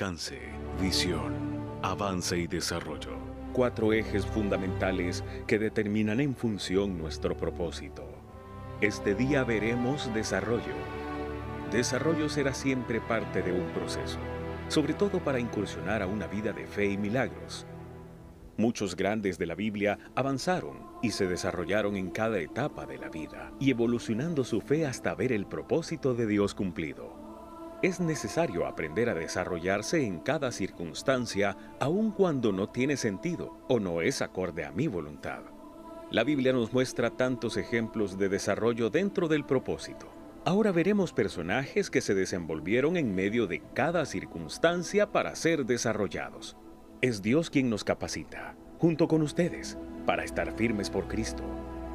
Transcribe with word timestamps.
Alcance, 0.00 0.38
visión, 0.80 1.34
avance 1.82 2.38
y 2.38 2.46
desarrollo. 2.46 3.18
Cuatro 3.52 3.92
ejes 3.92 4.24
fundamentales 4.24 5.22
que 5.46 5.58
determinan 5.58 6.20
en 6.20 6.34
función 6.34 6.96
nuestro 6.96 7.36
propósito. 7.36 8.08
Este 8.80 9.14
día 9.14 9.44
veremos 9.44 10.10
desarrollo. 10.14 10.72
Desarrollo 11.70 12.30
será 12.30 12.54
siempre 12.54 13.02
parte 13.02 13.42
de 13.42 13.52
un 13.52 13.68
proceso, 13.72 14.18
sobre 14.68 14.94
todo 14.94 15.22
para 15.22 15.38
incursionar 15.38 16.00
a 16.00 16.06
una 16.06 16.26
vida 16.26 16.54
de 16.54 16.66
fe 16.66 16.86
y 16.86 16.96
milagros. 16.96 17.66
Muchos 18.56 18.96
grandes 18.96 19.36
de 19.36 19.44
la 19.44 19.54
Biblia 19.54 19.98
avanzaron 20.14 20.78
y 21.02 21.10
se 21.10 21.26
desarrollaron 21.26 21.96
en 21.96 22.08
cada 22.08 22.38
etapa 22.38 22.86
de 22.86 22.96
la 22.96 23.10
vida 23.10 23.52
y 23.60 23.70
evolucionando 23.70 24.44
su 24.44 24.62
fe 24.62 24.86
hasta 24.86 25.14
ver 25.14 25.30
el 25.30 25.44
propósito 25.44 26.14
de 26.14 26.26
Dios 26.26 26.54
cumplido. 26.54 27.19
Es 27.82 27.98
necesario 27.98 28.66
aprender 28.66 29.08
a 29.08 29.14
desarrollarse 29.14 30.04
en 30.04 30.20
cada 30.20 30.52
circunstancia, 30.52 31.56
aun 31.78 32.10
cuando 32.10 32.52
no 32.52 32.68
tiene 32.68 32.98
sentido 32.98 33.56
o 33.68 33.80
no 33.80 34.02
es 34.02 34.20
acorde 34.20 34.66
a 34.66 34.70
mi 34.70 34.86
voluntad. 34.86 35.40
La 36.10 36.22
Biblia 36.22 36.52
nos 36.52 36.74
muestra 36.74 37.08
tantos 37.08 37.56
ejemplos 37.56 38.18
de 38.18 38.28
desarrollo 38.28 38.90
dentro 38.90 39.28
del 39.28 39.46
propósito. 39.46 40.08
Ahora 40.44 40.72
veremos 40.72 41.14
personajes 41.14 41.88
que 41.88 42.02
se 42.02 42.14
desenvolvieron 42.14 42.98
en 42.98 43.14
medio 43.14 43.46
de 43.46 43.62
cada 43.72 44.04
circunstancia 44.04 45.10
para 45.10 45.34
ser 45.34 45.64
desarrollados. 45.64 46.58
Es 47.00 47.22
Dios 47.22 47.48
quien 47.48 47.70
nos 47.70 47.82
capacita, 47.82 48.56
junto 48.78 49.08
con 49.08 49.22
ustedes, 49.22 49.78
para 50.04 50.24
estar 50.24 50.54
firmes 50.54 50.90
por 50.90 51.08
Cristo. 51.08 51.44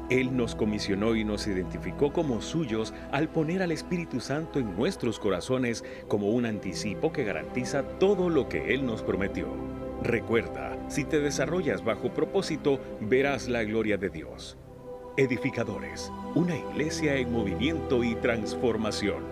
Él 0.08 0.36
nos 0.36 0.54
comisionó 0.54 1.16
y 1.16 1.24
nos 1.24 1.46
identificó 1.48 2.12
como 2.12 2.40
suyos 2.40 2.94
al 3.10 3.28
poner 3.28 3.62
al 3.62 3.72
Espíritu 3.72 4.20
Santo 4.20 4.60
en 4.60 4.76
nuestros 4.76 5.18
corazones 5.18 5.84
como 6.06 6.30
un 6.30 6.46
anticipo 6.46 7.12
que 7.12 7.24
garantiza 7.24 7.82
todo 7.98 8.30
lo 8.30 8.48
que 8.48 8.72
Él 8.72 8.86
nos 8.86 9.02
prometió. 9.02 9.48
Recuerda, 10.02 10.78
si 10.88 11.04
te 11.04 11.18
desarrollas 11.18 11.84
bajo 11.84 12.14
propósito, 12.14 12.78
verás 13.00 13.48
la 13.48 13.64
gloria 13.64 13.96
de 13.96 14.10
Dios. 14.10 14.56
Edificadores, 15.16 16.12
una 16.36 16.56
iglesia 16.56 17.16
en 17.16 17.32
movimiento 17.32 18.04
y 18.04 18.14
transformación. 18.16 19.24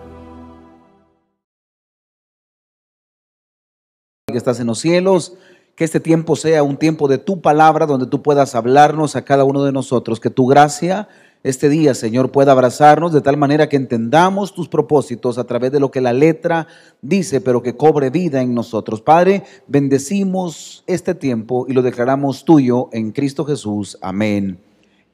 Que 4.26 4.38
estás 4.38 4.58
en 4.58 4.66
los 4.66 4.80
cielos 4.80 5.38
que 5.76 5.84
este 5.84 6.00
tiempo 6.00 6.36
sea 6.36 6.62
un 6.62 6.76
tiempo 6.76 7.08
de 7.08 7.18
tu 7.18 7.40
palabra 7.40 7.86
donde 7.86 8.06
tú 8.06 8.22
puedas 8.22 8.54
hablarnos 8.54 9.16
a 9.16 9.24
cada 9.24 9.44
uno 9.44 9.64
de 9.64 9.72
nosotros, 9.72 10.20
que 10.20 10.30
tu 10.30 10.46
gracia 10.46 11.08
este 11.44 11.68
día, 11.68 11.94
Señor, 11.94 12.32
pueda 12.32 12.52
abrazarnos 12.52 13.12
de 13.12 13.20
tal 13.20 13.36
manera 13.36 13.68
que 13.68 13.76
entendamos 13.76 14.54
tus 14.54 14.66
propósitos 14.66 15.36
a 15.36 15.44
través 15.44 15.72
de 15.72 15.78
lo 15.78 15.90
que 15.90 16.00
la 16.00 16.14
letra 16.14 16.66
dice, 17.02 17.42
pero 17.42 17.62
que 17.62 17.76
cobre 17.76 18.08
vida 18.08 18.40
en 18.40 18.54
nosotros. 18.54 19.02
Padre, 19.02 19.44
bendecimos 19.66 20.84
este 20.86 21.14
tiempo 21.14 21.66
y 21.68 21.74
lo 21.74 21.82
declaramos 21.82 22.46
tuyo 22.46 22.88
en 22.92 23.12
Cristo 23.12 23.44
Jesús. 23.44 23.98
Amén 24.00 24.58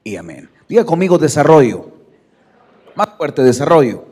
y 0.05 0.15
amén. 0.15 0.49
Diga 0.69 0.85
conmigo 0.85 1.17
desarrollo. 1.17 1.89
Más 2.95 3.09
fuerte, 3.17 3.43
desarrollo. 3.43 4.05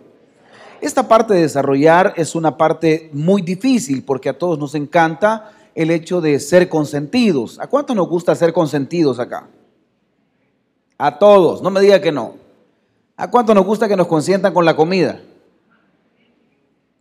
Esta 0.82 1.08
parte 1.08 1.34
de 1.34 1.42
desarrollar 1.42 2.14
es 2.18 2.36
una 2.36 2.58
parte 2.58 3.10
muy 3.14 3.42
difícil 3.42 4.04
porque 4.04 4.28
a 4.28 4.38
todos 4.38 4.60
nos 4.60 4.76
encanta 4.76 5.52
el 5.80 5.92
hecho 5.92 6.20
de 6.20 6.38
ser 6.42 6.68
consentidos. 6.68 7.58
¿A 7.58 7.68
cuántos 7.68 7.96
nos 7.96 8.10
gusta 8.10 8.36
ser 8.36 8.52
consentidos 8.52 9.18
acá? 9.18 9.48
A 10.98 11.18
todos, 11.18 11.62
no 11.62 11.70
me 11.70 11.80
diga 11.80 12.02
que 12.02 12.12
no. 12.12 12.34
¿A 13.16 13.32
cuántos 13.32 13.56
nos 13.56 13.66
gusta 13.66 13.88
que 13.88 13.96
nos 13.96 14.08
consientan 14.08 14.54
con 14.54 14.66
la 14.66 14.76
comida? 14.76 15.22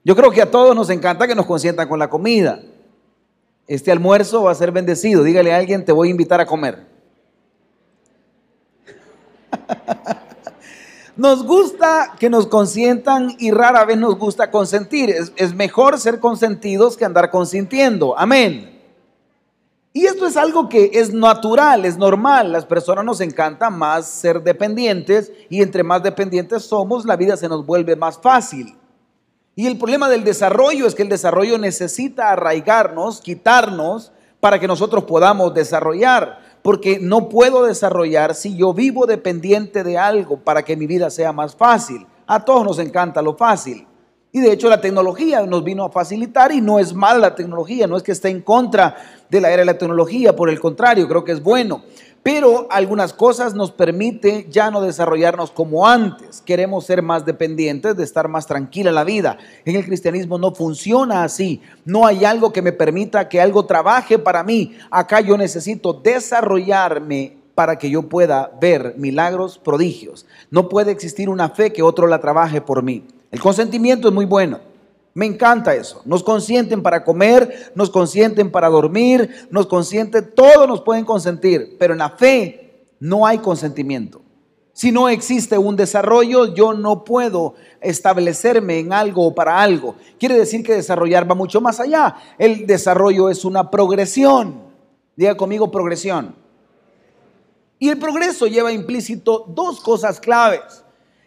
Yo 0.05 0.15
creo 0.15 0.31
que 0.31 0.43
a 0.43 0.49
todos 0.49 0.77
nos 0.77 0.91
encanta 0.91 1.27
que 1.27 1.35
nos 1.35 1.47
consientan 1.47 1.89
con 1.89 1.99
la 1.99 2.09
comida. 2.09 2.63
Este 3.67 3.91
almuerzo 3.91 4.45
va 4.45 4.53
a 4.53 4.55
ser 4.55 4.71
bendecido. 4.71 5.25
Dígale 5.25 5.53
a 5.53 5.57
alguien, 5.57 5.85
te 5.85 5.91
voy 5.91 6.07
a 6.07 6.13
invitar 6.13 6.41
a 6.41 6.47
comer. 6.47 6.87
Nos 11.19 11.43
gusta 11.43 12.15
que 12.17 12.31
nos 12.31 12.47
consientan 12.47 13.35
y 13.41 13.51
rara 13.51 13.85
vez 13.85 13.99
nos 13.99 14.17
gusta 14.17 14.53
consentir. 14.53 15.11
Es, 15.11 15.53
mejor 15.53 15.99
ser 15.99 16.21
consentidos 16.21 16.97
que 16.97 17.05
andar 17.05 17.29
consintiendo. 17.33 18.17
Amén. 18.17 18.81
Y 19.93 20.07
esto 20.07 20.29
es 20.29 20.37
algo 20.37 20.69
que 20.69 20.93
es 20.95 21.13
natural, 21.13 21.85
es 21.85 21.97
normal. 21.99 22.53
Las 22.53 22.65
personas 22.65 23.05
nos 23.05 23.21
encanta 23.21 23.69
más 23.69 24.07
ser 24.07 24.45
dependientes 24.45 25.33
y 25.51 25.61
entre 25.61 25.83
más 25.83 26.05
dependientes 26.05 26.63
somos, 26.63 27.05
la 27.05 27.17
vida 27.17 27.37
se 27.37 27.49
nos 27.49 27.67
vuelve 27.67 27.97
más 27.97 28.17
fácil. 28.17 28.77
Y 29.57 29.67
el 29.67 29.77
problema 29.77 30.09
del 30.09 30.23
desarrollo 30.23 30.87
es 30.87 30.95
que 30.95 31.03
el 31.03 31.09
desarrollo 31.09 31.59
necesita 31.59 32.31
arraigarnos, 32.31 33.21
quitarnos, 33.21 34.13
para 34.39 34.61
que 34.61 34.69
nosotros 34.69 35.03
podamos 35.03 35.53
desarrollar 35.53 36.39
porque 36.69 36.99
no 37.01 37.31
puedo 37.31 37.65
desarrollar 37.65 38.35
si 38.35 38.55
yo 38.55 38.75
vivo 38.75 39.07
dependiente 39.07 39.83
de 39.83 39.97
algo 39.97 40.37
para 40.37 40.67
que 40.67 40.77
mi 40.77 40.87
vida 40.87 41.09
sea 41.09 41.33
más 41.33 41.57
fácil. 41.57 42.07
A 42.27 42.45
todos 42.45 42.63
nos 42.63 42.79
encanta 42.79 43.23
lo 43.23 43.39
fácil. 43.39 43.87
Y 44.33 44.41
de 44.41 44.53
hecho 44.53 44.69
la 44.69 44.79
tecnología 44.79 45.47
nos 45.47 45.65
vino 45.65 45.83
a 45.83 45.91
facilitar 45.91 46.53
y 46.53 46.61
no 46.61 46.79
es 46.79 46.93
mala 46.93 47.21
la 47.21 47.35
tecnología, 47.35 47.87
no 47.87 47.97
es 47.97 48.03
que 48.03 48.13
esté 48.13 48.29
en 48.29 48.43
contra 48.43 48.97
de 49.31 49.41
la 49.41 49.49
era 49.49 49.63
de 49.63 49.65
la 49.65 49.79
tecnología, 49.79 50.37
por 50.37 50.51
el 50.51 50.61
contrario, 50.61 51.09
creo 51.09 51.25
que 51.25 51.33
es 51.33 51.43
bueno 51.43 51.85
pero 52.31 52.67
algunas 52.69 53.15
cosas 53.15 53.55
nos 53.55 53.71
permite 53.71 54.47
ya 54.51 54.71
no 54.71 54.83
desarrollarnos 54.83 55.51
como 55.51 55.87
antes. 55.87 56.43
Queremos 56.43 56.85
ser 56.85 57.01
más 57.01 57.25
dependientes, 57.25 57.97
de 57.97 58.05
estar 58.05 58.29
más 58.29 58.47
tranquila 58.47 58.93
la 58.93 59.03
vida. 59.03 59.39
En 59.65 59.77
el 59.77 59.87
cristianismo 59.87 60.37
no 60.37 60.55
funciona 60.55 61.23
así. 61.23 61.63
No 61.87 62.05
hay 62.05 62.27
algo 62.27 62.53
que 62.53 62.61
me 62.61 62.73
permita 62.73 63.31
que 63.31 63.41
algo 63.41 63.65
trabaje 63.65 64.19
para 64.19 64.43
mí. 64.43 64.77
Acá 64.91 65.23
yo 65.23 65.39
necesito 65.39 65.95
desarrollarme 65.95 67.39
para 67.55 67.79
que 67.79 67.89
yo 67.89 68.11
pueda 68.11 68.53
ver 68.61 68.93
milagros, 68.99 69.57
prodigios. 69.59 70.27
No 70.51 70.69
puede 70.69 70.91
existir 70.91 71.31
una 71.31 71.49
fe 71.49 71.73
que 71.73 71.83
otro 71.83 72.09
la 72.09 72.21
trabaje 72.21 72.61
por 72.61 72.83
mí. 72.83 73.07
El 73.31 73.41
consentimiento 73.41 74.07
es 74.07 74.13
muy 74.13 74.27
bueno. 74.27 74.68
Me 75.19 75.27
encanta 75.27 75.75
eso. 75.75 76.01
Nos 76.05 76.23
consienten 76.23 76.81
para 76.81 77.03
comer, 77.03 77.73
nos 77.75 77.91
consienten 77.91 78.53
para 78.53 78.69
dormir, 78.69 79.49
nos 79.51 79.67
consienten, 79.67 80.33
todo 80.33 80.65
nos 80.65 80.81
pueden 80.81 81.05
consentir, 81.05 81.75
pero 81.77 81.93
en 81.93 81.99
la 81.99 82.11
fe 82.11 82.93
no 83.01 83.27
hay 83.27 83.39
consentimiento. 83.39 84.23
Si 84.73 84.93
no 84.93 85.09
existe 85.09 85.59
un 85.59 85.75
desarrollo, 85.75 86.55
yo 86.55 86.73
no 86.73 87.03
puedo 87.03 87.57
establecerme 87.81 88.79
en 88.79 88.93
algo 88.93 89.27
o 89.27 89.35
para 89.35 89.61
algo. 89.61 89.97
Quiere 90.21 90.39
decir 90.39 90.63
que 90.63 90.75
desarrollar 90.75 91.29
va 91.29 91.35
mucho 91.35 91.61
más 91.61 91.81
allá. 91.81 92.15
El 92.39 92.65
desarrollo 92.65 93.29
es 93.29 93.45
una 93.45 93.73
progresión. 93.73 94.63
Diga 95.17 95.37
conmigo 95.37 95.69
progresión. 95.69 96.37
Y 97.81 97.89
el 97.89 97.99
progreso 97.99 98.47
lleva 98.47 98.71
implícito 98.71 99.47
dos 99.49 99.81
cosas 99.81 100.21
claves. 100.21 100.85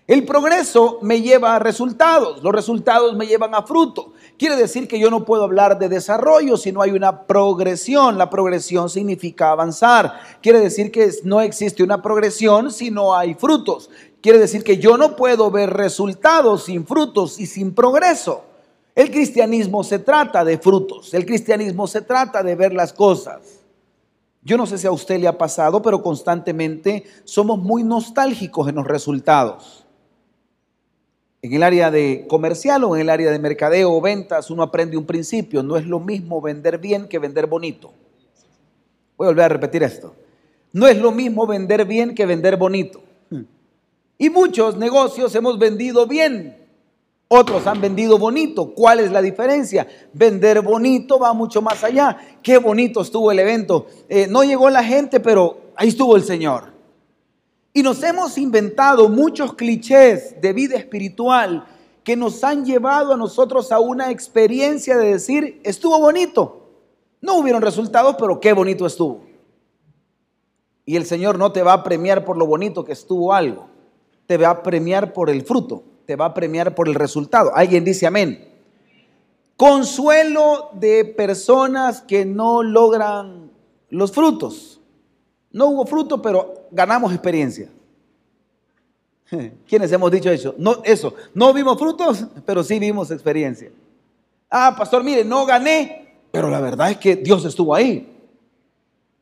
El 0.08 0.26
progreso 0.26 1.00
me 1.02 1.22
lleva 1.22 1.56
a 1.56 1.60
resultados, 1.60 2.44
los 2.44 2.52
resultados 2.52 3.16
me 3.16 3.28
llevan 3.28 3.54
a 3.56 3.64
fruto. 3.64 4.14
Quiere 4.38 4.56
decir 4.56 4.88
que 4.88 5.00
yo 5.00 5.12
no 5.12 5.24
puedo 5.24 5.44
hablar 5.44 5.78
de 5.78 5.88
desarrollo 5.88 6.58
si 6.58 6.72
no 6.72 6.82
hay 6.82 6.92
una 6.92 7.28
progresión. 7.28 8.18
La 8.18 8.30
progresión 8.30 8.90
significa 8.90 9.52
avanzar. 9.52 10.20
Quiere 10.42 10.60
decir 10.60 10.92
que 10.92 11.10
no 11.24 11.40
existe 11.40 11.84
una 11.84 12.02
progresión 12.02 12.72
si 12.72 12.90
no 12.90 13.16
hay 13.16 13.36
frutos. 13.36 13.90
Quiere 14.22 14.40
decir 14.40 14.64
que 14.64 14.78
yo 14.78 14.98
no 14.98 15.16
puedo 15.16 15.52
ver 15.52 15.70
resultados 15.70 16.64
sin 16.64 16.86
frutos 16.86 17.40
y 17.40 17.46
sin 17.46 17.74
progreso. 17.74 18.44
El 18.96 19.12
cristianismo 19.12 19.84
se 19.84 20.00
trata 20.00 20.44
de 20.44 20.58
frutos, 20.58 21.14
el 21.14 21.26
cristianismo 21.26 21.88
se 21.88 22.02
trata 22.02 22.44
de 22.44 22.56
ver 22.56 22.74
las 22.74 22.92
cosas. 22.92 23.62
Yo 24.44 24.58
no 24.58 24.66
sé 24.66 24.78
si 24.78 24.88
a 24.88 24.92
usted 24.92 25.20
le 25.20 25.28
ha 25.28 25.38
pasado, 25.38 25.82
pero 25.82 26.02
constantemente 26.02 27.06
somos 27.24 27.60
muy 27.60 27.84
nostálgicos 27.84 28.68
en 28.68 28.76
los 28.76 28.88
resultados. 28.88 29.81
En 31.42 31.54
el 31.54 31.64
área 31.64 31.90
de 31.90 32.26
comercial 32.28 32.84
o 32.84 32.96
en 32.96 33.02
el 33.02 33.10
área 33.10 33.32
de 33.32 33.40
mercadeo 33.40 33.92
o 33.92 34.02
ventas, 34.02 34.52
uno 34.52 34.62
aprende 34.62 34.98
un 34.98 35.06
principio. 35.06 35.64
No 35.64 35.76
es 35.76 35.86
lo 35.88 36.00
mismo 36.00 36.40
vender 36.42 36.78
bien 36.78 37.08
que 37.08 37.18
vender 37.18 37.48
bonito. 37.48 37.92
Voy 39.18 39.26
a 39.26 39.30
volver 39.30 39.46
a 39.46 39.50
repetir 39.50 39.84
esto. 39.84 40.14
No 40.74 40.88
es 40.88 40.98
lo 40.98 41.12
mismo 41.12 41.48
vender 41.48 41.86
bien 41.86 42.14
que 42.14 42.26
vender 42.26 42.58
bonito. 42.58 43.02
Y 44.18 44.30
muchos 44.30 44.78
negocios 44.78 45.34
hemos 45.34 45.58
vendido 45.58 46.06
bien, 46.06 46.56
otros 47.28 47.66
han 47.66 47.82
vendido 47.82 48.20
bonito. 48.20 48.74
¿Cuál 48.76 49.00
es 49.00 49.10
la 49.10 49.22
diferencia? 49.22 49.88
Vender 50.14 50.62
bonito 50.62 51.18
va 51.18 51.34
mucho 51.34 51.62
más 51.62 51.84
allá. 51.84 52.18
Qué 52.44 52.58
bonito 52.58 53.02
estuvo 53.02 53.32
el 53.32 53.40
evento. 53.40 53.88
Eh, 54.10 54.28
no 54.30 54.44
llegó 54.44 54.70
la 54.70 54.84
gente, 54.84 55.20
pero 55.20 55.72
ahí 55.76 55.88
estuvo 55.88 56.16
el 56.16 56.24
Señor. 56.24 56.71
Y 57.74 57.84
nos 57.84 58.04
hemos 58.04 58.38
inventado 58.38 59.08
muchos 59.10 59.54
clichés 59.54 60.42
de 60.42 60.54
vida 60.54 60.78
espiritual 60.78 61.66
que 62.04 62.16
nos 62.16 62.44
han 62.44 62.66
llevado 62.66 63.14
a 63.14 63.18
nosotros 63.18 63.72
a 63.72 63.80
una 63.80 64.12
experiencia 64.12 64.98
de 64.98 65.14
decir, 65.14 65.62
estuvo 65.64 66.00
bonito. 66.00 66.70
No 67.22 67.38
hubieron 67.38 67.62
resultados, 67.62 68.16
pero 68.20 68.40
qué 68.40 68.54
bonito 68.54 68.86
estuvo. 68.86 69.24
Y 70.86 70.96
el 70.96 71.06
Señor 71.06 71.38
no 71.38 71.52
te 71.52 71.64
va 71.64 71.74
a 71.74 71.84
premiar 71.84 72.26
por 72.26 72.38
lo 72.38 72.48
bonito 72.48 72.84
que 72.84 72.94
estuvo 72.94 73.34
algo 73.34 73.72
te 74.32 74.38
va 74.38 74.50
a 74.50 74.64
premiar 74.64 75.12
por 75.12 75.30
el 75.30 75.44
fruto, 75.44 75.84
te 76.06 76.16
va 76.16 76.28
a 76.28 76.34
premiar 76.34 76.74
por 76.74 76.88
el 76.88 76.96
resultado. 76.96 77.52
Alguien 77.54 77.84
dice 77.84 78.08
amén. 78.08 78.48
Consuelo 79.58 80.70
de 80.72 81.04
personas 81.04 82.02
que 82.02 82.26
no 82.26 82.64
logran 82.64 83.52
los 83.90 84.14
frutos. 84.14 84.80
No 85.52 85.66
hubo 85.66 85.86
fruto, 85.86 86.22
pero 86.22 86.54
ganamos 86.72 87.12
experiencia. 87.12 87.70
¿Quiénes 89.68 89.92
hemos 89.92 90.12
dicho 90.12 90.30
eso? 90.30 90.56
No, 90.58 90.82
eso, 90.84 91.14
no 91.34 91.54
vimos 91.54 91.78
frutos, 91.78 92.26
pero 92.46 92.64
sí 92.64 92.80
vimos 92.80 93.12
experiencia. 93.12 93.72
Ah, 94.50 94.76
pastor, 94.78 95.04
mire, 95.04 95.24
no 95.24 95.46
gané, 95.46 96.16
pero 96.32 96.50
la 96.50 96.60
verdad 96.60 96.92
es 96.92 96.98
que 96.98 97.16
Dios 97.16 97.46
estuvo 97.46 97.74
ahí. 97.74 98.11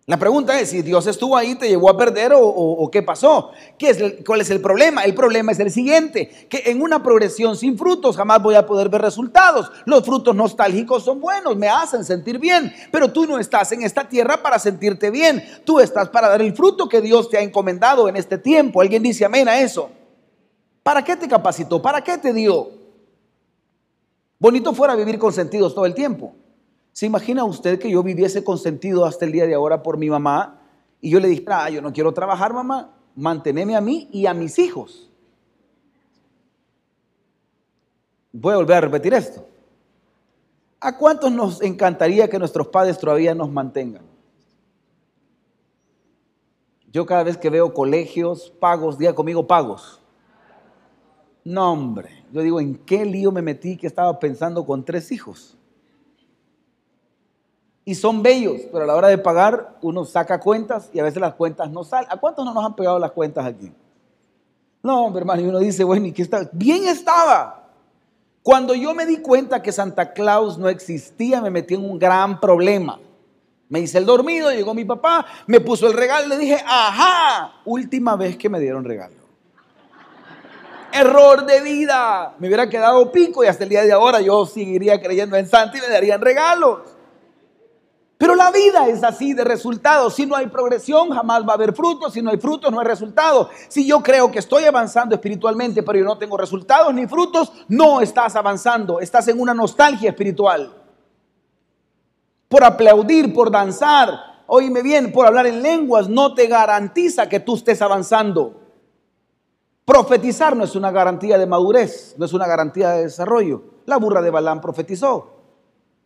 La 0.10 0.18
pregunta 0.18 0.60
es 0.60 0.72
si 0.72 0.82
Dios 0.82 1.06
estuvo 1.06 1.38
ahí, 1.38 1.54
te 1.54 1.70
llevó 1.70 1.88
a 1.88 1.96
perder 1.96 2.32
o, 2.36 2.90
qué 2.92 3.04
pasó. 3.04 3.52
¿Qué 3.78 3.92
es 3.92 4.26
¿Cuál 4.26 4.42
es 4.42 4.50
el 4.50 4.60
problema? 4.60 5.04
El 5.04 5.14
problema 5.14 5.52
es 5.52 5.60
el 5.60 5.70
siguiente, 5.70 6.48
que 6.50 6.64
en 6.66 6.82
una 6.82 7.04
progresión 7.04 7.56
sin 7.56 7.78
frutos 7.78 8.18
jamás 8.18 8.42
voy 8.42 8.56
a 8.56 8.66
poder 8.66 8.90
ver 8.90 9.04
resultados. 9.04 9.72
Los 9.86 10.04
frutos 10.04 10.36
nostálgicos 10.36 11.04
son 11.04 11.22
buenos, 11.22 11.56
me 11.58 11.70
hacen 11.70 12.04
sentir 12.04 12.40
bien, 12.40 12.74
pero 12.92 13.12
tú 13.12 13.28
no 13.28 13.38
estás 13.38 13.72
en 13.72 13.84
esta 13.84 14.10
tierra 14.10 14.42
para 14.42 14.58
sentirte 14.58 15.12
bien. 15.12 15.44
Tú 15.64 15.80
estás 15.80 16.10
para 16.10 16.28
dar 16.28 16.42
el 16.42 16.56
fruto 16.56 16.90
que 16.90 17.02
Dios 17.02 17.30
te 17.30 17.38
ha 17.38 17.42
encomendado 17.42 18.10
en 18.10 18.16
este 18.16 18.40
tiempo. 18.40 18.82
¿Alguien 18.82 19.04
dice 19.04 19.26
amén 19.26 19.48
a 19.48 19.60
eso? 19.60 19.92
¿Para 20.82 21.04
qué 21.04 21.18
te 21.18 21.28
capacitó? 21.28 21.80
¿Para 21.80 22.04
qué 22.04 22.18
te 22.18 22.34
dio? 22.34 22.72
Bonito 24.40 24.74
fuera 24.74 24.96
vivir 24.96 25.20
con 25.20 25.32
sentidos 25.32 25.76
todo 25.76 25.86
el 25.86 25.94
tiempo. 25.94 26.34
¿Se 27.00 27.06
imagina 27.06 27.46
usted 27.46 27.80
que 27.80 27.90
yo 27.90 28.04
viviese 28.04 28.44
consentido 28.44 29.06
hasta 29.06 29.24
el 29.24 29.32
día 29.32 29.48
de 29.48 29.54
ahora 29.54 29.82
por 29.82 29.96
mi 29.96 30.10
mamá 30.10 30.60
y 31.00 31.10
yo 31.10 31.22
le 31.22 31.30
dijera, 31.30 31.64
ah, 31.64 31.70
yo 31.70 31.82
no 31.82 31.94
quiero 31.94 32.14
trabajar, 32.14 32.54
mamá, 32.54 32.94
manteneme 33.16 33.74
a 33.78 33.80
mí 33.80 34.10
y 34.12 34.26
a 34.26 34.34
mis 34.34 34.60
hijos? 34.60 35.10
Voy 38.34 38.52
a 38.52 38.58
volver 38.58 38.76
a 38.76 38.82
repetir 38.82 39.14
esto. 39.14 39.48
¿A 40.82 40.98
cuántos 40.98 41.32
nos 41.32 41.62
encantaría 41.62 42.30
que 42.30 42.38
nuestros 42.38 42.68
padres 42.68 43.00
todavía 43.00 43.34
nos 43.34 43.50
mantengan? 43.50 44.04
Yo 46.92 47.06
cada 47.06 47.24
vez 47.24 47.38
que 47.38 47.50
veo 47.50 47.74
colegios, 47.74 48.52
pagos, 48.60 48.98
diga 48.98 49.16
conmigo 49.16 49.48
pagos. 49.48 50.02
No, 51.46 51.72
hombre, 51.72 52.26
yo 52.34 52.42
digo, 52.42 52.60
¿en 52.60 52.76
qué 52.76 53.06
lío 53.06 53.32
me 53.32 53.42
metí 53.42 53.78
que 53.78 53.88
estaba 53.88 54.20
pensando 54.20 54.66
con 54.66 54.84
tres 54.84 55.14
hijos? 55.14 55.56
Y 57.90 57.96
son 57.96 58.22
bellos, 58.22 58.62
pero 58.72 58.84
a 58.84 58.86
la 58.86 58.96
hora 58.96 59.08
de 59.08 59.18
pagar 59.18 59.76
uno 59.82 60.06
saca 60.06 60.40
cuentas 60.40 60.92
y 60.94 61.00
a 61.00 61.04
veces 61.04 61.20
las 61.20 61.34
cuentas 61.34 61.72
no 61.72 61.84
salen. 61.84 62.08
¿A 62.12 62.18
cuántos 62.18 62.46
no 62.46 62.54
nos 62.54 62.64
han 62.64 62.76
pegado 62.76 63.00
las 63.00 63.10
cuentas 63.10 63.44
aquí? 63.44 63.72
No, 64.84 65.06
hombre, 65.06 65.22
hermano, 65.22 65.42
y 65.42 65.48
uno 65.48 65.58
dice, 65.58 65.84
bueno, 65.84 66.06
¿y 66.06 66.12
qué 66.12 66.22
está? 66.22 66.48
Bien 66.52 66.88
estaba. 66.88 67.64
Cuando 68.44 68.76
yo 68.76 68.94
me 68.94 69.08
di 69.08 69.18
cuenta 69.18 69.64
que 69.64 69.72
Santa 69.72 70.14
Claus 70.14 70.60
no 70.60 70.70
existía, 70.70 71.42
me 71.42 71.50
metí 71.50 71.74
en 71.74 71.84
un 71.84 71.98
gran 71.98 72.40
problema. 72.40 73.00
Me 73.70 73.80
hice 73.80 73.98
el 73.98 74.06
dormido, 74.06 74.52
llegó 74.52 74.76
mi 74.76 74.86
papá, 74.86 75.26
me 75.48 75.60
puso 75.60 75.88
el 75.88 75.94
regalo 75.94 76.28
le 76.28 76.38
dije, 76.38 76.64
ajá, 76.64 77.54
última 77.66 78.16
vez 78.16 78.38
que 78.38 78.50
me 78.50 78.60
dieron 78.60 78.86
regalo. 78.86 79.16
Error 80.94 81.44
de 81.44 81.60
vida. 81.62 82.36
Me 82.38 82.50
hubiera 82.50 82.70
quedado 82.70 83.12
pico 83.12 83.44
y 83.44 83.48
hasta 83.48 83.64
el 83.64 83.72
día 83.72 83.82
de 83.82 83.94
ahora 83.94 84.22
yo 84.22 84.46
seguiría 84.46 85.02
creyendo 85.02 85.36
en 85.38 85.48
Santa 85.50 85.76
y 85.80 85.82
me 85.82 85.88
darían 85.88 86.22
regalos. 86.22 86.89
Pero 88.20 88.36
la 88.36 88.52
vida 88.52 88.86
es 88.90 89.02
así 89.02 89.34
de 89.34 89.46
resultados. 89.46 90.14
Si 90.14 90.26
no 90.26 90.36
hay 90.36 90.48
progresión, 90.48 91.10
jamás 91.10 91.48
va 91.48 91.52
a 91.52 91.56
haber 91.56 91.74
frutos. 91.74 92.12
Si 92.12 92.22
no 92.22 92.32
hay 92.32 92.38
frutos, 92.38 92.70
no 92.70 92.82
hay 92.82 92.86
resultados. 92.86 93.48
Si 93.70 93.88
yo 93.88 94.04
creo 94.04 94.30
que 94.30 94.40
estoy 94.40 94.66
avanzando 94.66 95.16
espiritualmente, 95.16 95.84
pero 95.84 96.00
yo 96.00 96.04
no 96.04 96.18
tengo 96.18 96.36
resultados 96.36 96.94
ni 96.94 97.08
frutos, 97.08 97.54
no 97.70 98.02
estás 98.02 98.36
avanzando. 98.36 99.00
Estás 99.00 99.30
en 99.30 99.40
una 99.40 99.54
nostalgia 99.54 100.10
espiritual. 100.10 100.74
Por 102.50 102.62
aplaudir, 102.66 103.34
por 103.34 103.50
danzar, 103.50 104.44
oíme 104.48 104.82
bien, 104.82 105.14
por 105.14 105.26
hablar 105.26 105.48
en 105.48 105.64
lenguas, 105.64 106.10
no 106.10 106.34
te 106.34 106.48
garantiza 106.48 107.30
que 107.30 107.40
tú 107.40 107.56
estés 107.56 107.82
avanzando. 107.82 108.60
Profetizar 109.86 110.58
no 110.58 110.66
es 110.66 110.76
una 110.76 110.92
garantía 110.92 111.38
de 111.38 111.46
madurez, 111.46 112.16
no 112.18 112.26
es 112.26 112.34
una 112.34 112.48
garantía 112.48 112.90
de 112.90 113.04
desarrollo. 113.04 113.64
La 113.86 113.96
burra 113.96 114.22
de 114.22 114.30
Balán 114.30 114.60
profetizó 114.60 115.38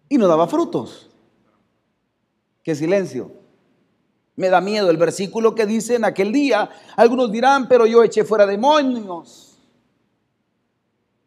y 0.07 0.19
no 0.19 0.27
daba 0.27 0.45
frutos. 0.45 1.09
Qué 2.63 2.75
silencio. 2.75 3.31
Me 4.35 4.49
da 4.49 4.61
miedo 4.61 4.89
el 4.89 4.97
versículo 4.97 5.53
que 5.53 5.65
dice 5.65 5.95
en 5.95 6.05
aquel 6.05 6.31
día, 6.31 6.69
algunos 6.95 7.31
dirán, 7.31 7.67
pero 7.67 7.85
yo 7.85 8.03
eché 8.03 8.23
fuera 8.23 8.45
demonios. 8.45 9.59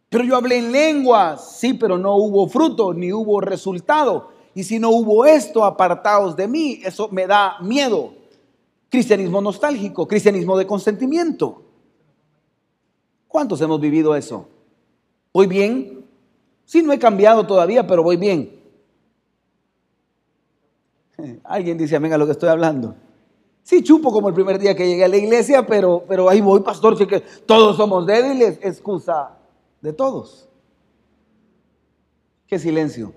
Pero 0.09 0.25
yo 0.25 0.37
hablé 0.37 0.59
en 0.59 0.73
lenguas, 0.73 1.59
sí, 1.59 1.75
pero 1.75 1.99
no 1.99 2.17
hubo 2.17 2.49
fruto 2.49 2.93
ni 2.95 3.13
hubo 3.13 3.41
resultado. 3.41 4.31
Y 4.55 4.65
si 4.65 4.79
no 4.79 4.91
hubo 4.91 5.25
esto, 5.27 5.65
apartados 5.65 6.35
de 6.35 6.49
mí, 6.49 6.81
eso 6.83 7.09
me 7.11 7.27
da 7.27 7.59
miedo. 7.61 8.15
Cristianismo 8.89 9.41
nostálgico, 9.41 10.09
cristianismo 10.09 10.57
de 10.57 10.67
consentimiento. 10.67 11.63
¿Cuántos 13.29 13.61
hemos 13.61 13.81
vivido 13.81 14.17
eso? 14.17 14.49
¿Voy 15.33 15.47
bien? 15.47 16.05
Sí, 16.65 16.83
no 16.83 16.93
he 16.93 16.99
cambiado 16.99 17.47
todavía, 17.47 17.87
pero 17.87 18.03
voy 18.03 18.17
bien. 18.17 18.51
Alguien 21.45 21.79
dice 21.79 21.97
amén 21.97 22.13
a 22.13 22.19
lo 22.19 22.27
que 22.27 22.33
estoy 22.33 22.49
hablando. 22.49 22.95
Sí, 23.63 23.83
chupo 23.83 24.13
como 24.13 24.29
el 24.29 24.35
primer 24.35 24.59
día 24.59 24.77
que 24.77 24.87
llegué 24.87 25.05
a 25.05 25.09
la 25.09 25.17
iglesia, 25.17 25.67
pero, 25.67 26.05
pero 26.07 26.29
ahí 26.29 26.41
voy, 26.41 26.61
pastor, 26.61 26.97
que 27.07 27.21
todos 27.47 27.77
somos 27.77 28.07
débiles, 28.07 28.59
excusa 28.63 29.37
de 29.81 29.93
todos. 29.93 30.49
Qué 32.47 32.59
silencio. 32.59 33.13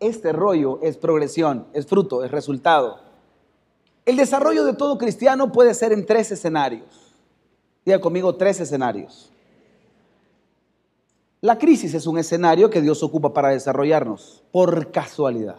Este 0.00 0.32
rollo 0.32 0.80
es 0.82 0.96
progresión, 0.96 1.68
es 1.72 1.86
fruto, 1.86 2.24
es 2.24 2.30
resultado. 2.30 3.00
El 4.04 4.16
desarrollo 4.16 4.64
de 4.64 4.74
todo 4.74 4.98
cristiano 4.98 5.52
puede 5.52 5.74
ser 5.74 5.92
en 5.92 6.04
tres 6.04 6.32
escenarios. 6.32 7.14
Diga 7.84 8.00
conmigo 8.00 8.34
tres 8.34 8.60
escenarios. 8.60 9.30
La 11.40 11.56
crisis 11.58 11.94
es 11.94 12.06
un 12.06 12.18
escenario 12.18 12.68
que 12.68 12.80
Dios 12.80 13.02
ocupa 13.02 13.32
para 13.32 13.50
desarrollarnos 13.50 14.42
por 14.50 14.90
casualidad. 14.90 15.58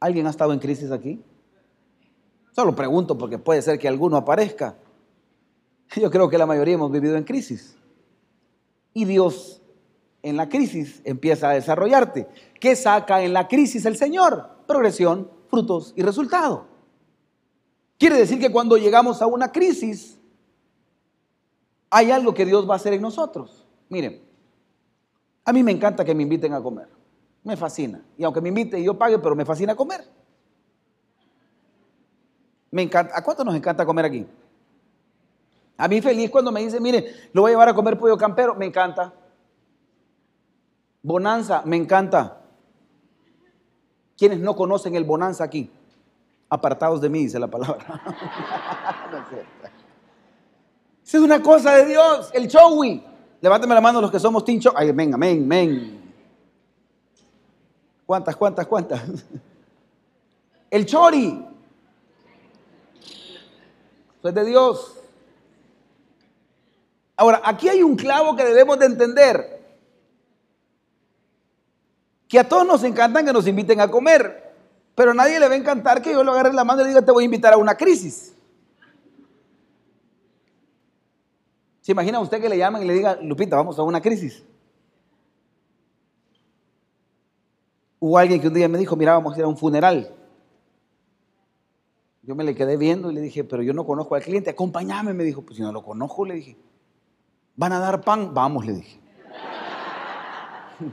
¿Alguien 0.00 0.26
ha 0.26 0.30
estado 0.30 0.52
en 0.52 0.58
crisis 0.58 0.90
aquí? 0.90 1.22
Solo 2.52 2.74
pregunto 2.74 3.18
porque 3.18 3.38
puede 3.38 3.62
ser 3.62 3.78
que 3.78 3.88
alguno 3.88 4.16
aparezca. 4.16 4.76
Yo 5.96 6.10
creo 6.10 6.28
que 6.28 6.38
la 6.38 6.46
mayoría 6.46 6.74
hemos 6.74 6.90
vivido 6.90 7.16
en 7.16 7.24
crisis. 7.24 7.76
Y 8.92 9.04
Dios 9.04 9.60
en 10.22 10.36
la 10.36 10.48
crisis 10.48 11.02
empieza 11.04 11.50
a 11.50 11.54
desarrollarte. 11.54 12.28
¿Qué 12.60 12.76
saca 12.76 13.22
en 13.22 13.32
la 13.32 13.48
crisis 13.48 13.84
el 13.84 13.96
Señor? 13.96 14.48
Progresión, 14.66 15.30
frutos 15.48 15.92
y 15.96 16.02
resultado. 16.02 16.66
Quiere 17.98 18.16
decir 18.16 18.40
que 18.40 18.50
cuando 18.50 18.76
llegamos 18.76 19.20
a 19.20 19.26
una 19.26 19.52
crisis, 19.52 20.18
hay 21.90 22.10
algo 22.10 22.34
que 22.34 22.46
Dios 22.46 22.68
va 22.68 22.74
a 22.74 22.76
hacer 22.76 22.92
en 22.92 23.02
nosotros. 23.02 23.66
Miren, 23.88 24.22
a 25.44 25.52
mí 25.52 25.62
me 25.62 25.72
encanta 25.72 26.04
que 26.04 26.14
me 26.14 26.22
inviten 26.22 26.54
a 26.54 26.62
comer. 26.62 26.88
Me 27.44 27.56
fascina. 27.56 28.02
Y 28.16 28.24
aunque 28.24 28.40
me 28.40 28.48
invite 28.48 28.78
y 28.78 28.84
yo 28.84 28.98
pague, 28.98 29.18
pero 29.18 29.36
me 29.36 29.44
fascina 29.44 29.76
comer. 29.76 30.04
Me 32.70 32.82
encanta. 32.82 33.16
¿A 33.16 33.22
cuánto 33.22 33.44
nos 33.44 33.54
encanta 33.54 33.86
comer 33.86 34.06
aquí? 34.06 34.26
A 35.76 35.86
mí 35.86 36.00
feliz 36.00 36.30
cuando 36.30 36.50
me 36.50 36.60
dice, 36.60 36.80
mire, 36.80 37.30
lo 37.32 37.42
voy 37.42 37.50
a 37.50 37.52
llevar 37.52 37.68
a 37.68 37.74
comer 37.74 37.98
pollo 37.98 38.16
campero, 38.16 38.54
me 38.54 38.66
encanta. 38.66 39.12
Bonanza, 41.02 41.62
me 41.66 41.76
encanta. 41.76 42.40
Quienes 44.16 44.38
no 44.38 44.56
conocen 44.56 44.94
el 44.94 45.04
bonanza 45.04 45.44
aquí, 45.44 45.70
apartados 46.48 47.00
de 47.00 47.10
mí, 47.10 47.20
dice 47.20 47.38
la 47.38 47.48
palabra. 47.48 47.84
no 49.10 49.18
es 49.18 49.46
Esa 51.04 51.16
es 51.18 51.22
una 51.22 51.42
cosa 51.42 51.72
de 51.76 51.86
Dios, 51.86 52.30
el 52.32 52.48
chowi, 52.48 53.04
Levánteme 53.44 53.74
la 53.74 53.82
mano 53.82 54.00
los 54.00 54.10
que 54.10 54.18
somos 54.18 54.42
tincho. 54.42 54.72
Ay, 54.74 54.88
amén, 54.88 55.12
amén, 55.12 55.42
amén. 55.44 56.03
¿Cuántas, 58.06 58.36
cuántas, 58.36 58.66
cuántas? 58.66 59.02
El 60.70 60.86
chori. 60.86 61.46
Eso 64.18 64.28
es 64.28 64.34
de 64.34 64.44
Dios. 64.44 64.94
Ahora, 67.16 67.40
aquí 67.44 67.68
hay 67.68 67.82
un 67.82 67.96
clavo 67.96 68.34
que 68.34 68.44
debemos 68.44 68.78
de 68.78 68.86
entender. 68.86 69.62
Que 72.28 72.38
a 72.38 72.48
todos 72.48 72.66
nos 72.66 72.82
encantan 72.82 73.24
que 73.24 73.32
nos 73.32 73.46
inviten 73.46 73.80
a 73.80 73.88
comer, 73.88 74.52
pero 74.94 75.12
a 75.12 75.14
nadie 75.14 75.38
le 75.38 75.46
va 75.46 75.54
a 75.54 75.58
encantar 75.58 76.02
que 76.02 76.12
yo 76.12 76.24
lo 76.24 76.32
agarre 76.32 76.52
la 76.52 76.64
mano 76.64 76.80
y 76.80 76.84
le 76.84 76.88
diga, 76.88 77.02
te 77.02 77.12
voy 77.12 77.24
a 77.24 77.26
invitar 77.26 77.52
a 77.52 77.56
una 77.56 77.76
crisis. 77.76 78.34
¿Se 81.80 81.92
imagina 81.92 82.18
usted 82.18 82.40
que 82.40 82.48
le 82.48 82.58
llaman 82.58 82.82
y 82.82 82.86
le 82.86 82.94
diga, 82.94 83.18
Lupita, 83.20 83.56
vamos 83.56 83.78
a 83.78 83.82
una 83.82 84.00
crisis? 84.00 84.42
Hubo 88.06 88.18
alguien 88.18 88.38
que 88.38 88.48
un 88.48 88.52
día 88.52 88.68
me 88.68 88.76
dijo, 88.76 88.96
mira, 88.96 89.14
vamos 89.14 89.32
a 89.34 89.38
ir 89.38 89.44
a 89.44 89.48
un 89.48 89.56
funeral. 89.56 90.14
Yo 92.20 92.34
me 92.34 92.44
le 92.44 92.54
quedé 92.54 92.76
viendo 92.76 93.10
y 93.10 93.14
le 93.14 93.22
dije, 93.22 93.44
pero 93.44 93.62
yo 93.62 93.72
no 93.72 93.86
conozco 93.86 94.14
al 94.14 94.20
cliente, 94.20 94.50
acompáñame, 94.50 95.14
me 95.14 95.24
dijo, 95.24 95.40
pues 95.40 95.56
si 95.56 95.62
no 95.62 95.72
lo 95.72 95.82
conozco, 95.82 96.26
le 96.26 96.34
dije. 96.34 96.58
¿Van 97.56 97.72
a 97.72 97.78
dar 97.78 98.02
pan? 98.02 98.34
Vamos, 98.34 98.66
le 98.66 98.74
dije. 98.74 99.00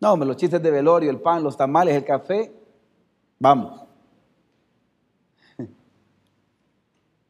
No, 0.00 0.16
me 0.16 0.26
los 0.26 0.36
chistes 0.36 0.60
de 0.60 0.72
velorio, 0.72 1.08
el 1.08 1.20
pan, 1.20 1.44
los 1.44 1.56
tamales, 1.56 1.94
el 1.94 2.04
café, 2.04 2.52
vamos. 3.38 3.80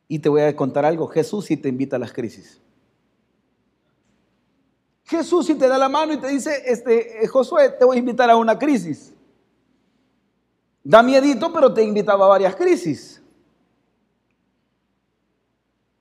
Y 0.08 0.18
te 0.18 0.30
voy 0.30 0.40
a 0.40 0.56
contar 0.56 0.86
algo, 0.86 1.06
Jesús 1.08 1.44
sí 1.44 1.58
te 1.58 1.68
invita 1.68 1.96
a 1.96 1.98
las 1.98 2.14
crisis. 2.14 2.62
Jesús 5.08 5.46
sí 5.46 5.54
te 5.54 5.66
da 5.68 5.78
la 5.78 5.88
mano 5.88 6.12
y 6.12 6.18
te 6.18 6.28
dice, 6.28 6.64
este, 6.66 7.24
eh, 7.24 7.26
Josué, 7.28 7.70
te 7.70 7.84
voy 7.84 7.96
a 7.96 8.00
invitar 8.00 8.28
a 8.28 8.36
una 8.36 8.58
crisis. 8.58 9.14
Da 10.84 11.02
miedito, 11.02 11.50
pero 11.50 11.72
te 11.72 11.82
invitaba 11.82 12.26
a 12.26 12.28
varias 12.28 12.54
crisis. 12.54 13.22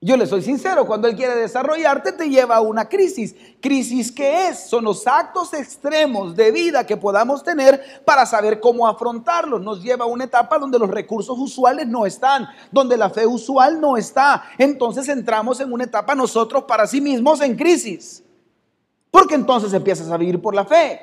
Yo 0.01 0.17
le 0.17 0.27
soy 0.27 0.41
sincero, 0.41 0.85
cuando 0.85 1.07
Él 1.07 1.15
quiere 1.15 1.35
desarrollarte 1.35 2.11
te 2.11 2.29
lleva 2.29 2.57
a 2.57 2.61
una 2.61 2.89
crisis. 2.89 3.33
¿Crisis 3.61 4.11
qué 4.11 4.49
es? 4.49 4.69
Son 4.69 4.83
los 4.83 5.07
actos 5.07 5.53
extremos 5.53 6.35
de 6.35 6.51
vida 6.51 6.85
que 6.85 6.97
podamos 6.97 7.43
tener 7.43 8.03
para 8.03 8.25
saber 8.25 8.59
cómo 8.59 8.87
afrontarlos. 8.87 9.61
Nos 9.61 9.81
lleva 9.81 10.03
a 10.03 10.09
una 10.09 10.25
etapa 10.25 10.59
donde 10.59 10.77
los 10.79 10.89
recursos 10.89 11.39
usuales 11.39 11.87
no 11.87 12.05
están, 12.05 12.45
donde 12.71 12.97
la 12.97 13.09
fe 13.09 13.25
usual 13.25 13.79
no 13.79 13.95
está. 13.95 14.43
Entonces 14.57 15.07
entramos 15.07 15.61
en 15.61 15.71
una 15.71 15.85
etapa 15.85 16.13
nosotros 16.13 16.65
para 16.65 16.85
sí 16.85 16.99
mismos 16.99 17.39
en 17.39 17.55
crisis. 17.55 18.25
Porque 19.17 19.33
entonces 19.33 19.73
empiezas 19.73 20.11
a 20.11 20.17
vivir 20.17 20.39
por 20.39 20.53
la 20.53 20.63
fe. 20.63 21.01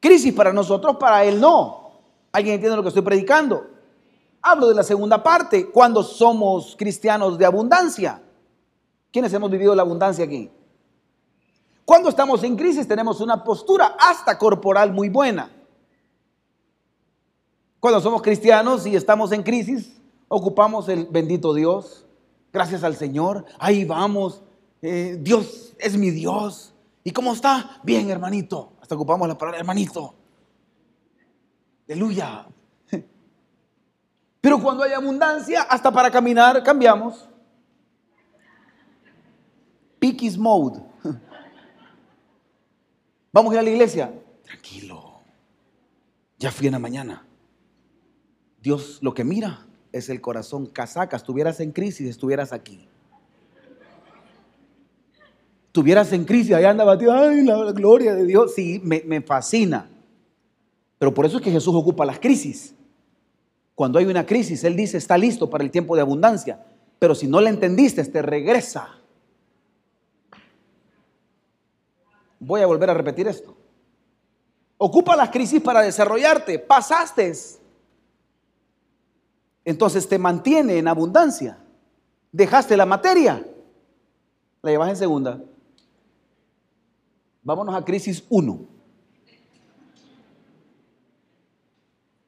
Crisis 0.00 0.34
para 0.34 0.52
nosotros, 0.52 0.96
para 0.96 1.22
Él 1.22 1.40
no. 1.40 1.92
¿Alguien 2.32 2.56
entiende 2.56 2.76
lo 2.76 2.82
que 2.82 2.88
estoy 2.88 3.04
predicando? 3.04 3.64
Hablo 4.42 4.66
de 4.66 4.74
la 4.74 4.82
segunda 4.82 5.22
parte, 5.22 5.70
cuando 5.70 6.02
somos 6.02 6.74
cristianos 6.76 7.38
de 7.38 7.46
abundancia. 7.46 8.20
¿Quiénes 9.12 9.32
hemos 9.32 9.48
vivido 9.52 9.72
la 9.76 9.82
abundancia 9.82 10.24
aquí? 10.24 10.50
Cuando 11.84 12.08
estamos 12.08 12.42
en 12.42 12.56
crisis 12.56 12.88
tenemos 12.88 13.20
una 13.20 13.44
postura 13.44 13.96
hasta 14.00 14.36
corporal 14.36 14.92
muy 14.92 15.08
buena. 15.08 15.52
Cuando 17.78 18.00
somos 18.00 18.20
cristianos 18.20 18.84
y 18.84 18.96
estamos 18.96 19.30
en 19.30 19.44
crisis, 19.44 19.96
ocupamos 20.26 20.88
el 20.88 21.06
bendito 21.06 21.54
Dios. 21.54 22.04
Gracias 22.52 22.82
al 22.82 22.96
Señor. 22.96 23.44
Ahí 23.60 23.84
vamos. 23.84 24.42
Eh, 24.82 25.16
Dios 25.20 25.72
es 25.78 25.96
mi 25.96 26.10
Dios. 26.10 26.72
¿Y 27.06 27.12
cómo 27.12 27.34
está? 27.34 27.78
Bien, 27.84 28.10
hermanito. 28.10 28.72
Hasta 28.82 28.96
ocupamos 28.96 29.28
la 29.28 29.38
palabra 29.38 29.60
hermanito. 29.60 30.12
Aleluya. 31.88 32.48
Pero 34.40 34.60
cuando 34.60 34.82
hay 34.82 34.92
abundancia, 34.92 35.62
hasta 35.62 35.92
para 35.92 36.10
caminar 36.10 36.60
cambiamos. 36.64 37.28
Piquis 40.00 40.36
mode. 40.36 40.82
Vamos 43.32 43.52
a 43.52 43.54
ir 43.54 43.60
a 43.60 43.62
la 43.62 43.70
iglesia. 43.70 44.12
Tranquilo. 44.42 45.20
Ya 46.40 46.50
fui 46.50 46.66
en 46.66 46.72
la 46.72 46.80
mañana. 46.80 47.24
Dios 48.60 48.98
lo 49.00 49.14
que 49.14 49.22
mira 49.22 49.64
es 49.92 50.08
el 50.08 50.20
corazón. 50.20 50.66
Casaca, 50.66 51.16
estuvieras 51.16 51.60
en 51.60 51.70
crisis, 51.70 52.08
estuvieras 52.08 52.52
aquí. 52.52 52.88
Estuvieras 55.76 56.10
en 56.14 56.24
crisis, 56.24 56.54
allá 56.54 56.70
andaba, 56.70 56.94
ay, 56.94 57.44
la 57.44 57.70
gloria 57.72 58.14
de 58.14 58.24
Dios. 58.24 58.54
Sí, 58.54 58.80
me, 58.82 59.02
me 59.04 59.20
fascina. 59.20 59.86
Pero 60.98 61.12
por 61.12 61.26
eso 61.26 61.36
es 61.36 61.42
que 61.42 61.50
Jesús 61.50 61.74
ocupa 61.74 62.06
las 62.06 62.18
crisis. 62.18 62.74
Cuando 63.74 63.98
hay 63.98 64.06
una 64.06 64.24
crisis, 64.24 64.64
Él 64.64 64.74
dice, 64.74 64.96
está 64.96 65.18
listo 65.18 65.50
para 65.50 65.62
el 65.62 65.70
tiempo 65.70 65.94
de 65.94 66.00
abundancia. 66.00 66.64
Pero 66.98 67.14
si 67.14 67.26
no 67.26 67.42
le 67.42 67.50
entendiste, 67.50 68.02
te 68.04 68.22
regresa. 68.22 68.88
Voy 72.40 72.62
a 72.62 72.66
volver 72.66 72.88
a 72.88 72.94
repetir 72.94 73.28
esto. 73.28 73.54
Ocupa 74.78 75.14
las 75.14 75.28
crisis 75.28 75.60
para 75.60 75.82
desarrollarte. 75.82 76.58
Pasaste. 76.58 77.34
Entonces 79.62 80.08
te 80.08 80.18
mantiene 80.18 80.78
en 80.78 80.88
abundancia. 80.88 81.58
Dejaste 82.32 82.78
la 82.78 82.86
materia. 82.86 83.46
La 84.62 84.70
llevas 84.70 84.88
en 84.88 84.96
segunda. 84.96 85.38
Vámonos 87.46 87.76
a 87.76 87.84
crisis 87.84 88.24
1. 88.28 88.58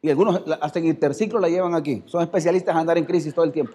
Y 0.01 0.11
algunos 0.11 0.41
hasta 0.61 0.79
en 0.79 0.87
interciclo 0.87 1.41
la 1.41 1.49
llevan 1.49 1.75
aquí. 1.75 2.05
Son 2.07 2.23
especialistas 2.23 2.73
en 2.73 2.79
andar 2.79 2.99
en 2.99 3.05
crisis 3.05 3.35
todo 3.35 3.45
el 3.45 3.51
tiempo. 3.51 3.73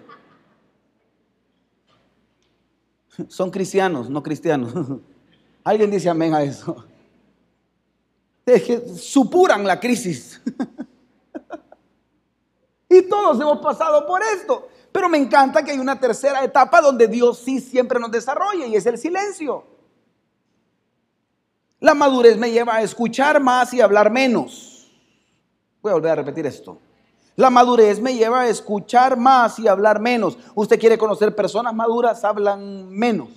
Son 3.28 3.50
cristianos, 3.50 4.08
no 4.08 4.22
cristianos. 4.22 4.72
Alguien 5.64 5.90
dice 5.90 6.08
amén 6.08 6.32
a 6.32 6.42
eso. 6.42 6.86
Es 8.46 8.62
que 8.62 8.88
supuran 8.96 9.66
la 9.66 9.78
crisis. 9.78 10.40
y 12.88 13.02
todos 13.02 13.38
hemos 13.38 13.58
pasado 13.58 14.06
por 14.06 14.22
esto. 14.22 14.68
Pero 14.90 15.10
me 15.10 15.18
encanta 15.18 15.62
que 15.62 15.72
hay 15.72 15.78
una 15.78 16.00
tercera 16.00 16.42
etapa 16.42 16.80
donde 16.80 17.06
Dios 17.06 17.38
sí 17.38 17.60
siempre 17.60 18.00
nos 18.00 18.10
desarrolla 18.10 18.66
y 18.66 18.76
es 18.76 18.86
el 18.86 18.96
silencio. 18.96 19.73
La 21.84 21.92
madurez 21.92 22.38
me 22.38 22.50
lleva 22.50 22.76
a 22.76 22.82
escuchar 22.82 23.42
más 23.42 23.74
y 23.74 23.82
hablar 23.82 24.10
menos. 24.10 24.90
Voy 25.82 25.90
a 25.90 25.94
volver 25.96 26.12
a 26.12 26.14
repetir 26.14 26.46
esto. 26.46 26.78
La 27.36 27.50
madurez 27.50 28.00
me 28.00 28.14
lleva 28.14 28.40
a 28.40 28.48
escuchar 28.48 29.18
más 29.18 29.58
y 29.58 29.68
hablar 29.68 30.00
menos. 30.00 30.38
Usted 30.54 30.80
quiere 30.80 30.96
conocer 30.96 31.36
personas 31.36 31.74
maduras, 31.74 32.24
hablan 32.24 32.88
menos, 32.88 33.28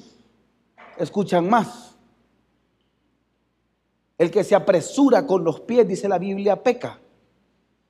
escuchan 0.96 1.50
más. 1.50 1.94
El 4.18 4.32
que 4.32 4.46
se 4.46 4.56
apresura 4.56 5.28
con 5.28 5.44
los 5.44 5.60
pies, 5.60 5.86
dice 5.86 6.08
la 6.08 6.18
Biblia, 6.18 6.64
peca. 6.64 7.02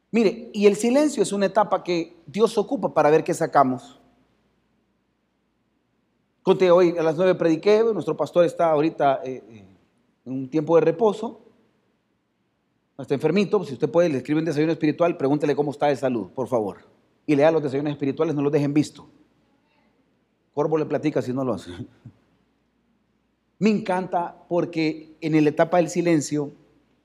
Mire, 0.09 0.49
y 0.55 0.65
el 0.65 0.75
silencio 0.75 1.21
es 1.21 1.31
una 1.31 1.45
etapa 1.45 1.83
que 1.83 2.23
Dios 2.25 2.57
ocupa 2.57 2.91
para 2.91 3.11
ver 3.11 3.23
qué 3.23 3.35
sacamos. 3.35 3.99
Conté 6.41 6.71
hoy 6.71 6.97
a 6.97 7.03
las 7.03 7.15
nueve 7.15 7.35
prediqué, 7.35 7.83
nuestro 7.93 8.17
pastor 8.17 8.43
está 8.43 8.71
ahorita 8.71 9.21
eh, 9.23 9.43
eh, 9.51 9.76
un 10.27 10.49
tiempo 10.49 10.75
de 10.75 10.81
reposo 10.81 11.41
está 12.99 13.13
enfermito, 13.13 13.63
si 13.63 13.73
usted 13.73 13.89
puede, 13.89 14.09
le 14.09 14.17
escribe 14.17 14.39
un 14.39 14.45
desayuno 14.45 14.71
espiritual, 14.71 15.17
pregúntele 15.17 15.55
cómo 15.55 15.71
está 15.71 15.87
de 15.87 15.95
salud, 15.95 16.29
por 16.31 16.47
favor. 16.47 16.79
Y 17.25 17.35
lea 17.35 17.51
los 17.51 17.61
desayunos 17.61 17.91
espirituales, 17.91 18.35
no 18.35 18.41
los 18.41 18.51
dejen 18.51 18.73
visto. 18.73 19.07
Corvo 20.53 20.77
le 20.77 20.85
platica 20.85 21.21
si 21.21 21.31
no 21.31 21.43
lo 21.43 21.53
hace. 21.53 21.71
Me 23.59 23.69
encanta 23.69 24.35
porque 24.47 25.15
en 25.21 25.43
la 25.43 25.49
etapa 25.49 25.77
del 25.77 25.89
silencio, 25.89 26.51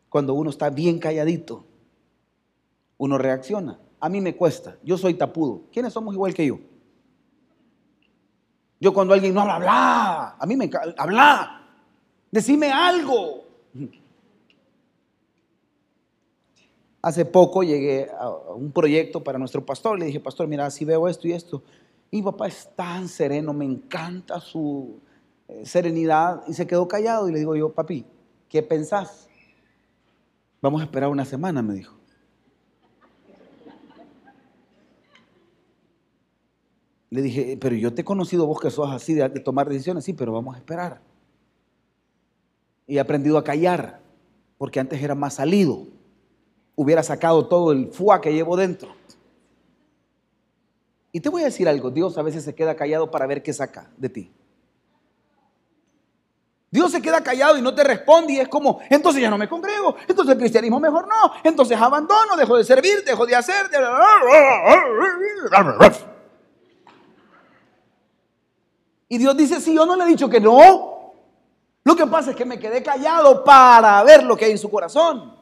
cuando 0.08 0.34
uno 0.34 0.50
está 0.50 0.70
bien 0.70 0.98
calladito, 0.98 1.64
uno 2.98 3.16
reacciona. 3.18 3.78
A 4.00 4.08
mí 4.08 4.20
me 4.20 4.36
cuesta, 4.36 4.76
yo 4.82 4.98
soy 4.98 5.14
tapudo. 5.14 5.62
¿Quiénes 5.72 5.92
somos 5.92 6.12
igual 6.12 6.34
que 6.34 6.46
yo? 6.46 6.58
Yo 8.80 8.92
cuando 8.92 9.14
alguien 9.14 9.32
no 9.32 9.40
habla, 9.40 9.54
habla, 9.54 10.36
a 10.38 10.46
mí 10.46 10.56
me 10.56 10.68
habla, 10.98 11.61
decime 12.32 12.72
algo. 12.72 13.44
Hace 17.02 17.24
poco 17.24 17.62
llegué 17.62 18.10
a 18.18 18.30
un 18.30 18.72
proyecto 18.72 19.22
para 19.22 19.38
nuestro 19.38 19.64
pastor. 19.64 19.98
Le 19.98 20.06
dije, 20.06 20.18
pastor, 20.18 20.48
mira, 20.48 20.68
si 20.70 20.84
veo 20.84 21.08
esto 21.08 21.28
y 21.28 21.32
esto. 21.32 21.62
Y 22.10 22.22
papá 22.22 22.48
es 22.48 22.68
tan 22.74 23.08
sereno, 23.08 23.52
me 23.52 23.64
encanta 23.64 24.40
su 24.40 25.00
eh, 25.48 25.64
serenidad. 25.64 26.42
Y 26.48 26.54
se 26.54 26.66
quedó 26.66 26.88
callado 26.88 27.28
y 27.28 27.32
le 27.32 27.38
digo 27.38 27.54
yo, 27.56 27.72
papi, 27.72 28.04
¿qué 28.48 28.62
pensás? 28.62 29.28
Vamos 30.60 30.80
a 30.80 30.84
esperar 30.84 31.10
una 31.10 31.24
semana, 31.24 31.60
me 31.62 31.74
dijo. 31.74 31.96
Le 37.10 37.20
dije, 37.20 37.58
pero 37.60 37.74
yo 37.76 37.92
te 37.92 38.02
he 38.02 38.04
conocido 38.04 38.46
vos 38.46 38.58
que 38.58 38.70
sos 38.70 38.90
así 38.90 39.12
de, 39.12 39.28
de 39.28 39.40
tomar 39.40 39.68
decisiones, 39.68 40.04
sí, 40.04 40.14
pero 40.14 40.32
vamos 40.32 40.54
a 40.54 40.58
esperar. 40.58 41.11
Y 42.86 42.96
he 42.96 43.00
aprendido 43.00 43.38
a 43.38 43.44
callar, 43.44 44.00
porque 44.58 44.80
antes 44.80 45.02
era 45.02 45.14
más 45.14 45.34
salido. 45.34 45.86
Hubiera 46.74 47.02
sacado 47.02 47.46
todo 47.46 47.72
el 47.72 47.88
fuá 47.92 48.20
que 48.20 48.32
llevo 48.32 48.56
dentro. 48.56 48.94
Y 51.12 51.20
te 51.20 51.28
voy 51.28 51.42
a 51.42 51.46
decir 51.46 51.68
algo, 51.68 51.90
Dios 51.90 52.16
a 52.16 52.22
veces 52.22 52.42
se 52.42 52.54
queda 52.54 52.74
callado 52.74 53.10
para 53.10 53.26
ver 53.26 53.42
qué 53.42 53.52
saca 53.52 53.90
de 53.96 54.08
ti. 54.08 54.32
Dios 56.72 56.90
se 56.90 57.02
queda 57.02 57.22
callado 57.22 57.58
y 57.58 57.60
no 57.60 57.74
te 57.74 57.84
responde 57.84 58.32
y 58.32 58.38
es 58.38 58.48
como, 58.48 58.80
entonces 58.88 59.20
ya 59.20 59.28
no 59.28 59.36
me 59.36 59.46
congrego, 59.46 59.94
entonces 60.08 60.32
el 60.32 60.38
cristianismo 60.38 60.80
mejor 60.80 61.06
no, 61.06 61.34
entonces 61.44 61.78
abandono, 61.78 62.34
dejo 62.34 62.56
de 62.56 62.64
servir, 62.64 63.04
dejo 63.04 63.26
de 63.26 63.36
hacer. 63.36 63.66
Y 69.06 69.18
Dios 69.18 69.36
dice, 69.36 69.60
si 69.60 69.74
yo 69.74 69.84
no 69.84 69.96
le 69.96 70.04
he 70.04 70.06
dicho 70.06 70.30
que 70.30 70.40
no, 70.40 70.91
lo 71.84 71.96
que 71.96 72.06
pasa 72.06 72.30
es 72.30 72.36
que 72.36 72.44
me 72.44 72.58
quedé 72.58 72.82
callado 72.82 73.42
para 73.42 74.02
ver 74.04 74.22
lo 74.22 74.36
que 74.36 74.44
hay 74.44 74.52
en 74.52 74.58
su 74.58 74.70
corazón. 74.70 75.36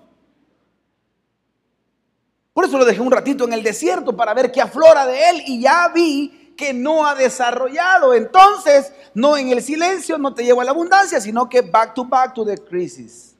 Por 2.52 2.64
eso 2.64 2.78
lo 2.78 2.84
dejé 2.84 3.00
un 3.00 3.10
ratito 3.10 3.44
en 3.44 3.52
el 3.52 3.62
desierto 3.62 4.16
para 4.16 4.34
ver 4.34 4.50
qué 4.50 4.60
aflora 4.60 5.06
de 5.06 5.30
él 5.30 5.42
y 5.46 5.60
ya 5.60 5.88
vi 5.94 6.54
que 6.56 6.74
no 6.74 7.06
ha 7.06 7.14
desarrollado. 7.14 8.12
Entonces, 8.14 8.92
no 9.14 9.36
en 9.36 9.50
el 9.50 9.62
silencio 9.62 10.18
no 10.18 10.34
te 10.34 10.44
lleva 10.44 10.62
a 10.62 10.64
la 10.64 10.72
abundancia, 10.72 11.20
sino 11.20 11.48
que 11.48 11.62
back 11.62 11.94
to 11.94 12.04
back 12.04 12.34
to 12.34 12.44
the 12.44 12.58
crisis. 12.58 13.36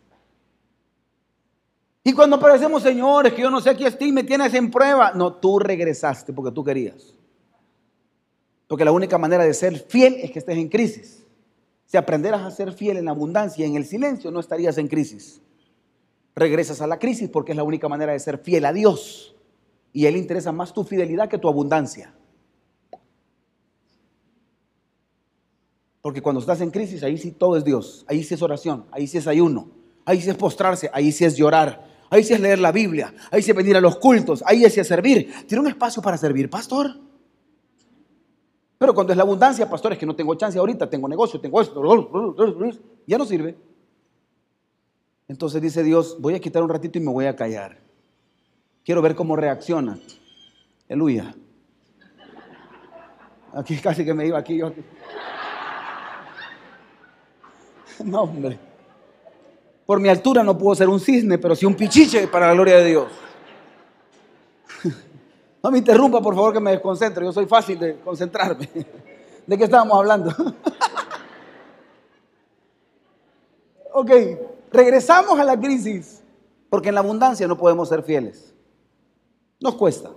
Y 2.03 2.13
cuando 2.13 2.37
aparecemos, 2.37 2.83
señores, 2.83 3.35
que 3.35 3.43
yo 3.43 3.51
no 3.51 3.61
sé 3.61 3.71
aquí 3.71 3.85
estoy, 3.85 4.11
me 4.11 4.25
tienes 4.25 4.55
en 4.55 4.71
prueba. 4.71 5.13
No, 5.15 5.35
tú 5.35 5.59
regresaste 5.59 6.33
porque 6.33 6.53
tú 6.53 6.65
querías. 6.65 7.15
Porque 8.67 8.85
la 8.85 8.93
única 8.93 9.19
manera 9.19 9.45
de 9.45 9.53
ser 9.53 9.79
fiel 9.79 10.15
es 10.23 10.31
que 10.31 10.39
estés 10.39 10.57
en 10.57 10.69
crisis. 10.69 11.20
Si 11.91 11.97
aprenderas 11.97 12.43
a 12.43 12.53
ser 12.53 12.73
fiel 12.73 12.99
en 12.99 13.07
la 13.07 13.11
abundancia 13.11 13.67
y 13.67 13.69
en 13.69 13.75
el 13.75 13.85
silencio, 13.85 14.31
no 14.31 14.39
estarías 14.39 14.79
en 14.79 14.87
crisis. 14.87 15.43
Regresas 16.37 16.81
a 16.81 16.87
la 16.87 17.01
crisis 17.01 17.29
porque 17.29 17.51
es 17.51 17.57
la 17.57 17.65
única 17.65 17.89
manera 17.89 18.13
de 18.13 18.21
ser 18.21 18.39
fiel 18.39 18.65
a 18.65 18.73
Dios. 18.73 19.35
Y 19.93 20.07
a 20.07 20.09
Él 20.11 20.17
interesa 20.17 20.53
más 20.53 20.73
tu 20.73 20.85
fidelidad 20.85 21.29
que 21.29 21.37
tu 21.37 21.49
abundancia. 21.49 22.15
Porque 26.01 26.23
cuando 26.23 26.41
estás 26.41 26.61
en 26.61 26.71
crisis, 26.71 27.03
ahí 27.03 27.19
sí 27.19 27.33
todo 27.33 27.57
es 27.57 27.65
Dios. 27.65 28.05
Ahí 28.07 28.23
sí 28.23 28.35
es 28.35 28.43
oración, 28.43 28.87
ahí 28.93 29.09
sí 29.09 29.19
es 29.19 29.27
ayuno, 29.27 29.73
ahí 30.05 30.21
sí 30.21 30.31
es 30.31 30.37
postrarse, 30.37 30.91
ahí 30.93 31.11
sí 31.11 31.25
es 31.25 31.37
llorar, 31.37 31.85
ahí 32.09 32.23
sí 32.23 32.35
es 32.35 32.41
leer 32.41 32.61
la 32.61 32.71
Biblia, 32.71 33.13
ahí 33.33 33.43
sí 33.43 33.51
es 33.51 33.57
venir 33.57 33.77
a 33.77 33.81
los 33.81 33.97
cultos, 33.97 34.45
ahí 34.47 34.61
sí 34.71 34.79
es 34.79 34.87
servir. 34.87 35.29
Tiene 35.49 35.63
un 35.63 35.67
espacio 35.67 36.01
para 36.01 36.17
servir, 36.17 36.49
pastor. 36.49 37.10
Pero 38.81 38.95
cuando 38.95 39.13
es 39.13 39.17
la 39.19 39.25
abundancia, 39.25 39.69
pastor, 39.69 39.93
es 39.93 39.99
que 39.99 40.07
no 40.07 40.17
tengo 40.17 40.35
chance 40.37 40.59
ahorita, 40.59 40.89
tengo 40.89 41.07
negocio, 41.07 41.39
tengo 41.39 41.61
esto, 41.61 41.83
ya 43.07 43.19
no 43.19 43.27
sirve. 43.27 43.55
Entonces 45.29 45.61
dice 45.61 45.83
Dios, 45.83 46.17
voy 46.19 46.35
a 46.35 46.41
quitar 46.41 46.63
un 46.63 46.71
ratito 46.71 46.97
y 46.97 47.03
me 47.03 47.13
voy 47.13 47.27
a 47.27 47.37
callar. 47.37 47.77
Quiero 48.83 49.03
ver 49.03 49.15
cómo 49.15 49.37
reacciona. 49.37 49.99
Aleluya. 50.89 51.35
Aquí 53.53 53.77
casi 53.77 54.03
que 54.03 54.15
me 54.15 54.27
iba 54.27 54.39
aquí 54.39 54.57
yo. 54.57 54.73
No, 58.03 58.23
hombre. 58.23 58.59
Por 59.85 60.01
mi 60.01 60.09
altura 60.09 60.43
no 60.43 60.57
puedo 60.57 60.75
ser 60.75 60.89
un 60.89 61.01
cisne, 61.01 61.37
pero 61.37 61.55
sí 61.55 61.67
un 61.67 61.75
pichiche 61.75 62.29
para 62.29 62.47
la 62.47 62.55
gloria 62.55 62.79
de 62.79 62.85
Dios. 62.87 63.13
No 65.63 65.71
me 65.71 65.79
interrumpa, 65.79 66.21
por 66.21 66.35
favor, 66.35 66.53
que 66.53 66.61
me 66.61 66.71
desconcentro. 66.71 67.25
Yo 67.25 67.33
soy 67.33 67.47
fácil 67.47 67.79
de 67.79 67.99
concentrarme. 68.01 68.69
¿De 69.47 69.59
qué 69.59 69.65
estábamos 69.65 69.99
hablando? 69.99 70.31
ok, 73.93 74.11
regresamos 74.73 75.39
a 75.39 75.45
la 75.45 75.59
crisis, 75.59 76.23
porque 76.71 76.89
en 76.89 76.95
la 76.95 77.01
abundancia 77.01 77.47
no 77.47 77.59
podemos 77.59 77.89
ser 77.89 78.03
fieles. 78.03 78.55
Nos 79.61 79.75
cuesta. 79.75 80.11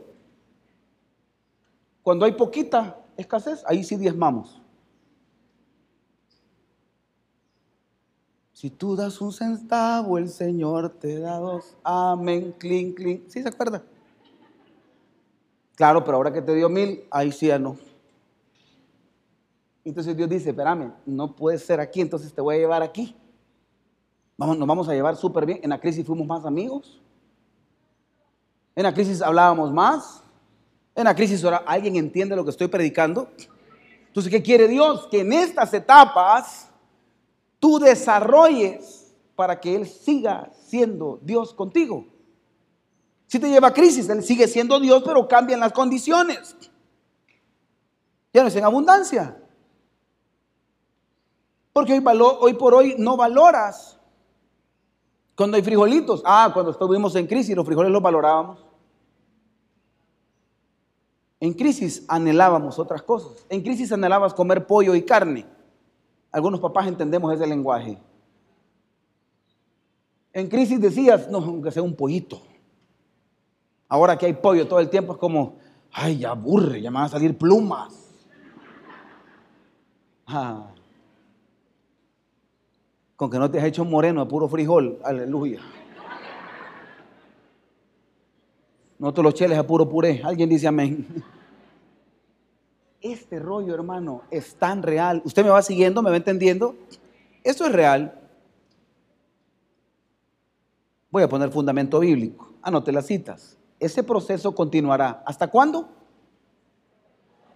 Cuando 2.02 2.26
hay 2.26 2.34
poquita 2.34 2.98
escasez, 3.18 3.64
ahí 3.66 3.84
sí 3.84 3.96
diezmamos. 3.96 4.62
Si 8.54 8.70
tú 8.70 8.96
das 8.96 9.20
un 9.20 9.34
centavo, 9.34 10.18
el 10.18 10.30
Señor 10.30 10.90
te 10.90 11.20
da 11.20 11.38
dos. 11.38 11.76
Amén, 11.84 12.56
clink, 12.58 12.96
clink. 12.96 13.28
¿Sí 13.28 13.42
se 13.42 13.50
acuerda? 13.50 13.84
Claro, 15.76 16.04
pero 16.04 16.18
ahora 16.18 16.32
que 16.32 16.42
te 16.42 16.54
dio 16.54 16.70
mil, 16.70 17.04
ahí 17.10 17.32
sí 17.32 17.48
ya 17.48 17.58
no. 17.58 17.78
Entonces 19.84 20.16
Dios 20.16 20.30
dice, 20.30 20.52
espérame, 20.52 20.94
no 21.06 21.36
puedes 21.36 21.66
ser 21.66 21.80
aquí, 21.80 22.02
entonces 22.02 22.34
te 22.34 22.42
voy 22.42 22.56
a 22.56 22.60
llevar 22.60 22.84
aquí. 22.84 23.16
Vamos, 24.38 24.58
nos 24.58 24.68
vamos 24.68 24.88
a 24.88 24.94
llevar 24.94 25.16
súper 25.16 25.46
bien. 25.46 25.60
En 25.64 25.70
la 25.70 25.80
crisis 25.80 26.06
fuimos 26.06 26.26
más 26.26 26.46
amigos. 26.46 27.02
En 28.76 28.84
la 28.84 28.94
crisis 28.94 29.22
hablábamos 29.22 29.74
más. 29.74 30.24
En 30.96 31.06
la 31.06 31.16
crisis 31.16 31.44
ahora 31.44 31.64
alguien 31.66 31.96
entiende 31.96 32.36
lo 32.36 32.44
que 32.44 32.52
estoy 32.52 32.68
predicando. 32.68 33.30
Entonces, 34.08 34.32
¿qué 34.32 34.42
quiere 34.42 34.68
Dios? 34.68 35.08
Que 35.08 35.22
en 35.22 35.34
estas 35.34 35.74
etapas 35.74 36.70
tú 37.60 37.80
desarrolles 37.80 39.14
para 39.36 39.60
que 39.60 39.76
Él 39.76 39.88
siga 39.88 40.52
siendo 40.54 41.20
Dios 41.24 41.54
contigo. 41.54 42.06
Si 43.28 43.40
te 43.40 43.50
lleva 43.50 43.70
a 43.70 43.74
crisis, 43.74 44.08
Él 44.10 44.24
sigue 44.24 44.48
siendo 44.48 44.80
Dios, 44.80 45.04
pero 45.06 45.28
cambian 45.28 45.60
las 45.60 45.74
condiciones. 45.74 46.56
Ya 48.34 48.42
no 48.42 48.48
es 48.48 48.56
en 48.56 48.64
abundancia. 48.64 49.38
Porque 51.72 51.94
hoy, 51.94 52.04
hoy 52.40 52.54
por 52.54 52.74
hoy 52.74 52.96
no 52.98 53.18
valoras 53.18 54.00
cuando 55.36 55.58
hay 55.58 55.64
frijolitos. 55.64 56.22
Ah, 56.26 56.52
cuando 56.54 56.72
estuvimos 56.72 57.16
en 57.16 57.28
crisis, 57.28 57.56
los 57.56 57.66
frijoles 57.66 57.92
los 57.92 58.02
valorábamos. 58.02 58.66
En 61.40 61.54
crisis 61.54 62.06
anhelábamos 62.08 62.80
otras 62.80 63.02
cosas. 63.02 63.46
En 63.50 63.62
crisis 63.62 63.92
anhelabas 63.92 64.34
comer 64.34 64.66
pollo 64.66 64.96
y 64.96 65.04
carne. 65.04 65.46
Algunos 66.32 66.60
papás 66.60 66.88
entendemos 66.88 67.34
ese 67.34 67.46
lenguaje. 67.46 67.98
En 70.32 70.48
crisis 70.48 70.80
decías, 70.80 71.30
no, 71.30 71.40
aunque 71.40 71.72
sea 71.72 71.84
un 71.84 71.96
pollito. 71.96 72.42
Ahora 73.94 74.18
que 74.18 74.26
hay 74.26 74.34
pollo 74.34 74.68
todo 74.68 74.80
el 74.80 74.90
tiempo 74.90 75.14
es 75.14 75.20
como, 75.20 75.58
ay, 75.92 76.18
ya 76.18 76.32
aburre, 76.32 76.82
ya 76.82 76.90
me 76.90 76.96
van 76.96 77.06
a 77.06 77.10
salir 77.10 77.38
plumas. 77.38 77.94
Ah. 80.26 80.72
Con 83.16 83.30
que 83.30 83.38
no 83.38 83.52
te 83.52 83.60
has 83.60 83.66
hecho 83.66 83.86
moreno 83.86 84.26
de 84.26 84.30
puro 84.32 84.48
frijol, 84.48 84.98
aleluya. 85.04 85.60
No 88.98 89.14
te 89.14 89.22
los 89.22 89.36
cheles 89.36 89.60
a 89.60 89.68
puro 89.68 89.88
puré. 89.88 90.24
Alguien 90.24 90.50
dice 90.50 90.68
amén. 90.68 91.24
Este 93.00 93.38
rollo, 93.38 93.76
hermano, 93.76 94.24
es 94.32 94.56
tan 94.56 94.82
real. 94.82 95.22
¿Usted 95.24 95.44
me 95.44 95.52
va 95.52 95.62
siguiendo? 95.62 96.02
¿Me 96.02 96.10
va 96.10 96.18
entendiendo? 96.18 96.76
Esto 97.44 97.68
es 97.68 97.72
real. 97.72 98.20
Voy 101.12 101.22
a 101.22 101.30
poner 101.30 101.52
fundamento 101.52 102.00
bíblico. 102.00 102.54
Anote 102.64 102.92
las 102.92 103.06
citas. 103.06 103.60
Ese 103.84 104.02
proceso 104.02 104.56
continuará. 104.56 105.22
¿Hasta 105.26 105.50
cuándo? 105.50 105.90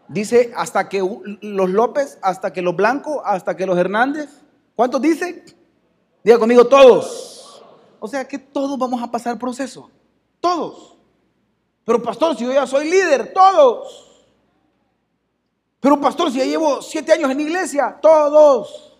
Dice 0.09 0.51
hasta 0.55 0.89
que 0.89 0.99
los 1.41 1.69
López, 1.69 2.19
hasta 2.21 2.51
que 2.51 2.61
los 2.61 2.75
Blanco, 2.75 3.21
hasta 3.25 3.55
que 3.55 3.65
los 3.65 3.77
Hernández. 3.77 4.29
¿Cuántos 4.75 5.01
dice? 5.01 5.45
Diga 6.23 6.37
conmigo 6.37 6.67
todos. 6.67 7.63
O 7.99 8.07
sea 8.09 8.27
que 8.27 8.37
todos 8.37 8.77
vamos 8.77 9.01
a 9.01 9.09
pasar 9.09 9.39
proceso. 9.39 9.89
Todos. 10.41 10.97
Pero 11.85 12.03
pastor, 12.03 12.35
si 12.37 12.43
yo 12.43 12.51
ya 12.51 12.67
soy 12.67 12.89
líder, 12.89 13.31
todos. 13.33 14.25
Pero 15.79 15.99
pastor, 16.01 16.29
si 16.29 16.39
ya 16.39 16.45
llevo 16.45 16.81
siete 16.81 17.13
años 17.13 17.31
en 17.31 17.39
iglesia, 17.39 17.97
todos 18.01 18.97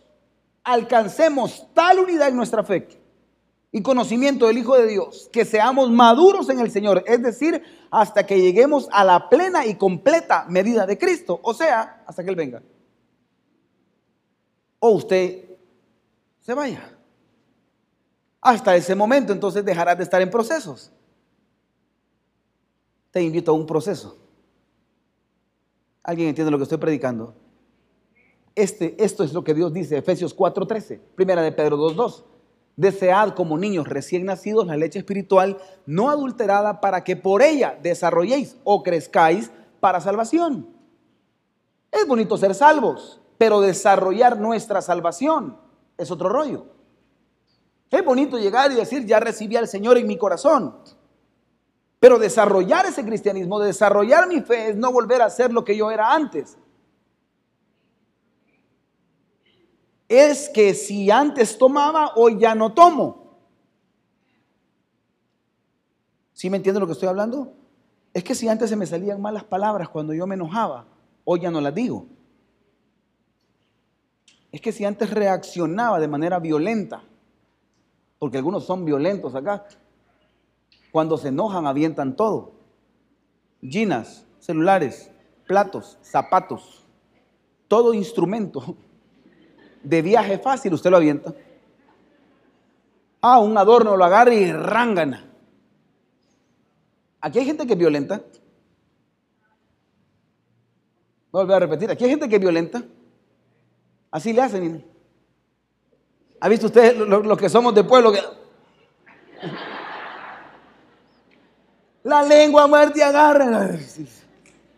alcancemos 0.64 1.68
tal 1.74 2.00
unidad 2.00 2.30
en 2.30 2.38
nuestra 2.38 2.64
fe 2.64 3.07
y 3.78 3.84
conocimiento 3.84 4.48
del 4.48 4.58
Hijo 4.58 4.76
de 4.76 4.88
Dios, 4.88 5.30
que 5.32 5.46
seamos 5.46 5.92
maduros 5.92 6.50
en 6.50 6.60
el 6.60 6.72
Señor, 6.72 7.04
es 7.06 7.22
decir, 7.22 7.62
hasta 7.92 8.26
que 8.26 8.42
lleguemos 8.42 8.90
a 8.92 9.04
la 9.04 9.30
plena 9.30 9.68
y 9.68 9.76
completa 9.76 10.46
medida 10.50 10.88
de 10.88 10.98
Cristo, 10.98 11.40
o 11.44 11.54
sea, 11.54 12.04
hasta 12.08 12.24
que 12.24 12.32
Él 12.32 12.36
venga. 12.36 12.64
O 14.80 14.90
usted 14.90 15.46
se 16.40 16.56
vaya. 16.56 16.92
Hasta 18.42 18.76
ese 18.76 18.96
momento 18.96 19.32
entonces 19.32 19.64
dejarás 19.64 19.96
de 20.00 20.06
estar 20.06 20.24
en 20.24 20.32
procesos. 20.32 20.92
Te 23.12 23.22
invito 23.22 23.52
a 23.52 23.54
un 23.54 23.68
proceso. 23.68 24.18
¿Alguien 26.02 26.30
entiende 26.30 26.50
lo 26.50 26.58
que 26.58 26.64
estoy 26.64 26.80
predicando? 26.80 27.36
Este, 28.56 28.96
esto 28.98 29.24
es 29.24 29.34
lo 29.34 29.44
que 29.44 29.54
Dios 29.54 29.72
dice, 29.72 29.98
Efesios 29.98 30.36
4:13, 30.36 31.00
primera 31.14 31.44
de 31.44 31.52
Pedro 31.52 31.78
2:2. 31.78 32.37
Desead 32.78 33.32
como 33.32 33.58
niños 33.58 33.88
recién 33.88 34.26
nacidos 34.26 34.68
la 34.68 34.78
leche 34.78 35.00
espiritual 35.00 35.58
no 35.88 36.12
adulterada 36.12 36.80
para 36.80 37.04
que 37.04 37.16
por 37.16 37.42
ella 37.42 37.78
desarrolléis 37.82 38.56
o 38.64 38.84
crezcáis 38.84 39.50
para 39.80 40.00
salvación. 40.00 40.70
Es 41.92 42.08
bonito 42.08 42.38
ser 42.38 42.54
salvos, 42.54 43.20
pero 43.40 43.62
desarrollar 43.62 44.40
nuestra 44.40 44.84
salvación 44.84 45.58
es 45.98 46.12
otro 46.12 46.30
rollo. 46.30 46.68
Es 47.90 48.06
bonito 48.06 48.38
llegar 48.38 48.72
y 48.72 48.76
decir, 48.76 49.06
ya 49.08 49.20
recibí 49.20 49.56
al 49.56 49.68
Señor 49.68 49.98
en 49.98 50.06
mi 50.06 50.18
corazón. 50.18 50.76
Pero 52.00 52.20
desarrollar 52.20 52.86
ese 52.86 53.04
cristianismo, 53.04 53.60
desarrollar 53.60 54.28
mi 54.28 54.42
fe 54.42 54.70
es 54.70 54.76
no 54.76 54.92
volver 54.92 55.24
a 55.24 55.32
ser 55.32 55.52
lo 55.52 55.66
que 55.66 55.76
yo 55.76 55.90
era 55.90 56.14
antes. 56.14 56.58
Es 60.08 60.50
que 60.50 60.74
si 60.74 61.12
antes 61.12 61.58
tomaba, 61.58 62.14
hoy 62.16 62.40
ya 62.40 62.56
no 62.56 62.74
tomo. 62.74 63.40
¿Sí 66.34 66.50
me 66.50 66.58
entienden 66.58 66.82
lo 66.82 66.88
que 66.88 66.94
estoy 66.94 67.10
hablando? 67.10 67.54
Es 68.14 68.24
que 68.24 68.36
si 68.36 68.48
antes 68.48 68.70
se 68.70 68.76
me 68.76 68.86
salían 68.86 69.22
malas 69.22 69.44
palabras 69.44 69.90
cuando 69.90 70.14
yo 70.14 70.26
me 70.26 70.36
enojaba, 70.36 70.86
hoy 71.26 71.42
ya 71.42 71.52
no 71.52 71.60
las 71.60 71.76
digo. 71.76 72.08
Es 74.52 74.62
que 74.62 74.72
si 74.72 74.86
antes 74.86 75.10
reaccionaba 75.10 76.00
de 76.00 76.08
manera 76.08 76.40
violenta, 76.40 77.04
porque 78.18 78.38
algunos 78.38 78.66
son 78.66 78.86
violentos 78.86 79.36
acá, 79.36 79.68
cuando 80.92 81.18
se 81.18 81.28
enojan 81.28 81.68
avientan 81.68 82.16
todo. 82.16 82.54
Ginas, 83.62 84.26
celulares, 84.40 85.12
platos, 85.46 85.98
zapatos, 86.02 86.86
todo 87.68 87.94
instrumento 87.94 88.78
de 89.84 90.02
viaje 90.02 90.38
fácil 90.38 90.74
usted 90.74 90.90
lo 90.90 90.98
avienta. 90.98 91.34
Ah, 93.22 93.40
un 93.40 93.58
adorno 93.58 93.98
lo 93.98 94.06
agarra 94.06 94.34
y 94.34 94.52
rángana. 94.52 95.26
Aquí 97.22 97.40
hay 97.40 97.46
gente 97.46 97.66
que 97.66 97.74
es 97.74 97.80
violenta. 97.80 98.22
Voy 101.32 101.52
a 101.52 101.56
a 101.56 101.60
repetir. 101.60 101.92
Aquí 101.92 102.04
hay 102.04 102.12
gente 102.12 102.30
que 102.30 102.36
es 102.36 102.42
violenta. 102.42 102.84
Así 104.12 104.34
le 104.34 104.42
hacen. 104.42 104.86
¿Ha 106.40 106.50
visto 106.50 106.68
usted 106.68 106.96
lo, 106.96 107.36
que 107.36 107.50
somos 107.50 107.74
de 107.74 107.84
pueblo? 107.84 108.14
La 112.04 112.22
lengua 112.22 112.68
muerte 112.68 113.04
agarra. 113.04 113.78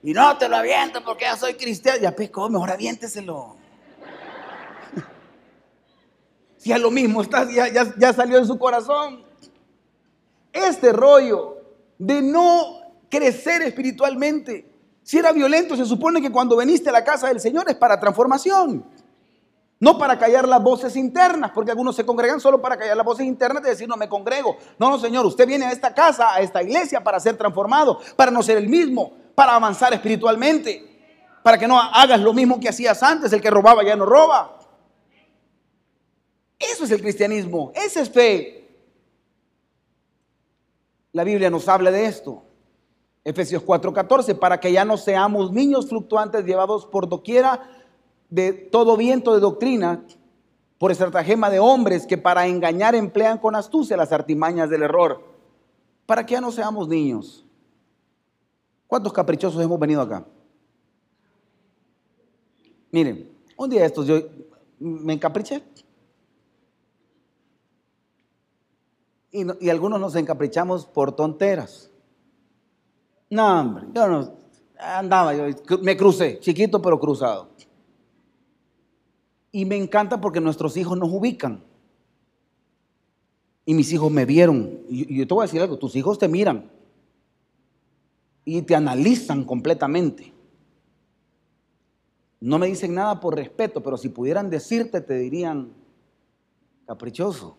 Y 0.02 0.14
no 0.14 0.38
te 0.38 0.48
lo 0.48 0.56
aviento 0.56 1.04
porque 1.04 1.26
ya 1.26 1.36
soy 1.36 1.54
cristiano. 1.54 2.00
Ya 2.02 2.16
pescó, 2.16 2.50
mejor 2.50 2.72
aviénteselo. 2.72 3.59
Si 6.60 6.74
es 6.74 6.80
lo 6.80 6.92
mismo, 6.92 7.22
está, 7.22 7.50
ya, 7.50 7.70
ya 7.98 8.14
salió 8.14 8.38
en 8.38 8.46
su 8.46 8.60
corazón. 8.60 9.24
Este 10.52 10.92
rollo 10.92 11.58
de 11.98 12.22
no 12.22 12.82
crecer 13.10 13.62
espiritualmente. 13.62 14.70
Si 15.02 15.18
era 15.18 15.32
violento, 15.32 15.78
se 15.78 15.86
supone 15.86 16.22
que 16.22 16.32
cuando 16.32 16.58
veniste 16.58 16.90
a 16.90 16.92
la 16.92 17.04
casa 17.06 17.30
del 17.30 17.40
Señor 17.40 17.70
es 17.70 17.76
para 17.76 17.98
transformación. 17.98 18.86
No 19.80 19.98
para 19.98 20.20
callar 20.20 20.46
las 20.50 20.62
voces 20.62 20.98
internas, 20.98 21.52
porque 21.56 21.72
algunos 21.72 21.96
se 21.96 22.06
congregan 22.06 22.42
solo 22.42 22.62
para 22.62 22.76
callar 22.76 22.98
las 22.98 23.06
voces 23.06 23.26
internas 23.26 23.64
de 23.64 23.70
decir 23.70 23.88
no 23.88 23.96
me 23.96 24.10
congrego. 24.10 24.58
No, 24.78 24.90
no, 24.90 25.00
Señor, 25.00 25.26
usted 25.26 25.48
viene 25.48 25.66
a 25.66 25.72
esta 25.72 25.94
casa, 25.94 26.34
a 26.34 26.42
esta 26.42 26.62
iglesia 26.62 27.02
para 27.02 27.22
ser 27.22 27.38
transformado, 27.38 28.02
para 28.18 28.32
no 28.32 28.44
ser 28.44 28.58
el 28.58 28.68
mismo, 28.68 29.14
para 29.34 29.56
avanzar 29.56 29.94
espiritualmente, 29.94 30.86
para 31.42 31.58
que 31.58 31.66
no 31.66 31.80
hagas 31.80 32.20
lo 32.20 32.34
mismo 32.34 32.60
que 32.60 32.68
hacías 32.68 33.02
antes, 33.02 33.32
el 33.32 33.40
que 33.40 33.50
robaba 33.50 33.82
ya 33.86 33.96
no 33.96 34.06
roba. 34.06 34.59
Eso 36.60 36.84
es 36.84 36.92
el 36.92 37.02
cristianismo, 37.02 37.72
esa 37.74 38.02
es 38.02 38.10
fe. 38.10 38.68
La 41.14 41.24
Biblia 41.24 41.50
nos 41.50 41.68
habla 41.68 41.90
de 41.90 42.06
esto. 42.06 42.44
Efesios 43.24 43.64
4:14, 43.64 44.38
para 44.38 44.60
que 44.60 44.72
ya 44.72 44.86
no 44.86 44.98
seamos 44.98 45.52
niños 45.52 45.88
fluctuantes 45.88 46.46
llevados 46.46 46.86
por 46.86 47.08
doquiera 47.08 47.70
de 48.30 48.54
todo 48.54 48.98
viento 48.98 49.34
de 49.34 49.40
doctrina 49.40 50.04
por 50.78 50.92
estratagema 50.92 51.50
de 51.50 51.60
hombres 51.60 52.08
que 52.08 52.18
para 52.18 52.48
engañar 52.48 52.96
emplean 52.96 53.38
con 53.38 53.56
astucia 53.56 53.98
las 53.98 54.12
artimañas 54.12 54.70
del 54.70 54.84
error, 54.84 55.24
para 56.06 56.26
que 56.26 56.34
ya 56.34 56.42
no 56.42 56.52
seamos 56.52 56.88
niños. 56.88 57.46
¿Cuántos 58.88 59.12
caprichosos 59.14 59.62
hemos 59.62 59.78
venido 59.78 60.02
acá? 60.02 60.26
Miren, 62.92 63.30
un 63.58 63.70
día 63.70 63.82
de 63.82 63.88
estos 63.88 64.08
yo 64.08 64.20
me 64.80 65.14
encapriché. 65.14 65.62
Y, 69.32 69.66
y 69.66 69.70
algunos 69.70 70.00
nos 70.00 70.16
encaprichamos 70.16 70.86
por 70.86 71.16
tonteras. 71.16 71.92
No, 73.30 73.62
hombre, 73.62 73.86
yo 73.94 74.08
no 74.08 74.40
andaba, 74.80 75.36
yo 75.36 75.56
me 75.82 75.98
crucé, 75.98 76.40
chiquito 76.40 76.82
pero 76.82 77.00
cruzado. 77.00 77.50
Y 79.52 79.66
me 79.66 79.76
encanta 79.76 80.22
porque 80.22 80.40
nuestros 80.40 80.78
hijos 80.78 80.98
nos 80.98 81.12
ubican. 81.12 81.64
Y 83.66 83.74
mis 83.74 83.92
hijos 83.92 84.12
me 84.12 84.26
vieron. 84.26 84.80
Y 84.90 85.18
yo 85.18 85.28
te 85.28 85.34
voy 85.34 85.44
a 85.44 85.46
decir 85.46 85.62
algo, 85.62 85.78
tus 85.78 85.96
hijos 85.96 86.18
te 86.18 86.28
miran. 86.28 86.72
Y 88.46 88.62
te 88.62 88.76
analizan 88.76 89.44
completamente. 89.44 90.34
No 92.40 92.58
me 92.58 92.68
dicen 92.68 92.94
nada 92.94 93.20
por 93.20 93.36
respeto, 93.36 93.84
pero 93.84 93.98
si 93.98 94.10
pudieran 94.10 94.50
decirte, 94.50 95.02
te 95.02 95.16
dirían, 95.16 95.74
caprichoso, 96.86 97.58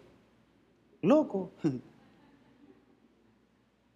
loco. 1.03 1.53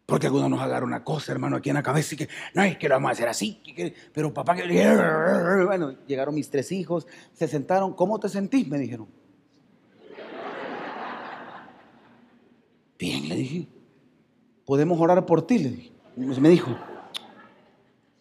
Porque 0.06 0.26
algunos 0.26 0.50
nos 0.50 0.60
agarra 0.60 0.84
una 0.84 1.02
cosa, 1.02 1.32
hermano, 1.32 1.56
aquí 1.56 1.70
en 1.70 1.76
la 1.76 1.82
cabeza 1.82 2.14
y 2.14 2.18
que, 2.18 2.28
no, 2.52 2.62
es 2.62 2.76
que 2.76 2.88
lo 2.88 2.96
vamos 2.96 3.08
a 3.08 3.12
hacer 3.12 3.28
así. 3.28 3.62
pero 4.12 4.34
papá, 4.34 4.54
que... 4.54 4.62
bueno, 5.66 5.94
llegaron 6.06 6.34
mis 6.34 6.50
tres 6.50 6.70
hijos, 6.72 7.06
se 7.32 7.48
sentaron, 7.48 7.94
¿cómo 7.94 8.20
te 8.20 8.28
sentís? 8.28 8.68
Me 8.68 8.76
dijeron. 8.78 9.08
Bien, 12.98 13.30
le 13.30 13.36
dije, 13.36 13.66
podemos 14.66 15.00
orar 15.00 15.24
por 15.24 15.46
ti, 15.46 15.58
le 15.58 15.70
dije. 15.70 15.92
Me 16.16 16.50
dijo, 16.50 16.76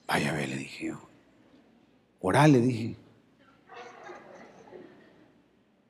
vaya 0.08 0.30
a 0.30 0.34
ver, 0.34 0.48
le 0.50 0.56
dije 0.56 0.88
yo. 0.88 1.00
Orar, 2.22 2.50
le 2.50 2.62
dije. 2.62 2.96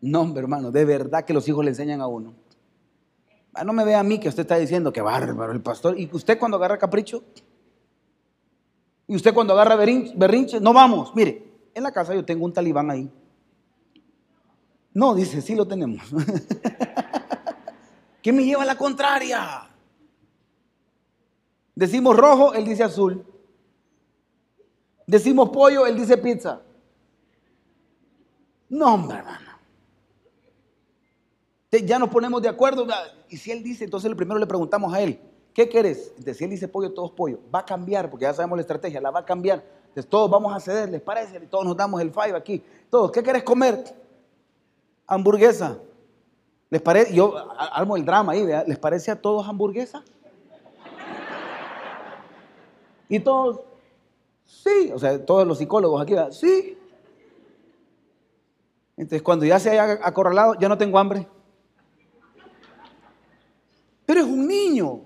No, 0.01 0.35
hermano, 0.35 0.71
de 0.71 0.83
verdad 0.83 1.23
que 1.23 1.33
los 1.33 1.47
hijos 1.47 1.63
le 1.63 1.69
enseñan 1.69 2.01
a 2.01 2.07
uno. 2.07 2.33
Ah, 3.53 3.63
no 3.63 3.73
me 3.73 3.85
vea 3.85 3.99
a 3.99 4.03
mí 4.03 4.19
que 4.19 4.29
usted 4.29 4.41
está 4.41 4.57
diciendo 4.57 4.91
que 4.91 5.01
bárbaro 5.01 5.51
el 5.51 5.61
pastor. 5.61 5.99
¿Y 5.99 6.09
usted 6.11 6.39
cuando 6.39 6.57
agarra 6.57 6.77
capricho? 6.77 7.23
¿Y 9.07 9.15
usted 9.15 9.33
cuando 9.33 9.53
agarra 9.53 9.75
berrinche? 9.75 10.59
No 10.59 10.73
vamos. 10.73 11.13
Mire, 11.15 11.51
en 11.73 11.83
la 11.83 11.91
casa 11.91 12.15
yo 12.15 12.25
tengo 12.25 12.45
un 12.45 12.53
talibán 12.53 12.89
ahí. 12.89 13.11
No, 14.93 15.13
dice, 15.13 15.41
sí 15.41 15.55
lo 15.55 15.67
tenemos. 15.67 16.01
¿Qué 18.21 18.31
me 18.31 18.45
lleva 18.45 18.63
a 18.63 18.65
la 18.65 18.77
contraria? 18.77 19.69
Decimos 21.75 22.15
rojo, 22.15 22.53
él 22.53 22.65
dice 22.65 22.83
azul. 22.83 23.25
Decimos 25.05 25.49
pollo, 25.49 25.85
él 25.85 25.97
dice 25.97 26.17
pizza. 26.17 26.61
No, 28.69 28.93
hombre, 28.93 29.17
hermano. 29.17 29.52
Ya 31.81 31.97
nos 31.97 32.09
ponemos 32.09 32.41
de 32.41 32.49
acuerdo. 32.49 32.85
Y 33.29 33.37
si 33.37 33.51
él 33.51 33.63
dice, 33.63 33.85
entonces 33.85 34.13
primero 34.15 34.39
le 34.39 34.45
preguntamos 34.45 34.93
a 34.93 35.01
él, 35.01 35.19
¿qué 35.53 35.67
quieres? 35.67 36.13
si 36.33 36.43
él 36.43 36.49
dice 36.51 36.67
pollo, 36.67 36.93
todos 36.93 37.11
pollo. 37.11 37.39
Va 37.53 37.59
a 37.59 37.65
cambiar, 37.65 38.09
porque 38.09 38.23
ya 38.23 38.33
sabemos 38.33 38.57
la 38.57 38.61
estrategia, 38.61 39.01
la 39.01 39.11
va 39.11 39.21
a 39.21 39.25
cambiar. 39.25 39.63
Entonces 39.87 40.09
todos 40.09 40.29
vamos 40.29 40.55
a 40.55 40.59
ceder, 40.59 40.89
¿les 40.89 41.01
parece? 41.01 41.39
Todos 41.41 41.65
nos 41.65 41.75
damos 41.75 42.01
el 42.01 42.11
five 42.11 42.35
aquí. 42.35 42.63
Todos, 42.89 43.11
¿qué 43.11 43.23
quieres 43.23 43.43
comer? 43.43 43.83
Hamburguesa. 45.07 45.77
¿Les 46.69 46.81
parece? 46.81 47.13
Yo 47.13 47.35
armo 47.57 47.95
el 47.97 48.05
drama 48.05 48.33
ahí, 48.33 48.45
¿les 48.67 48.79
parece 48.79 49.11
a 49.11 49.21
todos 49.21 49.47
hamburguesa? 49.47 50.03
Y 53.07 53.19
todos, 53.19 53.61
sí, 54.43 54.91
o 54.93 54.97
sea, 54.97 55.23
todos 55.23 55.45
los 55.45 55.59
psicólogos 55.59 56.01
aquí, 56.01 56.15
sí. 56.31 56.77
Entonces, 58.97 59.21
cuando 59.21 59.45
ya 59.45 59.59
se 59.59 59.69
haya 59.69 59.99
acorralado, 60.01 60.55
ya 60.55 60.67
no 60.67 60.77
tengo 60.77 60.97
hambre. 60.97 61.27
Pero 64.13 64.27
es 64.27 64.31
un 64.31 64.47
niño. 64.47 65.01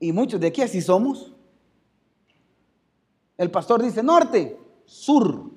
Y 0.00 0.10
muchos 0.10 0.40
de 0.40 0.48
aquí 0.48 0.60
así 0.60 0.80
somos. 0.80 1.32
El 3.38 3.48
pastor 3.48 3.80
dice 3.80 4.02
norte, 4.02 4.58
sur. 4.84 5.48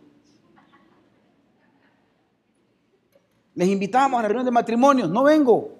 Les 3.55 3.67
invitamos 3.67 4.19
a 4.19 4.21
la 4.21 4.27
reunión 4.27 4.45
de 4.45 4.51
matrimonios, 4.51 5.09
no 5.09 5.23
vengo. 5.23 5.71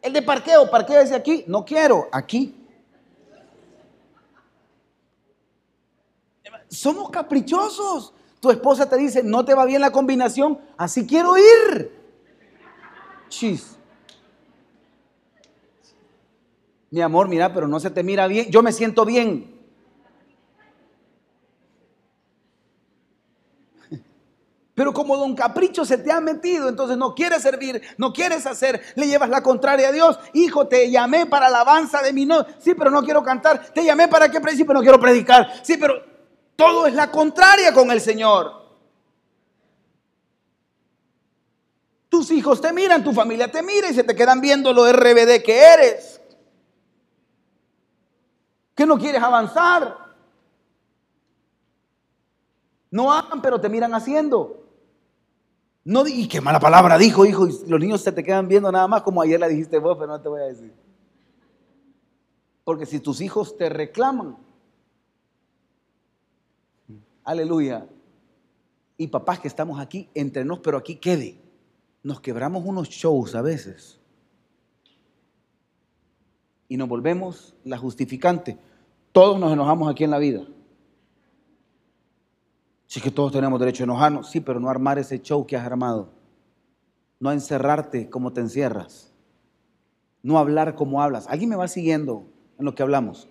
El 0.00 0.12
de 0.12 0.22
parqueo, 0.22 0.70
parqueo 0.70 1.00
desde 1.00 1.16
aquí, 1.16 1.42
no 1.48 1.64
quiero, 1.64 2.06
aquí. 2.12 2.54
Somos 6.68 7.10
caprichosos. 7.10 8.14
Tu 8.38 8.48
esposa 8.52 8.88
te 8.88 8.96
dice, 8.96 9.24
no 9.24 9.44
te 9.44 9.54
va 9.54 9.64
bien 9.64 9.80
la 9.80 9.90
combinación, 9.90 10.60
así 10.76 11.04
quiero 11.04 11.36
ir. 11.36 12.01
Mi 16.90 17.00
amor, 17.00 17.26
mira, 17.28 17.52
pero 17.54 17.66
no 17.66 17.80
se 17.80 17.90
te 17.90 18.02
mira 18.02 18.26
bien. 18.26 18.50
Yo 18.50 18.62
me 18.62 18.70
siento 18.70 19.06
bien. 19.06 19.58
Pero 24.74 24.92
como 24.92 25.16
don 25.16 25.34
Capricho 25.34 25.86
se 25.86 25.96
te 25.96 26.12
ha 26.12 26.20
metido, 26.20 26.68
entonces 26.68 26.98
no 26.98 27.14
quieres 27.14 27.40
servir, 27.40 27.80
no 27.96 28.12
quieres 28.12 28.44
hacer, 28.44 28.82
le 28.94 29.06
llevas 29.06 29.30
la 29.30 29.42
contraria 29.42 29.88
a 29.88 29.92
Dios. 29.92 30.18
Hijo, 30.34 30.68
te 30.68 30.90
llamé 30.90 31.24
para 31.24 31.46
alabanza 31.46 32.02
de 32.02 32.12
mi 32.12 32.26
no. 32.26 32.44
Sí, 32.58 32.74
pero 32.74 32.90
no 32.90 33.02
quiero 33.02 33.22
cantar. 33.22 33.72
Te 33.72 33.82
llamé 33.82 34.08
para 34.08 34.30
que 34.30 34.40
pero 34.40 34.74
no 34.74 34.82
quiero 34.82 35.00
predicar. 35.00 35.50
Sí, 35.62 35.78
pero 35.78 35.94
todo 36.56 36.86
es 36.86 36.92
la 36.92 37.10
contraria 37.10 37.72
con 37.72 37.90
el 37.90 38.02
Señor. 38.02 38.61
Tus 42.12 42.30
hijos 42.30 42.60
te 42.60 42.74
miran, 42.74 43.02
tu 43.02 43.14
familia 43.14 43.50
te 43.50 43.62
mira 43.62 43.88
y 43.88 43.94
se 43.94 44.04
te 44.04 44.14
quedan 44.14 44.42
viendo 44.42 44.70
lo 44.74 44.84
RBD 44.92 45.42
que 45.42 45.62
eres. 45.62 46.20
Que 48.74 48.84
no 48.84 48.98
quieres 48.98 49.22
avanzar. 49.22 49.96
No 52.90 53.10
hagan, 53.10 53.40
pero 53.40 53.58
te 53.58 53.70
miran 53.70 53.94
haciendo. 53.94 54.62
No, 55.84 56.06
y 56.06 56.28
qué 56.28 56.42
mala 56.42 56.60
palabra 56.60 56.98
dijo, 56.98 57.24
hijo, 57.24 57.46
y 57.46 57.58
los 57.66 57.80
niños 57.80 58.02
se 58.02 58.12
te 58.12 58.22
quedan 58.22 58.46
viendo 58.46 58.70
nada 58.70 58.86
más 58.86 59.00
como 59.00 59.22
ayer 59.22 59.40
la 59.40 59.48
dijiste 59.48 59.78
vos, 59.78 59.96
pero 59.96 60.08
no 60.08 60.20
te 60.20 60.28
voy 60.28 60.42
a 60.42 60.44
decir. 60.44 60.74
Porque 62.62 62.84
si 62.84 63.00
tus 63.00 63.22
hijos 63.22 63.56
te 63.56 63.70
reclaman, 63.70 64.36
aleluya, 67.24 67.86
y 68.98 69.06
papás 69.06 69.40
que 69.40 69.48
estamos 69.48 69.80
aquí, 69.80 70.10
entre 70.12 70.44
nos, 70.44 70.58
pero 70.58 70.76
aquí 70.76 70.96
quede, 70.96 71.41
nos 72.02 72.20
quebramos 72.20 72.64
unos 72.64 72.88
shows 72.88 73.34
a 73.34 73.42
veces 73.42 74.00
y 76.68 76.76
nos 76.76 76.88
volvemos 76.88 77.54
la 77.64 77.78
justificante. 77.78 78.58
Todos 79.12 79.38
nos 79.38 79.52
enojamos 79.52 79.90
aquí 79.90 80.04
en 80.04 80.10
la 80.10 80.18
vida. 80.18 80.46
Sí 82.86 83.00
que 83.00 83.10
todos 83.10 83.32
tenemos 83.32 83.60
derecho 83.60 83.82
a 83.82 83.84
enojarnos, 83.84 84.30
sí, 84.30 84.40
pero 84.40 84.58
no 84.58 84.68
armar 84.68 84.98
ese 84.98 85.20
show 85.20 85.46
que 85.46 85.56
has 85.56 85.64
armado. 85.64 86.10
No 87.20 87.30
encerrarte 87.30 88.10
como 88.10 88.32
te 88.32 88.40
encierras. 88.40 89.12
No 90.22 90.38
hablar 90.38 90.74
como 90.74 91.02
hablas. 91.02 91.26
¿Alguien 91.28 91.50
me 91.50 91.56
va 91.56 91.68
siguiendo 91.68 92.26
en 92.58 92.64
lo 92.64 92.74
que 92.74 92.82
hablamos? 92.82 93.28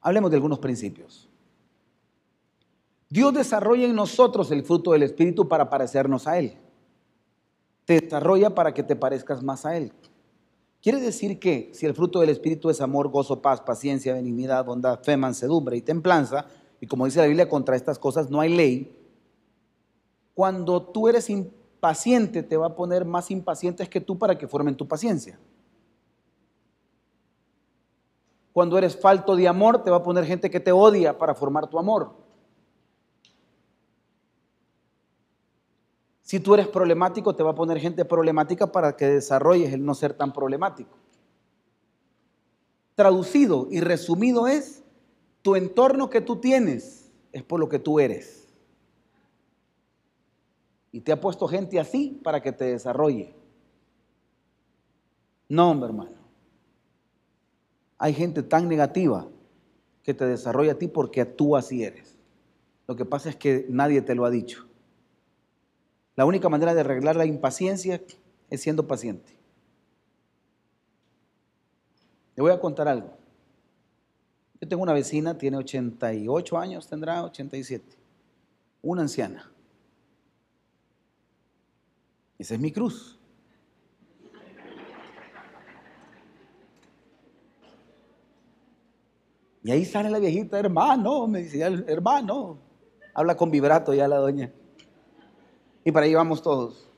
Hablemos 0.00 0.30
de 0.30 0.36
algunos 0.36 0.58
principios. 0.58 1.31
Dios 3.12 3.34
desarrolla 3.34 3.84
en 3.84 3.94
nosotros 3.94 4.50
el 4.52 4.64
fruto 4.64 4.92
del 4.92 5.02
Espíritu 5.02 5.46
para 5.46 5.68
parecernos 5.68 6.26
a 6.26 6.38
Él. 6.38 6.56
Te 7.84 8.00
desarrolla 8.00 8.54
para 8.54 8.72
que 8.72 8.82
te 8.82 8.96
parezcas 8.96 9.42
más 9.42 9.66
a 9.66 9.76
Él. 9.76 9.92
Quiere 10.80 10.98
decir 10.98 11.38
que 11.38 11.70
si 11.74 11.84
el 11.84 11.92
fruto 11.92 12.20
del 12.20 12.30
Espíritu 12.30 12.70
es 12.70 12.80
amor, 12.80 13.10
gozo, 13.10 13.42
paz, 13.42 13.60
paciencia, 13.60 14.14
benignidad, 14.14 14.64
bondad, 14.64 15.00
fe, 15.02 15.18
mansedumbre 15.18 15.76
y 15.76 15.82
templanza, 15.82 16.46
y 16.80 16.86
como 16.86 17.04
dice 17.04 17.18
la 17.18 17.26
Biblia, 17.26 17.50
contra 17.50 17.76
estas 17.76 17.98
cosas 17.98 18.30
no 18.30 18.40
hay 18.40 18.56
ley, 18.56 18.98
cuando 20.32 20.80
tú 20.80 21.06
eres 21.06 21.28
impaciente 21.28 22.42
te 22.42 22.56
va 22.56 22.68
a 22.68 22.74
poner 22.74 23.04
más 23.04 23.30
impacientes 23.30 23.90
que 23.90 24.00
tú 24.00 24.18
para 24.18 24.38
que 24.38 24.48
formen 24.48 24.74
tu 24.74 24.88
paciencia. 24.88 25.38
Cuando 28.54 28.78
eres 28.78 28.96
falto 28.96 29.36
de 29.36 29.46
amor 29.48 29.84
te 29.84 29.90
va 29.90 29.98
a 29.98 30.02
poner 30.02 30.24
gente 30.24 30.48
que 30.48 30.60
te 30.60 30.72
odia 30.72 31.18
para 31.18 31.34
formar 31.34 31.68
tu 31.68 31.78
amor. 31.78 32.21
Si 36.32 36.40
tú 36.40 36.54
eres 36.54 36.66
problemático, 36.66 37.36
te 37.36 37.42
va 37.42 37.50
a 37.50 37.54
poner 37.54 37.78
gente 37.78 38.06
problemática 38.06 38.72
para 38.72 38.96
que 38.96 39.06
desarrolles 39.06 39.74
el 39.74 39.84
no 39.84 39.94
ser 39.94 40.14
tan 40.14 40.32
problemático. 40.32 40.96
Traducido 42.94 43.68
y 43.70 43.80
resumido 43.80 44.46
es, 44.46 44.82
tu 45.42 45.56
entorno 45.56 46.08
que 46.08 46.22
tú 46.22 46.36
tienes 46.36 47.12
es 47.32 47.42
por 47.42 47.60
lo 47.60 47.68
que 47.68 47.78
tú 47.78 48.00
eres. 48.00 48.48
Y 50.90 51.02
te 51.02 51.12
ha 51.12 51.20
puesto 51.20 51.46
gente 51.48 51.78
así 51.78 52.18
para 52.24 52.40
que 52.40 52.52
te 52.52 52.64
desarrolle. 52.64 53.34
No, 55.50 55.70
hombre, 55.70 55.90
hermano. 55.90 56.16
Hay 57.98 58.14
gente 58.14 58.42
tan 58.42 58.68
negativa 58.68 59.28
que 60.02 60.14
te 60.14 60.24
desarrolla 60.24 60.72
a 60.72 60.78
ti 60.78 60.88
porque 60.88 61.26
tú 61.26 61.56
así 61.56 61.84
eres. 61.84 62.16
Lo 62.88 62.96
que 62.96 63.04
pasa 63.04 63.28
es 63.28 63.36
que 63.36 63.66
nadie 63.68 64.00
te 64.00 64.14
lo 64.14 64.24
ha 64.24 64.30
dicho. 64.30 64.71
La 66.14 66.26
única 66.26 66.48
manera 66.48 66.74
de 66.74 66.80
arreglar 66.80 67.16
la 67.16 67.24
impaciencia 67.24 68.02
es 68.50 68.60
siendo 68.60 68.86
paciente. 68.86 69.36
Le 72.36 72.42
voy 72.42 72.52
a 72.52 72.60
contar 72.60 72.88
algo. 72.88 73.16
Yo 74.60 74.68
tengo 74.68 74.82
una 74.82 74.92
vecina, 74.92 75.36
tiene 75.36 75.56
88 75.56 76.58
años, 76.58 76.86
tendrá 76.86 77.24
87. 77.24 77.96
Una 78.82 79.02
anciana. 79.02 79.50
Esa 82.38 82.54
es 82.54 82.60
mi 82.60 82.72
cruz. 82.72 83.18
Y 89.64 89.70
ahí 89.70 89.84
sale 89.84 90.10
la 90.10 90.18
viejita, 90.18 90.58
hermano, 90.58 91.26
me 91.28 91.42
dice, 91.42 91.62
hermano. 91.62 92.58
Habla 93.14 93.36
con 93.36 93.50
vibrato 93.50 93.94
ya 93.94 94.08
la 94.08 94.16
doña. 94.16 94.52
Y 95.84 95.92
para 95.92 96.06
ahí 96.06 96.14
vamos 96.14 96.42
todos. 96.42 96.88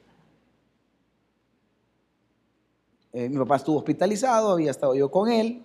Eh, 3.13 3.29
mi 3.29 3.39
papá 3.39 3.57
estuvo 3.57 3.79
hospitalizado, 3.79 4.53
había 4.53 4.71
estado 4.71 4.95
yo 4.95 5.11
con 5.11 5.31
él. 5.31 5.65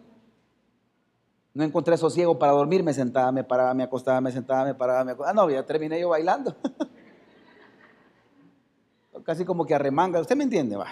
No 1.54 1.64
encontré 1.64 1.98
sosiego 1.98 2.38
para 2.38 2.52
dormir, 2.52 2.84
me 2.84 2.94
sentaba, 2.94 3.32
me 3.32 3.44
paraba, 3.44 3.74
me 3.74 3.84
acostaba, 3.84 4.22
me 4.22 4.32
sentaba, 4.32 4.66
me 4.66 4.76
paraba, 4.76 5.04
me 5.04 5.12
acostaba. 5.12 5.32
Ah, 5.32 5.34
no, 5.34 5.50
ya 5.50 5.66
terminé 5.66 6.00
yo 6.00 6.10
bailando. 6.10 6.56
Casi 9.26 9.44
como 9.44 9.66
que 9.66 9.76
arremanga. 9.76 10.22
¿Usted 10.22 10.36
me 10.36 10.44
entiende? 10.44 10.76
Va. 10.76 10.88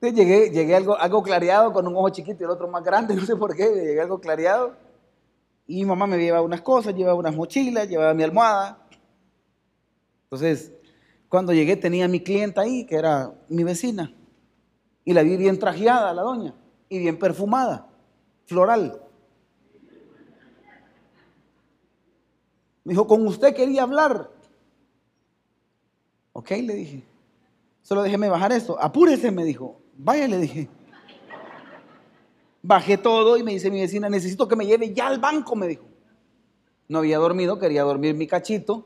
Llegué, 0.00 0.50
llegué 0.50 0.76
algo, 0.76 0.96
algo 0.96 1.22
clareado 1.22 1.72
con 1.72 1.86
un 1.86 1.96
ojo 1.96 2.10
chiquito 2.10 2.42
y 2.42 2.44
el 2.44 2.50
otro 2.50 2.68
más 2.68 2.84
grande, 2.84 3.14
no 3.14 3.26
sé 3.26 3.36
por 3.36 3.54
qué, 3.54 3.66
llegué 3.66 4.00
algo 4.00 4.20
clareado. 4.20 4.85
Y 5.66 5.76
mi 5.76 5.84
mamá 5.86 6.06
me 6.06 6.18
llevaba 6.18 6.44
unas 6.44 6.62
cosas, 6.62 6.94
llevaba 6.94 7.18
unas 7.18 7.34
mochilas, 7.34 7.88
llevaba 7.88 8.14
mi 8.14 8.22
almohada. 8.22 8.86
Entonces, 10.24 10.72
cuando 11.28 11.52
llegué 11.52 11.76
tenía 11.76 12.04
a 12.04 12.08
mi 12.08 12.20
clienta 12.20 12.62
ahí, 12.62 12.86
que 12.86 12.96
era 12.96 13.34
mi 13.48 13.64
vecina. 13.64 14.14
Y 15.04 15.12
la 15.12 15.22
vi 15.22 15.36
bien 15.36 15.58
trajeada, 15.58 16.12
la 16.12 16.22
doña, 16.22 16.54
y 16.88 16.98
bien 16.98 17.18
perfumada, 17.18 17.88
floral. 18.44 19.02
Me 22.84 22.92
dijo, 22.92 23.06
con 23.06 23.26
usted 23.26 23.54
quería 23.54 23.82
hablar. 23.82 24.30
Ok, 26.32 26.50
le 26.50 26.74
dije. 26.74 27.04
Solo 27.82 28.02
déjeme 28.02 28.28
bajar 28.28 28.52
esto. 28.52 28.80
Apúrese, 28.80 29.30
me 29.30 29.44
dijo. 29.44 29.80
Vaya, 29.96 30.28
le 30.28 30.38
dije. 30.38 30.68
Bajé 32.66 32.98
todo 32.98 33.36
y 33.36 33.44
me 33.44 33.52
dice 33.52 33.70
mi 33.70 33.80
vecina, 33.80 34.08
necesito 34.08 34.48
que 34.48 34.56
me 34.56 34.66
lleve 34.66 34.92
ya 34.92 35.06
al 35.06 35.20
banco, 35.20 35.54
me 35.54 35.68
dijo. 35.68 35.84
No 36.88 36.98
había 36.98 37.18
dormido, 37.18 37.60
quería 37.60 37.84
dormir 37.84 38.16
mi 38.16 38.26
cachito. 38.26 38.84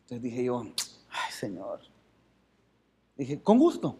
Entonces 0.00 0.20
dije 0.20 0.42
yo, 0.42 0.66
ay 1.10 1.32
Señor, 1.32 1.80
Dije, 3.16 3.40
con 3.40 3.60
gusto. 3.60 3.96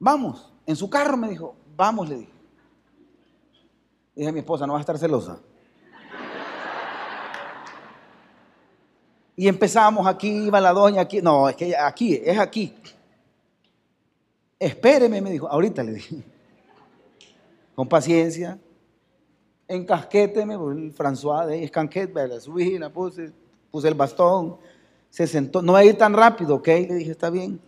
Vamos. 0.00 0.52
En 0.66 0.74
su 0.74 0.90
carro 0.90 1.16
me 1.16 1.28
dijo, 1.28 1.54
vamos, 1.76 2.08
le 2.08 2.16
dije. 2.16 2.32
Dije 4.16 4.28
a 4.28 4.32
mi 4.32 4.40
esposa, 4.40 4.66
no 4.66 4.72
vas 4.72 4.80
a 4.80 4.82
estar 4.82 4.98
celosa. 4.98 5.38
Y 9.36 9.46
empezamos 9.46 10.04
aquí, 10.08 10.46
iba 10.46 10.60
la 10.60 10.72
doña 10.72 11.02
aquí. 11.02 11.22
No, 11.22 11.48
es 11.48 11.54
que 11.54 11.76
aquí, 11.76 12.16
es 12.16 12.36
aquí. 12.36 12.74
Espéreme, 14.58 15.20
me 15.20 15.30
dijo. 15.30 15.48
Ahorita 15.48 15.82
le 15.82 15.92
dije. 15.92 16.22
Con 17.74 17.88
paciencia. 17.88 18.58
Encasquéteme, 19.68 20.54
el 20.54 20.94
François 20.94 21.46
de 21.46 21.64
escanquet, 21.64 22.14
la 22.14 22.38
subí, 22.38 22.78
la 22.78 22.88
puse, 22.88 23.32
puse 23.70 23.88
el 23.88 23.94
bastón, 23.94 24.58
se 25.10 25.26
sentó. 25.26 25.60
No 25.60 25.72
va 25.72 25.80
a 25.80 25.84
ir 25.84 25.98
tan 25.98 26.12
rápido, 26.12 26.54
¿ok? 26.54 26.68
Le 26.68 26.94
dije, 26.94 27.10
está 27.10 27.30
bien 27.30 27.60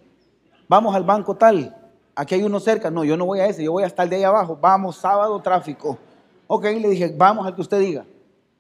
vamos 0.69 0.95
al 0.95 1.03
banco 1.03 1.35
tal, 1.35 1.75
aquí 2.15 2.35
hay 2.35 2.43
uno 2.43 2.61
cerca, 2.61 2.91
no, 2.91 3.05
yo 3.05 3.17
no 3.17 3.25
voy 3.25 3.41
a 3.41 3.47
ese, 3.47 3.65
yo 3.65 3.73
voy 3.73 3.83
hasta 3.83 4.03
el 4.03 4.11
de 4.11 4.17
ahí 4.17 4.23
abajo, 4.23 4.57
vamos, 4.61 4.97
sábado, 4.97 5.41
tráfico. 5.41 5.99
Ok, 6.47 6.65
le 6.65 6.91
dije, 6.91 7.13
vamos 7.17 7.47
al 7.47 7.55
que 7.55 7.61
usted 7.63 7.81
diga. 7.81 8.07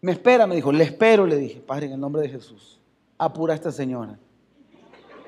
Me 0.00 0.12
espera, 0.12 0.46
me 0.46 0.54
dijo, 0.54 0.72
le 0.72 0.84
espero, 0.84 1.26
le 1.26 1.36
dije, 1.36 1.60
Padre, 1.60 1.86
en 1.86 1.92
el 1.92 2.00
nombre 2.00 2.22
de 2.22 2.28
Jesús, 2.28 2.80
apura 3.16 3.52
a 3.52 3.56
esta 3.56 3.72
señora. 3.72 4.18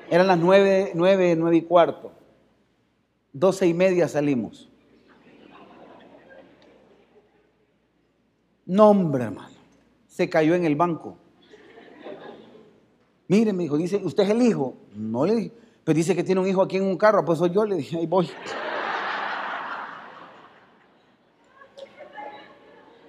Eran 0.09 0.27
las 0.27 0.37
nueve, 0.37 0.91
nueve, 0.93 1.35
nueve 1.37 1.57
y 1.57 1.61
cuarto. 1.61 2.11
Doce 3.33 3.67
y 3.67 3.73
media 3.73 4.07
salimos. 4.07 4.69
Nombre, 8.65 9.25
hermano. 9.25 9.55
Se 10.07 10.29
cayó 10.29 10.55
en 10.55 10.65
el 10.65 10.75
banco. 10.75 11.17
Mire, 13.27 13.53
me 13.53 13.63
dijo, 13.63 13.77
dice, 13.77 14.01
¿usted 14.03 14.23
es 14.23 14.29
el 14.31 14.41
hijo? 14.41 14.75
No 14.93 15.25
le 15.25 15.35
dije, 15.35 15.51
pero 15.85 15.95
dice 15.95 16.15
que 16.15 16.23
tiene 16.23 16.41
un 16.41 16.47
hijo 16.47 16.61
aquí 16.61 16.77
en 16.77 16.83
un 16.83 16.97
carro, 16.97 17.23
pues 17.23 17.39
soy 17.39 17.51
yo, 17.51 17.65
le 17.65 17.77
dije, 17.77 17.97
ahí 17.97 18.07
voy. 18.07 18.29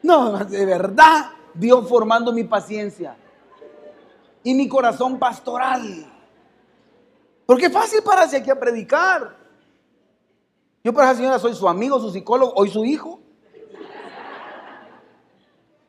No, 0.05 0.45
de 0.45 0.67
verdad, 0.67 1.31
Dios 1.55 1.89
formando 1.89 2.33
mi 2.33 2.43
paciencia 2.43 3.17
y 4.43 4.53
mi 4.53 4.69
corazón 4.69 5.17
pastoral. 5.17 6.13
Porque 7.47 7.67
es 7.67 7.73
fácil 7.73 8.03
pararse 8.03 8.39
aquí 8.39 8.51
a 8.51 8.59
predicar. 8.59 9.42
Yo 10.85 10.93
para 10.93 11.09
esa 11.11 11.19
señora 11.19 11.39
soy 11.39 11.55
su 11.55 11.69
amigo, 11.69 12.01
su 12.01 12.11
psicólogo, 12.11 12.53
hoy 12.57 12.69
su 12.69 12.85
hijo. 12.85 13.21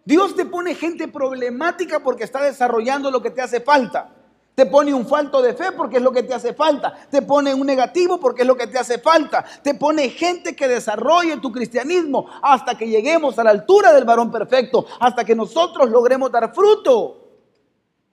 Dios 0.05 0.35
te 0.35 0.45
pone 0.45 0.75
gente 0.75 1.07
problemática 1.07 2.01
porque 2.01 2.25
está 2.25 2.43
desarrollando 2.43 3.09
lo 3.09 3.21
que 3.21 3.31
te 3.31 3.41
hace 3.41 3.61
falta. 3.61 4.13
Te 4.53 4.67
pone 4.67 4.93
un 4.93 5.07
falto 5.07 5.41
de 5.41 5.55
fe 5.55 5.71
porque 5.71 5.97
es 5.97 6.03
lo 6.03 6.11
que 6.11 6.21
te 6.21 6.33
hace 6.33 6.53
falta. 6.53 6.93
Te 7.09 7.23
pone 7.23 7.53
un 7.55 7.65
negativo 7.65 8.19
porque 8.19 8.43
es 8.43 8.47
lo 8.47 8.55
que 8.55 8.67
te 8.67 8.77
hace 8.77 8.99
falta. 8.99 9.43
Te 9.63 9.73
pone 9.73 10.09
gente 10.09 10.55
que 10.55 10.67
desarrolle 10.67 11.37
tu 11.37 11.51
cristianismo 11.51 12.27
hasta 12.41 12.77
que 12.77 12.87
lleguemos 12.87 13.39
a 13.39 13.43
la 13.45 13.49
altura 13.49 13.93
del 13.93 14.03
varón 14.03 14.29
perfecto, 14.29 14.85
hasta 14.99 15.23
que 15.23 15.35
nosotros 15.35 15.89
logremos 15.89 16.31
dar 16.31 16.53
fruto. 16.53 17.29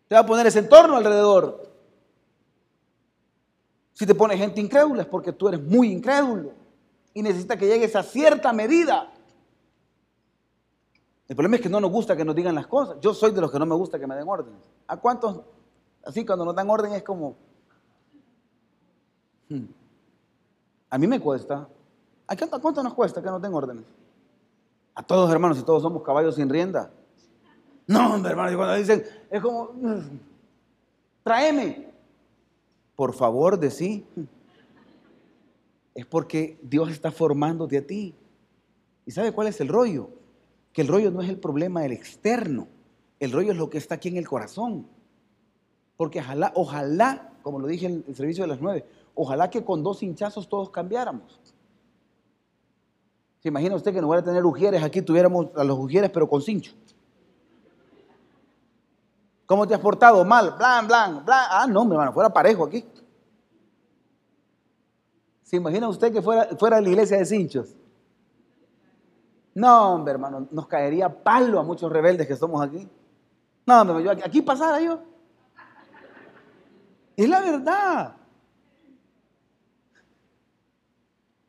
Te 0.08 0.14
va 0.14 0.22
a 0.22 0.26
poner 0.26 0.46
ese 0.46 0.60
entorno 0.60 0.96
alrededor. 0.96 1.68
Si 3.92 4.06
te 4.06 4.14
pone 4.14 4.38
gente 4.38 4.62
incrédula 4.62 5.02
es 5.02 5.08
porque 5.08 5.32
tú 5.32 5.48
eres 5.48 5.60
muy 5.60 5.92
incrédulo 5.92 6.59
y 7.14 7.22
necesitas 7.22 7.58
que 7.58 7.66
llegues 7.66 7.94
a 7.96 8.02
cierta 8.02 8.52
medida. 8.52 9.12
El 11.28 11.36
problema 11.36 11.56
es 11.56 11.62
que 11.62 11.68
no 11.68 11.80
nos 11.80 11.90
gusta 11.90 12.16
que 12.16 12.24
nos 12.24 12.34
digan 12.34 12.54
las 12.54 12.66
cosas. 12.66 12.96
Yo 13.00 13.14
soy 13.14 13.32
de 13.32 13.40
los 13.40 13.50
que 13.50 13.58
no 13.58 13.66
me 13.66 13.74
gusta 13.74 13.98
que 13.98 14.06
me 14.06 14.16
den 14.16 14.28
órdenes. 14.28 14.60
¿A 14.86 14.96
cuántos 14.96 15.40
Así 16.04 16.24
cuando 16.24 16.44
nos 16.44 16.54
dan 16.54 16.68
orden 16.70 16.92
es 16.92 17.02
como... 17.02 17.36
Hmm, 19.48 19.64
a 20.88 20.98
mí 20.98 21.06
me 21.06 21.20
cuesta. 21.20 21.68
¿A 22.26 22.36
cuánto 22.36 22.82
nos 22.82 22.94
cuesta 22.94 23.20
que 23.20 23.28
nos 23.28 23.42
den 23.42 23.52
órdenes? 23.52 23.84
A 24.94 25.02
todos 25.02 25.30
hermanos, 25.30 25.58
y 25.58 25.62
todos 25.62 25.82
somos 25.82 26.02
caballos 26.02 26.36
sin 26.36 26.48
rienda. 26.48 26.90
No, 27.86 28.24
hermano, 28.24 28.56
cuando 28.56 28.74
dicen, 28.74 29.04
es 29.30 29.42
como, 29.42 29.70
tráeme. 31.24 31.90
Por 32.94 33.14
favor, 33.14 33.58
de 33.58 33.70
sí. 33.70 34.06
Es 36.00 36.06
porque 36.06 36.58
Dios 36.62 36.90
está 36.90 37.12
formándote 37.12 37.76
a 37.76 37.86
ti. 37.86 38.14
¿Y 39.04 39.10
sabe 39.10 39.32
cuál 39.32 39.48
es 39.48 39.60
el 39.60 39.68
rollo? 39.68 40.08
Que 40.72 40.80
el 40.80 40.88
rollo 40.88 41.10
no 41.10 41.20
es 41.20 41.28
el 41.28 41.38
problema 41.38 41.82
del 41.82 41.92
externo. 41.92 42.68
El 43.18 43.32
rollo 43.32 43.52
es 43.52 43.58
lo 43.58 43.68
que 43.68 43.76
está 43.76 43.96
aquí 43.96 44.08
en 44.08 44.16
el 44.16 44.26
corazón. 44.26 44.86
Porque 45.98 46.20
ojalá, 46.20 46.52
ojalá, 46.54 47.34
como 47.42 47.58
lo 47.58 47.66
dije 47.66 47.84
en 47.84 48.02
el 48.08 48.16
servicio 48.16 48.44
de 48.44 48.48
las 48.48 48.62
nueve, 48.62 48.86
ojalá 49.14 49.50
que 49.50 49.62
con 49.62 49.82
dos 49.82 50.02
hinchazos 50.02 50.48
todos 50.48 50.70
cambiáramos. 50.70 51.38
¿Se 53.40 53.48
imagina 53.48 53.76
usted 53.76 53.92
que 53.92 53.98
en 53.98 54.04
lugar 54.04 54.22
de 54.22 54.30
tener 54.30 54.46
ujieres 54.46 54.82
aquí 54.82 55.02
tuviéramos 55.02 55.48
a 55.54 55.64
los 55.64 55.78
ujieres 55.78 56.08
pero 56.08 56.26
con 56.26 56.40
cincho? 56.40 56.72
¿Cómo 59.44 59.68
te 59.68 59.74
has 59.74 59.80
portado? 59.80 60.24
Mal, 60.24 60.54
blan, 60.56 60.88
blan, 60.88 61.24
blan. 61.26 61.46
Ah, 61.50 61.66
no, 61.68 61.84
mi 61.84 61.90
hermano, 61.90 62.14
fuera 62.14 62.32
parejo 62.32 62.64
aquí. 62.64 62.86
¿Se 65.50 65.56
imagina 65.56 65.88
usted 65.88 66.12
que 66.12 66.22
fuera, 66.22 66.48
fuera 66.56 66.80
la 66.80 66.88
iglesia 66.88 67.18
de 67.18 67.26
cinchos? 67.26 67.74
No, 69.52 69.94
hombre, 69.94 70.12
hermano, 70.12 70.46
nos 70.48 70.68
caería 70.68 71.08
palo 71.24 71.58
a 71.58 71.64
muchos 71.64 71.90
rebeldes 71.90 72.28
que 72.28 72.36
somos 72.36 72.62
aquí. 72.62 72.88
No, 73.66 73.80
hombre, 73.80 74.04
yo 74.04 74.12
aquí 74.12 74.42
pasara 74.42 74.80
yo. 74.80 75.00
Es 77.16 77.28
la 77.28 77.40
verdad. 77.40 78.14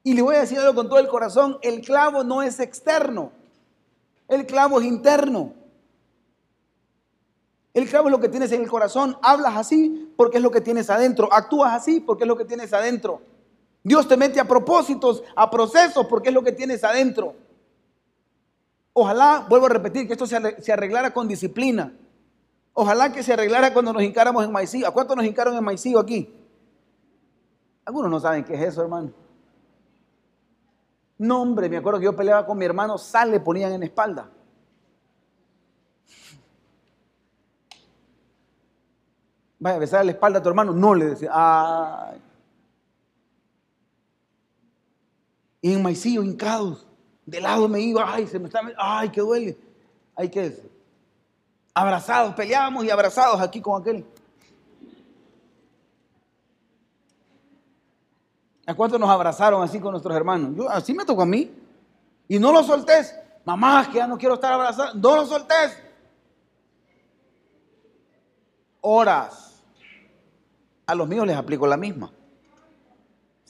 Y 0.01 0.15
le 0.15 0.23
voy 0.23 0.35
a 0.35 0.39
decir 0.39 0.57
algo 0.57 0.73
con 0.73 0.89
todo 0.89 0.97
el 0.97 1.07
corazón, 1.07 1.59
el 1.61 1.81
clavo 1.81 2.23
no 2.23 2.41
es 2.41 2.59
externo, 2.59 3.31
el 4.27 4.47
clavo 4.47 4.79
es 4.79 4.87
interno. 4.87 5.53
El 7.75 7.87
clavo 7.87 8.07
es 8.07 8.11
lo 8.13 8.19
que 8.19 8.29
tienes 8.29 8.51
en 8.51 8.63
el 8.63 8.67
corazón, 8.67 9.15
hablas 9.21 9.57
así 9.57 10.11
porque 10.17 10.37
es 10.37 10.43
lo 10.43 10.49
que 10.49 10.59
tienes 10.59 10.89
adentro, 10.89 11.31
actúas 11.31 11.71
así 11.71 11.99
porque 11.99 12.23
es 12.23 12.27
lo 12.27 12.35
que 12.35 12.45
tienes 12.45 12.73
adentro. 12.73 13.29
Dios 13.83 14.07
te 14.07 14.17
mete 14.17 14.39
a 14.39 14.47
propósitos, 14.47 15.23
a 15.35 15.49
procesos 15.49 16.05
porque 16.07 16.29
es 16.29 16.35
lo 16.35 16.43
que 16.43 16.51
tienes 16.51 16.83
adentro. 16.83 17.35
Ojalá, 18.93 19.45
vuelvo 19.49 19.65
a 19.67 19.69
repetir, 19.69 20.05
que 20.05 20.13
esto 20.13 20.27
se 20.27 20.71
arreglara 20.71 21.13
con 21.13 21.27
disciplina. 21.27 21.93
Ojalá 22.73 23.11
que 23.11 23.23
se 23.23 23.33
arreglara 23.33 23.73
cuando 23.73 23.93
nos 23.93 24.03
hincáramos 24.03 24.43
en 24.45 24.51
Maicillo. 24.51 24.87
¿A 24.87 24.91
cuánto 24.91 25.15
nos 25.15 25.25
hincaron 25.25 25.55
en 25.55 25.63
Maicillo 25.63 25.99
aquí? 25.99 26.33
Algunos 27.85 28.09
no 28.09 28.19
saben 28.19 28.43
qué 28.43 28.53
es 28.53 28.61
eso, 28.61 28.81
hermano. 28.81 29.11
No, 31.17 31.41
hombre, 31.41 31.69
me 31.69 31.77
acuerdo 31.77 31.99
que 31.99 32.05
yo 32.05 32.15
peleaba 32.15 32.45
con 32.45 32.57
mi 32.57 32.65
hermano, 32.65 32.97
sal 32.97 33.31
le 33.31 33.39
ponían 33.39 33.71
en 33.73 33.81
la 33.81 33.85
espalda. 33.85 34.29
Vaya 39.59 39.75
a 39.75 39.79
besar 39.79 40.05
la 40.05 40.11
espalda 40.11 40.39
a 40.39 40.41
tu 40.41 40.49
hermano. 40.49 40.71
No, 40.73 40.95
le 40.95 41.05
decía. 41.05 41.29
Ay. 41.31 42.19
Y 45.61 45.73
en 45.73 45.83
Maicillo, 45.83 46.23
hincados. 46.23 46.87
De 47.25 47.39
lado 47.39 47.67
me 47.67 47.79
iba, 47.79 48.11
ay, 48.11 48.27
se 48.27 48.39
me 48.39 48.47
está. 48.47 48.61
Ay, 48.77 49.09
qué 49.09 49.21
duele. 49.21 49.57
Ay, 50.15 50.29
¿qué 50.29 50.47
es? 50.47 50.61
Abrazados, 51.73 52.33
peleábamos 52.33 52.83
y 52.83 52.89
abrazados 52.89 53.39
aquí 53.39 53.61
con 53.61 53.81
aquel. 53.81 54.05
¿A 58.65 58.73
cuántos 58.73 58.99
nos 58.99 59.09
abrazaron 59.09 59.63
así 59.63 59.79
con 59.79 59.91
nuestros 59.91 60.15
hermanos? 60.15 60.55
Yo, 60.55 60.69
así 60.69 60.93
me 60.93 61.05
tocó 61.05 61.23
a 61.23 61.25
mí. 61.25 61.51
Y 62.27 62.39
no 62.39 62.51
lo 62.51 62.63
soltés. 62.63 63.15
Mamá, 63.45 63.87
que 63.91 63.97
ya 63.97 64.07
no 64.07 64.17
quiero 64.17 64.35
estar 64.35 64.53
abrazado. 64.53 64.93
No 64.95 65.15
lo 65.15 65.25
soltés. 65.25 65.77
Horas. 68.81 69.63
A 70.85 70.95
los 70.95 71.07
míos 71.07 71.25
les 71.25 71.35
aplico 71.35 71.67
la 71.67 71.77
misma. 71.77 72.11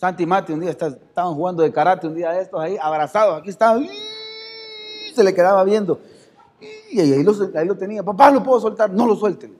Santi 0.01 0.23
y 0.23 0.25
Mati 0.25 0.51
un 0.51 0.61
día 0.61 0.71
estaban 0.71 1.35
jugando 1.35 1.61
de 1.61 1.71
karate, 1.71 2.07
un 2.07 2.15
día 2.15 2.31
de 2.31 2.41
estos 2.41 2.59
ahí, 2.59 2.75
abrazados. 2.81 3.39
Aquí 3.39 3.51
estaban. 3.51 3.87
Se 5.13 5.23
le 5.23 5.31
quedaba 5.31 5.63
viendo. 5.63 6.01
Y 6.89 6.99
ahí 7.01 7.23
lo, 7.23 7.77
tenía. 7.77 8.01
Papá, 8.01 8.31
¿lo 8.31 8.41
puedo 8.41 8.59
soltar? 8.59 8.89
No 8.89 9.05
lo 9.05 9.15
suelten. 9.15 9.55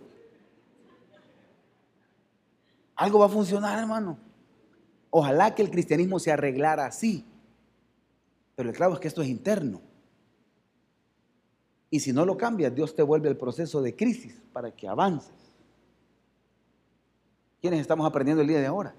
Algo 2.96 3.20
va 3.20 3.28
a 3.28 3.30
funcionar, 3.30 3.78
hermano. 3.78 4.18
Ojalá 5.12 5.54
que 5.54 5.62
el 5.62 5.70
cristianismo 5.70 6.18
se 6.18 6.32
arreglara 6.32 6.88
así. 6.88 7.24
Pero 8.56 8.70
el 8.70 8.76
claro 8.76 8.96
es 8.96 9.00
que 9.00 9.10
esto 9.10 9.22
es 9.22 9.28
interno. 9.28 9.80
Y 11.92 12.00
si 12.00 12.14
no 12.14 12.26
lo 12.26 12.36
cambias, 12.36 12.74
Dios 12.74 12.96
te 12.96 13.04
vuelve 13.04 13.30
al 13.30 13.38
proceso 13.38 13.80
de 13.84 13.96
crisis 13.96 14.42
para 14.52 14.72
que 14.72 14.88
avances. 14.88 15.36
¿Quiénes 17.62 17.82
estamos 17.82 18.08
aprendiendo 18.08 18.42
el 18.42 18.48
día 18.48 18.60
de 18.60 18.66
ahora? 18.66 18.96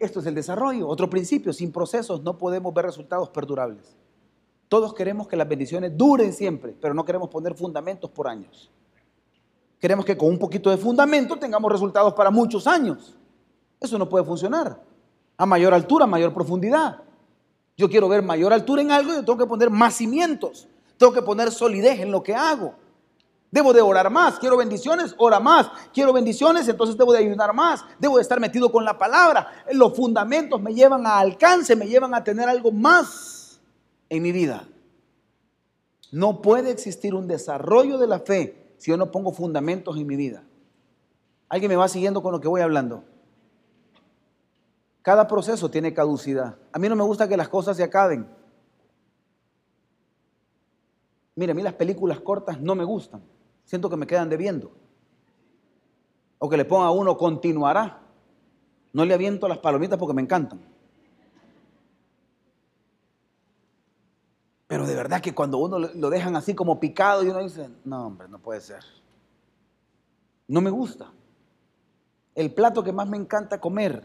Esto 0.00 0.20
es 0.20 0.26
el 0.26 0.34
desarrollo, 0.34 0.88
otro 0.88 1.10
principio. 1.10 1.52
Sin 1.52 1.70
procesos 1.70 2.22
no 2.22 2.38
podemos 2.38 2.72
ver 2.72 2.86
resultados 2.86 3.28
perdurables. 3.28 3.94
Todos 4.66 4.94
queremos 4.94 5.28
que 5.28 5.36
las 5.36 5.46
bendiciones 5.46 5.92
duren 5.94 6.32
siempre, 6.32 6.74
pero 6.80 6.94
no 6.94 7.04
queremos 7.04 7.28
poner 7.28 7.54
fundamentos 7.54 8.10
por 8.10 8.26
años. 8.26 8.70
Queremos 9.78 10.06
que 10.06 10.16
con 10.16 10.30
un 10.30 10.38
poquito 10.38 10.70
de 10.70 10.78
fundamento 10.78 11.36
tengamos 11.38 11.70
resultados 11.70 12.14
para 12.14 12.30
muchos 12.30 12.66
años. 12.66 13.14
Eso 13.78 13.98
no 13.98 14.08
puede 14.08 14.24
funcionar. 14.24 14.82
A 15.36 15.44
mayor 15.44 15.74
altura, 15.74 16.06
mayor 16.06 16.32
profundidad. 16.32 17.02
Yo 17.76 17.88
quiero 17.90 18.08
ver 18.08 18.22
mayor 18.22 18.54
altura 18.54 18.80
en 18.80 18.90
algo 18.90 19.12
yo 19.12 19.24
tengo 19.24 19.38
que 19.38 19.46
poner 19.46 19.68
más 19.68 19.94
cimientos. 19.94 20.66
Tengo 20.96 21.12
que 21.12 21.22
poner 21.22 21.50
solidez 21.50 22.00
en 22.00 22.10
lo 22.10 22.22
que 22.22 22.34
hago. 22.34 22.74
Debo 23.50 23.72
de 23.72 23.80
orar 23.80 24.10
más. 24.10 24.38
Quiero 24.38 24.56
bendiciones, 24.56 25.14
ora 25.18 25.40
más. 25.40 25.70
Quiero 25.92 26.12
bendiciones, 26.12 26.68
entonces 26.68 26.96
debo 26.96 27.12
de 27.12 27.18
ayudar 27.18 27.52
más. 27.52 27.84
Debo 27.98 28.16
de 28.16 28.22
estar 28.22 28.38
metido 28.38 28.70
con 28.70 28.84
la 28.84 28.96
palabra. 28.96 29.48
Los 29.72 29.96
fundamentos 29.96 30.60
me 30.60 30.72
llevan 30.72 31.06
a 31.06 31.18
alcance, 31.18 31.74
me 31.74 31.88
llevan 31.88 32.14
a 32.14 32.22
tener 32.22 32.48
algo 32.48 32.70
más 32.70 33.60
en 34.08 34.22
mi 34.22 34.30
vida. 34.30 34.68
No 36.12 36.42
puede 36.42 36.70
existir 36.70 37.14
un 37.14 37.26
desarrollo 37.26 37.98
de 37.98 38.06
la 38.06 38.20
fe 38.20 38.74
si 38.78 38.90
yo 38.90 38.96
no 38.96 39.10
pongo 39.10 39.32
fundamentos 39.32 39.96
en 39.96 40.06
mi 40.06 40.16
vida. 40.16 40.44
¿Alguien 41.48 41.70
me 41.70 41.76
va 41.76 41.88
siguiendo 41.88 42.22
con 42.22 42.32
lo 42.32 42.40
que 42.40 42.48
voy 42.48 42.60
hablando? 42.60 43.04
Cada 45.02 45.26
proceso 45.26 45.70
tiene 45.70 45.92
caducidad. 45.92 46.56
A 46.72 46.78
mí 46.78 46.88
no 46.88 46.94
me 46.94 47.02
gusta 47.02 47.28
que 47.28 47.36
las 47.36 47.48
cosas 47.48 47.76
se 47.76 47.82
acaben. 47.82 48.28
Mire, 51.34 51.52
a 51.52 51.54
mí 51.54 51.62
las 51.62 51.74
películas 51.74 52.20
cortas 52.20 52.60
no 52.60 52.74
me 52.74 52.84
gustan. 52.84 53.22
Siento 53.70 53.88
que 53.88 53.96
me 53.96 54.08
quedan 54.08 54.28
debiendo. 54.28 54.72
O 56.40 56.48
que 56.48 56.56
le 56.56 56.64
ponga 56.64 56.90
uno 56.90 57.16
continuará. 57.16 58.00
No 58.92 59.04
le 59.04 59.14
aviento 59.14 59.46
las 59.46 59.58
palomitas 59.58 59.96
porque 59.96 60.12
me 60.12 60.22
encantan. 60.22 60.60
Pero 64.66 64.88
de 64.88 64.96
verdad 64.96 65.20
que 65.20 65.32
cuando 65.32 65.58
uno 65.58 65.78
lo 65.78 66.10
dejan 66.10 66.34
así 66.34 66.52
como 66.52 66.80
picado 66.80 67.22
y 67.22 67.28
uno 67.28 67.44
dice, 67.44 67.70
no 67.84 68.08
hombre, 68.08 68.26
no 68.28 68.40
puede 68.40 68.60
ser. 68.60 68.82
No 70.48 70.60
me 70.60 70.70
gusta. 70.70 71.12
El 72.34 72.52
plato 72.52 72.82
que 72.82 72.92
más 72.92 73.08
me 73.08 73.18
encanta 73.18 73.60
comer, 73.60 74.04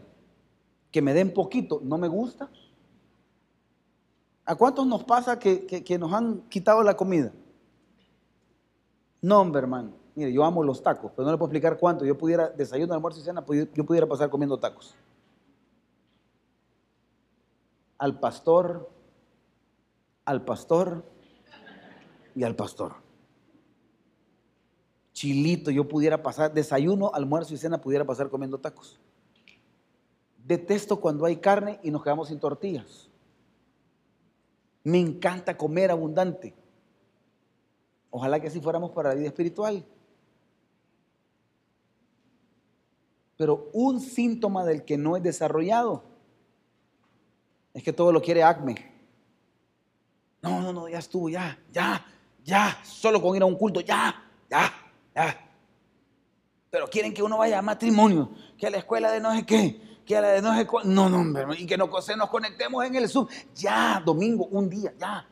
que 0.92 1.02
me 1.02 1.12
den 1.12 1.34
poquito, 1.34 1.80
no 1.82 1.98
me 1.98 2.06
gusta. 2.06 2.48
¿A 4.44 4.54
cuántos 4.54 4.86
nos 4.86 5.02
pasa 5.02 5.40
que, 5.40 5.66
que 5.66 5.98
nos 5.98 6.12
han 6.12 6.42
quitado 6.42 6.84
la 6.84 6.96
comida? 6.96 7.32
No, 9.20 9.40
hombre, 9.40 9.60
hermano. 9.60 9.92
Mire, 10.14 10.32
yo 10.32 10.44
amo 10.44 10.62
los 10.62 10.82
tacos, 10.82 11.12
pero 11.14 11.26
no 11.26 11.32
le 11.32 11.38
puedo 11.38 11.48
explicar 11.48 11.78
cuánto. 11.78 12.04
Yo 12.04 12.16
pudiera, 12.16 12.48
desayuno, 12.48 12.94
almuerzo 12.94 13.20
y 13.20 13.22
cena, 13.22 13.44
yo 13.74 13.84
pudiera 13.84 14.06
pasar 14.06 14.30
comiendo 14.30 14.58
tacos. 14.58 14.94
Al 17.98 18.18
pastor, 18.18 18.90
al 20.24 20.44
pastor 20.44 21.04
y 22.34 22.44
al 22.44 22.54
pastor. 22.56 22.94
Chilito, 25.12 25.70
yo 25.70 25.88
pudiera 25.88 26.22
pasar, 26.22 26.52
desayuno, 26.52 27.10
almuerzo 27.14 27.54
y 27.54 27.56
cena, 27.56 27.80
pudiera 27.80 28.04
pasar 28.04 28.28
comiendo 28.28 28.58
tacos. 28.58 28.98
Detesto 30.44 31.00
cuando 31.00 31.24
hay 31.24 31.36
carne 31.36 31.80
y 31.82 31.90
nos 31.90 32.02
quedamos 32.02 32.28
sin 32.28 32.38
tortillas. 32.38 33.08
Me 34.84 35.00
encanta 35.00 35.56
comer 35.56 35.90
abundante. 35.90 36.54
Ojalá 38.10 38.40
que 38.40 38.48
así 38.48 38.60
fuéramos 38.60 38.90
para 38.90 39.10
la 39.10 39.14
vida 39.14 39.28
espiritual. 39.28 39.84
Pero 43.36 43.68
un 43.72 44.00
síntoma 44.00 44.64
del 44.64 44.84
que 44.84 44.96
no 44.96 45.16
es 45.16 45.22
desarrollado 45.22 46.02
es 47.74 47.82
que 47.82 47.92
todo 47.92 48.10
lo 48.10 48.22
quiere 48.22 48.42
acme. 48.42 48.74
No, 50.40 50.62
no, 50.62 50.72
no, 50.72 50.88
ya 50.88 50.98
estuvo, 50.98 51.28
ya, 51.28 51.58
ya, 51.72 52.04
ya, 52.44 52.78
solo 52.84 53.20
con 53.20 53.36
ir 53.36 53.42
a 53.42 53.46
un 53.46 53.56
culto, 53.56 53.80
ya, 53.80 54.14
ya, 54.48 54.72
ya. 55.14 55.50
Pero 56.70 56.88
quieren 56.88 57.12
que 57.12 57.22
uno 57.22 57.38
vaya 57.38 57.58
a 57.58 57.62
matrimonio, 57.62 58.30
que 58.56 58.66
a 58.66 58.70
la 58.70 58.78
escuela 58.78 59.10
de 59.10 59.20
no 59.20 59.34
sé 59.34 59.44
qué, 59.44 60.00
que 60.06 60.16
a 60.16 60.20
la 60.20 60.28
de 60.28 60.42
no 60.42 60.56
sé 60.56 60.66
cuál. 60.66 60.94
No, 60.94 61.08
no, 61.08 61.20
hombre, 61.20 61.44
y 61.58 61.66
que 61.66 61.76
nos, 61.76 61.90
nos 62.16 62.30
conectemos 62.30 62.84
en 62.84 62.94
el 62.94 63.08
Zoom. 63.08 63.26
Ya, 63.54 64.00
domingo, 64.04 64.46
un 64.46 64.70
día, 64.70 64.94
ya. 64.98 65.26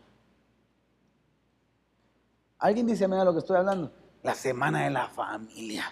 ¿Alguien 2.64 2.86
dice 2.86 3.04
a 3.04 3.08
mí 3.08 3.16
lo 3.22 3.34
que 3.34 3.40
estoy 3.40 3.58
hablando? 3.58 3.92
La 4.22 4.34
semana 4.34 4.84
de 4.84 4.90
la 4.90 5.06
familia. 5.08 5.84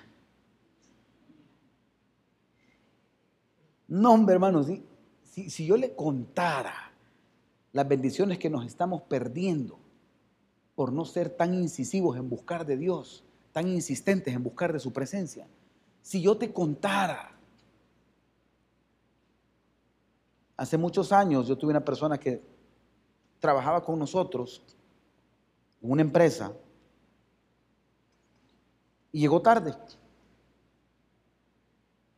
No, 3.89 4.14
hombre, 4.14 4.37
hermanos, 4.37 4.68
si, 5.23 5.51
si 5.51 5.66
yo 5.66 5.77
le 5.77 5.95
contara 5.95 6.73
las 7.73 7.87
bendiciones 7.87 8.39
que 8.39 8.49
nos 8.49 8.64
estamos 8.64 9.03
perdiendo 9.03 9.79
por 10.75 10.95
no 10.95 11.05
ser 11.05 11.29
tan 11.37 11.53
incisivos 11.53 12.16
en 12.16 12.31
buscar 12.31 12.64
de 12.64 12.79
Dios, 12.79 13.23
tan 13.53 13.68
insistentes 13.68 14.35
en 14.35 14.43
buscar 14.43 14.73
de 14.73 14.81
su 14.81 14.95
presencia, 14.95 15.47
si 16.01 16.23
yo 16.23 16.39
te 16.39 16.55
contara, 16.55 17.37
hace 20.57 20.79
muchos 20.79 21.12
años 21.12 21.47
yo 21.47 21.59
tuve 21.59 21.73
una 21.73 21.85
persona 21.85 22.16
que 22.16 22.43
trabajaba 23.41 23.85
con 23.85 23.99
nosotros 23.99 24.62
en 25.83 25.91
una 25.91 26.01
empresa 26.01 26.55
y 29.12 29.20
llegó 29.20 29.40
tarde. 29.40 29.74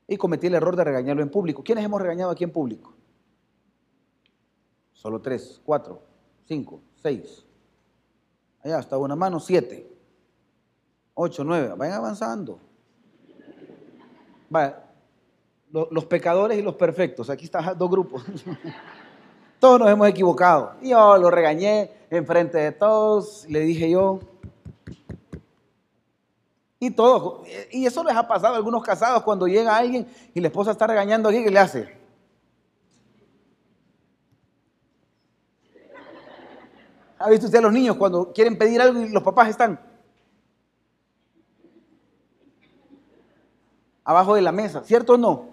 Y 0.07 0.17
cometí 0.17 0.47
el 0.47 0.55
error 0.55 0.77
de 0.77 0.85
regañarlo 0.85 1.23
en 1.23 1.31
público. 1.31 1.63
¿Quiénes 1.63 1.85
hemos 1.85 2.01
regañado 2.01 2.31
aquí 2.31 2.45
en 2.45 2.51
público? 2.51 2.95
Solo 4.93 5.21
tres, 5.21 5.61
cuatro, 5.65 6.03
cinco, 6.47 6.81
seis. 7.03 7.45
Allá 8.63 8.79
está 8.79 8.97
una 8.97 9.17
mano, 9.17 9.41
siete. 9.41 9.91
Ocho, 11.15 11.45
nueve. 11.45 11.75
Vayan 11.77 11.97
avanzando. 11.97 12.59
Los 15.91 16.05
pecadores 16.05 16.59
y 16.59 16.63
los 16.63 16.75
perfectos. 16.77 17.29
Aquí 17.29 17.47
están 17.47 17.77
dos 17.77 17.91
grupos. 17.91 18.25
Todos 19.59 19.81
nos 19.81 19.89
hemos 19.89 20.09
equivocado. 20.09 20.75
Yo 20.83 21.17
lo 21.17 21.31
regañé 21.31 21.91
en 22.11 22.27
frente 22.27 22.59
de 22.59 22.73
todos. 22.73 23.47
Le 23.49 23.61
dije 23.61 23.91
yo, 23.91 24.21
y 26.87 26.91
todo. 26.91 27.43
Y 27.71 27.87
eso 27.87 28.03
les 28.05 28.17
ha 28.17 28.27
pasado 28.27 28.55
a 28.55 28.57
algunos 28.57 28.83
casados 28.83 29.23
cuando 29.23 29.47
llega 29.47 29.77
alguien 29.77 30.07
y 30.35 30.41
la 30.41 30.49
esposa 30.49 30.73
está 30.73 30.87
regañando 30.87 31.29
aquí, 31.29 31.43
¿qué 31.43 31.51
le 31.51 31.59
hace? 31.59 32.05
¿Ha 37.19 37.31
visto 37.31 37.47
usted 37.47 37.59
a 37.59 37.63
los 37.63 37.73
niños 37.73 37.97
cuando 37.97 38.33
quieren 38.33 38.59
pedir 38.59 38.81
algo 38.81 39.01
y 39.01 39.09
los 39.09 39.23
papás 39.23 39.49
están 39.49 39.81
abajo 44.05 44.35
de 44.35 44.43
la 44.43 44.53
mesa? 44.53 44.85
¿Cierto 44.85 45.15
o 45.15 45.17
no? 45.17 45.49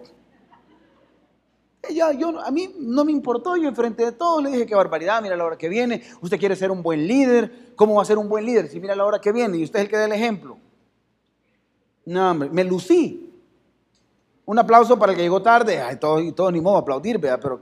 Ya, 1.89 2.11
yo, 2.11 2.39
a 2.39 2.51
mí 2.51 2.75
no 2.77 3.03
me 3.05 3.11
importó, 3.11 3.57
yo 3.57 3.67
enfrente 3.67 4.05
de 4.05 4.11
todos 4.11 4.43
le 4.43 4.51
dije 4.51 4.65
qué 4.65 4.75
barbaridad, 4.75 5.21
mira 5.21 5.35
la 5.35 5.45
hora 5.45 5.57
que 5.57 5.67
viene, 5.67 6.03
usted 6.21 6.37
quiere 6.37 6.55
ser 6.55 6.71
un 6.71 6.83
buen 6.83 7.07
líder, 7.07 7.73
¿cómo 7.75 7.95
va 7.95 8.03
a 8.03 8.05
ser 8.05 8.17
un 8.17 8.29
buen 8.29 8.45
líder 8.45 8.67
si 8.67 8.79
mira 8.79 8.95
la 8.95 9.05
hora 9.05 9.19
que 9.19 9.31
viene 9.31 9.57
y 9.57 9.63
usted 9.63 9.79
es 9.79 9.85
el 9.85 9.89
que 9.89 9.97
da 9.97 10.05
el 10.05 10.11
ejemplo? 10.11 10.57
No, 12.11 12.31
hombre, 12.31 12.49
me 12.49 12.65
lucí. 12.65 13.33
Un 14.43 14.59
aplauso 14.59 14.99
para 14.99 15.13
el 15.13 15.17
que 15.17 15.23
llegó 15.23 15.41
tarde. 15.41 15.79
Ay, 15.79 15.95
todo, 15.95 16.19
todo 16.33 16.51
ni 16.51 16.59
modo 16.59 16.75
aplaudir, 16.75 17.17
¿verdad? 17.17 17.39
Pero 17.41 17.61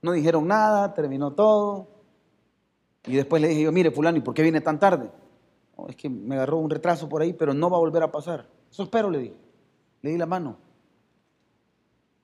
no 0.00 0.12
dijeron 0.12 0.48
nada, 0.48 0.94
terminó 0.94 1.34
todo. 1.34 1.88
Y 3.04 3.16
después 3.16 3.42
le 3.42 3.48
dije 3.48 3.62
yo, 3.62 3.72
mire, 3.72 3.90
fulano, 3.90 4.16
¿y 4.16 4.22
por 4.22 4.32
qué 4.32 4.42
viene 4.42 4.62
tan 4.62 4.80
tarde? 4.80 5.10
es 5.90 5.94
que 5.94 6.08
me 6.08 6.36
agarró 6.36 6.56
un 6.56 6.70
retraso 6.70 7.06
por 7.06 7.20
ahí, 7.20 7.34
pero 7.34 7.52
no 7.52 7.68
va 7.68 7.76
a 7.76 7.80
volver 7.80 8.02
a 8.02 8.10
pasar. 8.10 8.46
Eso 8.70 8.84
espero, 8.84 9.10
le 9.10 9.18
dije. 9.18 9.36
Le 10.00 10.12
di 10.12 10.16
la 10.16 10.24
mano. 10.24 10.56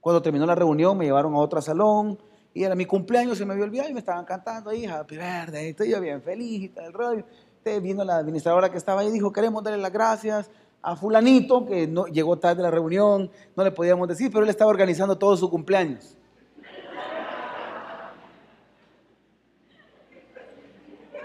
Cuando 0.01 0.23
terminó 0.23 0.47
la 0.47 0.55
reunión, 0.55 0.97
me 0.97 1.05
llevaron 1.05 1.35
a 1.35 1.39
otro 1.39 1.61
salón 1.61 2.19
y 2.55 2.65
era 2.65 2.75
mi 2.75 2.87
cumpleaños, 2.87 3.37
se 3.37 3.45
me 3.45 3.53
había 3.53 3.67
olvidado 3.67 3.91
y 3.91 3.93
me 3.93 4.01
estaban 4.01 4.25
cantando 4.25 4.71
ahí, 4.71 4.87
Happy 4.87 5.17
Birthday, 5.17 5.69
estoy 5.69 5.91
yo 5.91 6.01
bien 6.01 6.23
feliz 6.23 6.63
y 6.63 6.69
tal, 6.71 6.87
el 6.87 6.93
rollo 6.95 7.25
vino 7.81 8.05
la 8.05 8.17
administradora 8.17 8.71
que 8.71 8.79
estaba 8.79 9.01
ahí 9.01 9.09
y 9.09 9.13
dijo, 9.13 9.33
queremos 9.33 9.63
darle 9.63 9.81
las 9.81 9.93
gracias 9.93 10.51
a 10.83 10.97
fulanito, 10.97 11.65
que 11.65 11.87
no, 11.87 12.07
llegó 12.07 12.39
tarde 12.39 12.61
a 12.61 12.65
la 12.65 12.71
reunión, 12.71 13.31
no 13.57 13.65
le 13.65 13.71
podíamos 13.71 14.09
decir, 14.09 14.31
pero 14.33 14.45
él 14.45 14.51
estaba 14.51 14.71
organizando 14.71 15.17
todo 15.17 15.37
su 15.37 15.49
cumpleaños. 15.49 16.17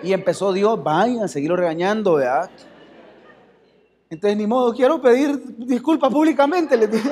Y 0.03 0.13
empezó 0.13 0.53
Dios, 0.53 0.81
vayan 0.83 1.23
a 1.23 1.27
seguirlo 1.27 1.55
regañando, 1.55 2.15
¿verdad? 2.15 2.51
Entonces, 4.09 4.37
ni 4.37 4.45
modo, 4.45 4.73
quiero 4.73 5.01
pedir 5.01 5.41
disculpas 5.57 6.11
públicamente, 6.11 6.77
le 6.77 6.87
dije. 6.87 7.11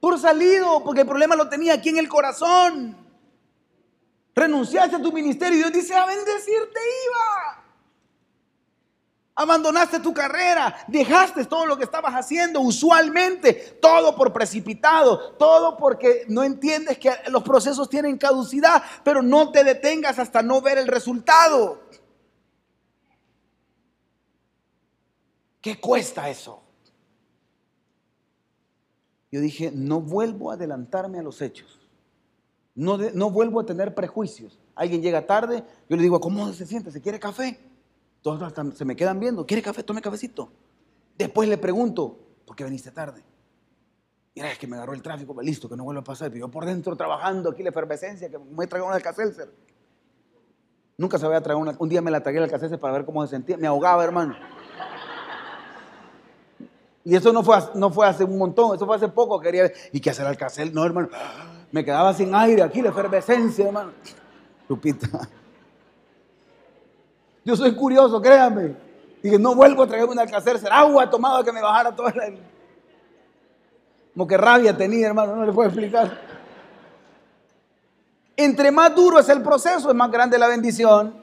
Por 0.00 0.18
salido, 0.18 0.82
porque 0.84 1.02
el 1.02 1.06
problema 1.06 1.36
lo 1.36 1.48
tenía 1.48 1.74
aquí 1.74 1.90
en 1.90 1.98
el 1.98 2.08
corazón. 2.08 2.96
Renunciaste 4.34 4.96
a 4.96 5.02
tu 5.02 5.12
ministerio 5.12 5.54
y 5.54 5.58
Dios 5.58 5.72
dice, 5.72 5.94
a 5.94 6.06
bendecirte 6.06 6.80
iba. 7.06 7.62
Abandonaste 9.34 9.98
tu 10.00 10.12
carrera, 10.12 10.84
dejaste 10.88 11.46
todo 11.46 11.64
lo 11.64 11.78
que 11.78 11.84
estabas 11.84 12.12
haciendo 12.12 12.60
usualmente, 12.60 13.54
todo 13.80 14.14
por 14.14 14.30
precipitado, 14.32 15.32
todo 15.32 15.76
porque 15.78 16.26
no 16.28 16.44
entiendes 16.44 16.98
que 16.98 17.10
los 17.30 17.42
procesos 17.42 17.88
tienen 17.88 18.18
caducidad, 18.18 18.82
pero 19.02 19.22
no 19.22 19.50
te 19.50 19.64
detengas 19.64 20.18
hasta 20.18 20.42
no 20.42 20.60
ver 20.60 20.76
el 20.76 20.86
resultado. 20.86 21.80
¿Qué 25.62 25.80
cuesta 25.80 26.28
eso? 26.28 26.62
Yo 29.30 29.40
dije, 29.40 29.70
no 29.72 30.00
vuelvo 30.00 30.50
a 30.50 30.54
adelantarme 30.54 31.18
a 31.18 31.22
los 31.22 31.40
hechos. 31.40 31.81
No, 32.74 32.96
no 32.96 33.30
vuelvo 33.30 33.60
a 33.60 33.66
tener 33.66 33.94
prejuicios. 33.94 34.58
Alguien 34.74 35.02
llega 35.02 35.26
tarde, 35.26 35.64
yo 35.88 35.96
le 35.96 36.02
digo, 36.02 36.20
¿cómo 36.20 36.52
se 36.52 36.66
siente? 36.66 36.90
¿Se 36.90 37.00
quiere 37.00 37.20
café? 37.20 37.60
Todos 38.22 38.52
se 38.74 38.84
me 38.84 38.96
quedan 38.96 39.20
viendo, 39.20 39.44
¿quiere 39.44 39.62
café? 39.62 39.82
Tome 39.82 40.00
cafecito. 40.00 40.50
Después 41.18 41.48
le 41.48 41.58
pregunto, 41.58 42.18
¿por 42.46 42.56
qué 42.56 42.64
viniste 42.64 42.90
tarde? 42.90 43.22
Mira, 44.34 44.50
es 44.50 44.58
que 44.58 44.66
me 44.66 44.76
agarró 44.76 44.94
el 44.94 45.02
tráfico, 45.02 45.34
pues, 45.34 45.46
listo, 45.46 45.68
que 45.68 45.76
no 45.76 45.84
vuelva 45.84 46.00
a 46.00 46.04
pasar. 46.04 46.32
Yo 46.32 46.48
por 46.48 46.64
dentro 46.64 46.96
trabajando 46.96 47.50
aquí 47.50 47.62
la 47.62 47.68
efervescencia, 47.68 48.30
que 48.30 48.38
me 48.38 48.66
traído 48.66 48.86
una 48.86 48.96
Alcacelser. 48.96 49.52
Nunca 50.96 51.18
se 51.18 51.26
había 51.26 51.42
traído 51.42 51.58
una. 51.58 51.74
Un 51.78 51.88
día 51.88 52.00
me 52.00 52.10
la 52.10 52.22
tragué 52.22 52.38
el 52.38 52.44
Alcacelser 52.44 52.78
para 52.78 52.94
ver 52.94 53.04
cómo 53.04 53.22
se 53.26 53.30
sentía. 53.30 53.58
Me 53.58 53.66
ahogaba, 53.66 54.02
hermano. 54.02 54.34
Y 57.04 57.16
eso 57.16 57.32
no 57.32 57.42
fue, 57.42 57.58
no 57.74 57.90
fue 57.90 58.06
hace 58.06 58.24
un 58.24 58.38
montón, 58.38 58.76
eso 58.76 58.86
fue 58.86 58.96
hace 58.96 59.08
poco. 59.08 59.38
Quería 59.40 59.70
¿y 59.92 60.00
qué 60.00 60.10
hacer 60.10 60.26
Alcacelser? 60.26 60.72
No, 60.72 60.84
hermano. 60.84 61.10
Me 61.72 61.82
quedaba 61.82 62.12
sin 62.12 62.34
aire 62.34 62.62
aquí, 62.62 62.82
la 62.82 62.90
efervescencia, 62.90 63.66
hermano. 63.66 63.92
Lupita. 64.68 65.08
Yo 67.44 67.56
soy 67.56 67.74
curioso, 67.74 68.20
créame. 68.20 68.76
Dije, 69.22 69.38
no 69.38 69.54
vuelvo 69.54 69.82
a 69.82 69.86
traerme 69.86 70.12
una 70.12 70.40
ser 70.40 70.60
agua 70.70 71.08
tomado 71.08 71.42
que 71.42 71.50
me 71.50 71.62
bajara 71.62 71.96
toda 71.96 72.12
la... 72.14 72.30
Como 74.12 74.26
que 74.26 74.36
rabia 74.36 74.76
tenía, 74.76 75.06
hermano, 75.06 75.34
no 75.34 75.46
le 75.46 75.52
puedo 75.52 75.68
explicar. 75.68 76.20
Entre 78.36 78.70
más 78.70 78.94
duro 78.94 79.18
es 79.18 79.28
el 79.30 79.42
proceso, 79.42 79.88
es 79.88 79.96
más 79.96 80.10
grande 80.10 80.38
la 80.38 80.48
bendición. 80.48 81.16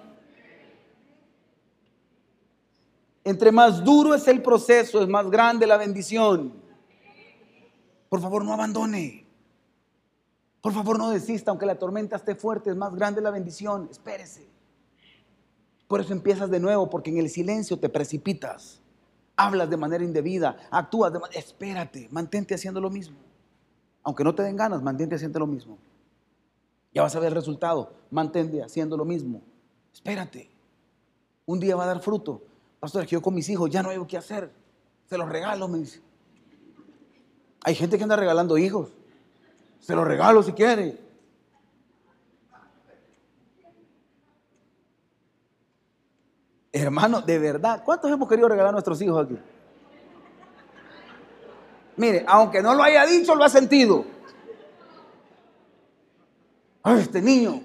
Entre 3.24 3.52
más 3.52 3.84
duro 3.84 4.16
es 4.16 4.28
el 4.28 4.41
proceso, 4.41 5.04
es 5.04 5.08
más 5.08 5.30
grande 5.30 5.68
la 5.68 5.78
bendición. 5.78 6.54
Por 8.10 8.20
favor, 8.22 8.43
no 8.43 8.54
abandone. 8.54 9.28
Por 10.62 10.74
favor, 10.74 10.97
no 10.97 11.10
desista, 11.10 11.51
aunque 11.51 11.66
la 11.66 11.80
tormenta 11.80 12.16
esté 12.16 12.36
fuerte, 12.36 12.70
es 12.70 12.76
más 12.76 12.93
grande 12.95 13.22
la 13.22 13.32
bendición. 13.32 13.88
Espérese. 13.89 14.49
Por 15.88 16.01
eso 16.01 16.14
empiezas 16.14 16.51
de 16.51 16.60
nuevo, 16.60 16.89
porque 16.89 17.10
en 17.10 17.18
el 17.18 17.30
silencio 17.30 17.80
te 17.80 17.89
precipitas. 17.89 18.82
Hablas 19.36 19.70
de 19.70 19.78
manera 19.78 20.03
indebida, 20.03 20.57
actúas 20.70 21.14
de 21.14 21.20
manera... 21.20 21.39
Espérate, 21.39 22.07
mantente 22.12 22.53
haciendo 22.53 22.82
lo 22.82 22.89
mismo. 22.89 23.18
Aunque 24.03 24.24
no 24.24 24.36
te 24.36 24.43
den 24.43 24.55
ganas, 24.55 24.82
mantente 24.82 25.16
haciendo 25.16 25.39
lo 25.39 25.47
mismo. 25.47 25.78
Ya 26.93 27.03
vas 27.03 27.16
a 27.16 27.20
ver 27.20 27.30
el 27.30 27.36
resultado. 27.36 27.93
Mantente 28.12 28.62
haciendo 28.62 28.97
lo 28.97 29.05
mismo. 29.05 29.41
Espérate. 29.93 30.49
Un 31.45 31.60
día 31.60 31.76
va 31.76 31.84
a 31.84 31.88
dar 31.88 32.01
fruto. 32.01 32.43
Pastor, 32.80 33.05
que 33.05 33.12
yo 33.12 33.22
con 33.22 33.34
mis 33.34 33.49
hijos 33.49 33.70
ya 33.70 33.82
no 33.82 33.89
hay 33.89 33.99
qué 34.07 34.18
hacer. 34.18 34.51
Se 35.05 35.18
los 35.18 35.30
regalo, 35.30 35.68
me 35.68 35.80
dice. 35.80 36.01
Hay 37.64 37.76
gente 37.76 37.97
que 37.97 38.03
anda 38.03 38.16
regalando 38.16 38.57
hijos. 38.57 38.89
Se 39.80 39.95
los 39.95 40.07
regalo 40.07 40.43
si 40.43 40.53
quiere. 40.53 40.97
Hermano, 46.71 47.21
de 47.21 47.39
verdad, 47.39 47.84
¿cuántos 47.84 48.11
hemos 48.11 48.30
querido 48.30 48.47
regalar 48.47 48.69
a 48.69 48.73
nuestros 48.73 49.01
hijos 49.01 49.25
aquí? 49.25 49.38
Mire, 51.97 52.23
aunque 52.27 52.61
no 52.61 52.75
lo 52.75 52.84
haya 52.84 53.05
dicho, 53.05 53.36
lo 53.36 53.43
ha 53.43 53.49
sentido. 53.49 54.05
Ay, 56.84 57.01
este 57.01 57.21
niño. 57.21 57.61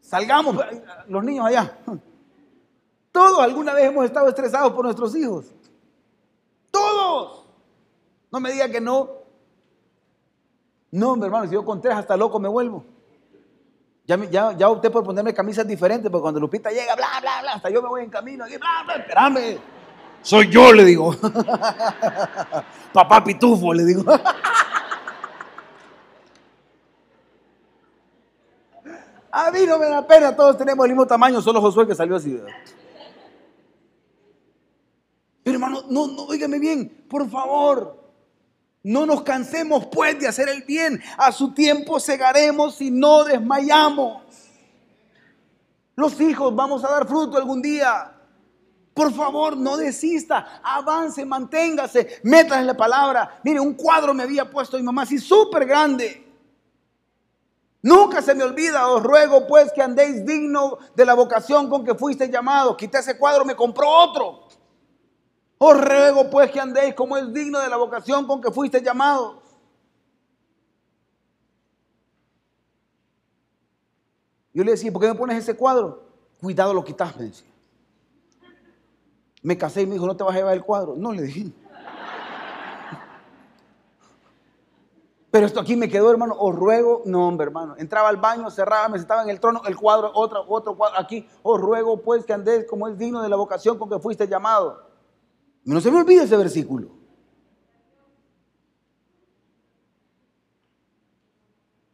Salgamos, 0.00 0.56
los 1.08 1.24
niños 1.24 1.46
allá. 1.46 1.78
Todos 3.10 3.40
alguna 3.40 3.74
vez 3.74 3.86
hemos 3.86 4.04
estado 4.04 4.28
estresados 4.28 4.72
por 4.72 4.84
nuestros 4.84 5.16
hijos. 5.16 5.46
Todos. 6.70 7.46
No 8.30 8.40
me 8.40 8.52
diga 8.52 8.68
que 8.68 8.80
no. 8.80 9.21
No, 10.92 11.16
mi 11.16 11.24
hermano, 11.24 11.46
si 11.46 11.54
yo 11.54 11.64
con 11.64 11.80
tres 11.80 11.94
hasta 11.96 12.16
loco 12.16 12.38
me 12.38 12.48
vuelvo. 12.48 12.84
Ya, 14.04 14.16
ya, 14.30 14.52
ya, 14.52 14.68
opté 14.68 14.90
por 14.90 15.02
ponerme 15.02 15.32
camisas 15.32 15.66
diferentes, 15.66 16.10
porque 16.10 16.22
cuando 16.22 16.38
Lupita 16.38 16.70
llega, 16.70 16.94
bla, 16.94 17.06
bla, 17.20 17.40
bla, 17.40 17.52
hasta 17.52 17.70
yo 17.70 17.80
me 17.80 17.88
voy 17.88 18.02
en 18.02 18.10
camino, 18.10 18.46
y 18.46 18.58
bla, 18.58 18.82
bla, 18.84 18.96
espérame. 18.96 19.58
Soy 20.20 20.50
yo, 20.50 20.70
le 20.72 20.84
digo. 20.84 21.16
Papá 22.92 23.24
Pitufo, 23.24 23.72
le 23.72 23.84
digo. 23.84 24.04
A 29.34 29.50
mí 29.50 29.60
no 29.66 29.78
me 29.78 29.86
da 29.86 30.06
pena, 30.06 30.36
todos 30.36 30.58
tenemos 30.58 30.84
el 30.84 30.92
mismo 30.92 31.06
tamaño, 31.06 31.40
solo 31.40 31.58
Josué 31.62 31.86
que 31.86 31.94
salió 31.94 32.16
así. 32.16 32.38
Pero 35.42 35.54
hermano, 35.54 35.84
no, 35.88 36.06
no, 36.06 36.24
óigame 36.24 36.58
bien, 36.58 37.06
por 37.08 37.26
favor. 37.30 38.01
No 38.82 39.06
nos 39.06 39.22
cansemos 39.22 39.86
pues 39.86 40.18
de 40.18 40.26
hacer 40.26 40.48
el 40.48 40.62
bien. 40.62 41.00
A 41.16 41.30
su 41.30 41.54
tiempo 41.54 42.00
segaremos 42.00 42.80
y 42.80 42.90
no 42.90 43.24
desmayamos. 43.24 44.22
Los 45.94 46.20
hijos 46.20 46.54
vamos 46.54 46.84
a 46.84 46.90
dar 46.90 47.06
fruto 47.06 47.36
algún 47.36 47.62
día. 47.62 48.12
Por 48.94 49.12
favor, 49.12 49.56
no 49.56 49.76
desista, 49.76 50.60
avance, 50.62 51.24
manténgase, 51.24 52.20
métase 52.24 52.60
en 52.60 52.66
la 52.66 52.76
palabra. 52.76 53.40
Mire, 53.42 53.60
un 53.60 53.74
cuadro 53.74 54.12
me 54.12 54.22
había 54.22 54.50
puesto 54.50 54.76
mi 54.76 54.82
mamá 54.82 55.02
así 55.02 55.18
súper 55.18 55.64
grande. 55.64 56.22
Nunca 57.82 58.20
se 58.22 58.34
me 58.34 58.44
olvida, 58.44 58.86
os 58.88 59.02
ruego 59.02 59.46
pues 59.46 59.72
que 59.72 59.82
andéis 59.82 60.24
digno 60.24 60.78
de 60.94 61.04
la 61.04 61.14
vocación 61.14 61.68
con 61.68 61.84
que 61.84 61.94
fuiste 61.94 62.28
llamado. 62.28 62.76
Quité 62.76 62.98
ese 62.98 63.16
cuadro, 63.16 63.44
me 63.44 63.56
compró 63.56 63.88
otro. 63.88 64.46
Os 65.64 65.80
ruego 65.80 66.28
pues 66.28 66.50
que 66.50 66.58
andéis 66.58 66.92
como 66.92 67.16
es 67.16 67.32
digno 67.32 67.60
de 67.60 67.68
la 67.68 67.76
vocación 67.76 68.26
con 68.26 68.40
que 68.40 68.50
fuiste 68.50 68.82
llamados. 68.82 69.36
Yo 74.52 74.64
le 74.64 74.72
decía, 74.72 74.90
¿por 74.92 75.00
qué 75.00 75.06
me 75.06 75.14
pones 75.14 75.38
ese 75.38 75.56
cuadro? 75.56 76.02
Cuidado 76.40 76.74
lo 76.74 76.82
quitas, 76.82 77.16
me 77.16 77.26
decía. 77.26 77.48
Me 79.40 79.56
casé 79.56 79.82
y 79.82 79.86
me 79.86 79.92
dijo, 79.92 80.04
no 80.04 80.16
te 80.16 80.24
vas 80.24 80.34
a 80.34 80.38
llevar 80.38 80.54
el 80.54 80.64
cuadro. 80.64 80.96
No, 80.96 81.12
le 81.12 81.22
dije. 81.22 81.52
Pero 85.30 85.46
esto 85.46 85.60
aquí 85.60 85.76
me 85.76 85.88
quedó, 85.88 86.10
hermano, 86.10 86.34
os 86.40 86.56
ruego, 86.56 87.02
no, 87.04 87.28
hombre, 87.28 87.46
hermano. 87.46 87.76
Entraba 87.78 88.08
al 88.08 88.16
baño, 88.16 88.50
cerraba, 88.50 88.88
me 88.88 88.98
sentaba 88.98 89.22
en 89.22 89.30
el 89.30 89.38
trono, 89.38 89.62
el 89.64 89.76
cuadro, 89.76 90.10
otro, 90.12 90.44
otro 90.48 90.76
cuadro, 90.76 90.98
aquí. 90.98 91.28
Os 91.44 91.60
ruego, 91.60 92.02
pues, 92.02 92.24
que 92.24 92.32
andéis 92.32 92.66
como 92.66 92.88
es 92.88 92.98
digno 92.98 93.22
de 93.22 93.28
la 93.28 93.36
vocación 93.36 93.78
con 93.78 93.88
que 93.88 94.00
fuiste 94.00 94.26
llamado. 94.26 94.91
No 95.64 95.80
se 95.80 95.90
me 95.90 95.98
olvide 95.98 96.24
ese 96.24 96.36
versículo. 96.36 96.90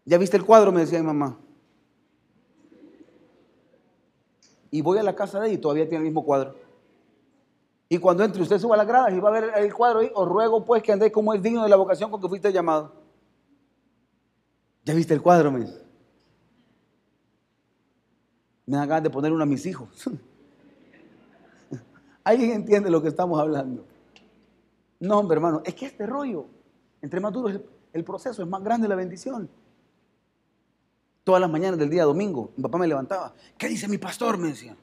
¿Ya 0.04 0.16
viste 0.16 0.38
el 0.38 0.44
cuadro? 0.44 0.72
Me 0.72 0.80
decía 0.80 1.00
mi 1.00 1.06
mamá. 1.06 1.38
Y 4.70 4.80
voy 4.80 4.98
a 4.98 5.02
la 5.02 5.14
casa 5.14 5.40
de 5.40 5.48
ella 5.48 5.54
y 5.56 5.60
todavía 5.60 5.88
tiene 5.88 5.98
el 5.98 6.04
mismo 6.04 6.24
cuadro. 6.24 6.54
Y 7.90 7.98
cuando 7.98 8.24
entre 8.24 8.42
usted 8.42 8.58
suba 8.58 8.74
a 8.74 8.78
las 8.78 8.86
gradas 8.86 9.12
y 9.12 9.20
va 9.20 9.28
a 9.28 9.32
ver 9.32 9.52
el 9.56 9.72
cuadro 9.74 10.00
ahí, 10.00 10.10
os 10.14 10.28
ruego 10.28 10.64
pues 10.64 10.82
que 10.82 10.92
andéis 10.92 11.12
como 11.12 11.32
es 11.32 11.42
digno 11.42 11.62
de 11.62 11.68
la 11.68 11.76
vocación 11.76 12.10
con 12.10 12.20
que 12.20 12.28
fuiste 12.28 12.52
llamado. 12.52 12.92
¿Ya 14.84 14.94
viste 14.94 15.12
el 15.14 15.22
cuadro? 15.22 15.52
Me 15.52 15.60
dice. 15.60 15.82
Me 18.64 18.76
dan 18.76 18.88
ganas 18.88 19.04
de 19.04 19.10
poner 19.10 19.32
uno 19.32 19.42
a 19.42 19.46
mis 19.46 19.64
hijos. 19.66 19.88
¿Alguien 22.28 22.50
entiende 22.50 22.90
lo 22.90 23.00
que 23.00 23.08
estamos 23.08 23.40
hablando? 23.40 23.86
No, 25.00 25.18
hombre, 25.18 25.36
hermano, 25.36 25.62
es 25.64 25.74
que 25.74 25.86
este 25.86 26.04
rollo, 26.04 26.44
entre 27.00 27.20
más 27.20 27.32
duro 27.32 27.48
es 27.48 27.58
el 27.94 28.04
proceso, 28.04 28.42
es 28.42 28.48
más 28.48 28.62
grande 28.62 28.86
la 28.86 28.96
bendición. 28.96 29.48
Todas 31.24 31.40
las 31.40 31.50
mañanas 31.50 31.78
del 31.78 31.88
día 31.88 32.04
domingo, 32.04 32.50
mi 32.54 32.62
papá 32.64 32.76
me 32.76 32.86
levantaba. 32.86 33.32
¿Qué 33.56 33.66
dice 33.66 33.88
mi 33.88 33.96
pastor? 33.96 34.36
Me 34.36 34.48
decía. 34.48 34.76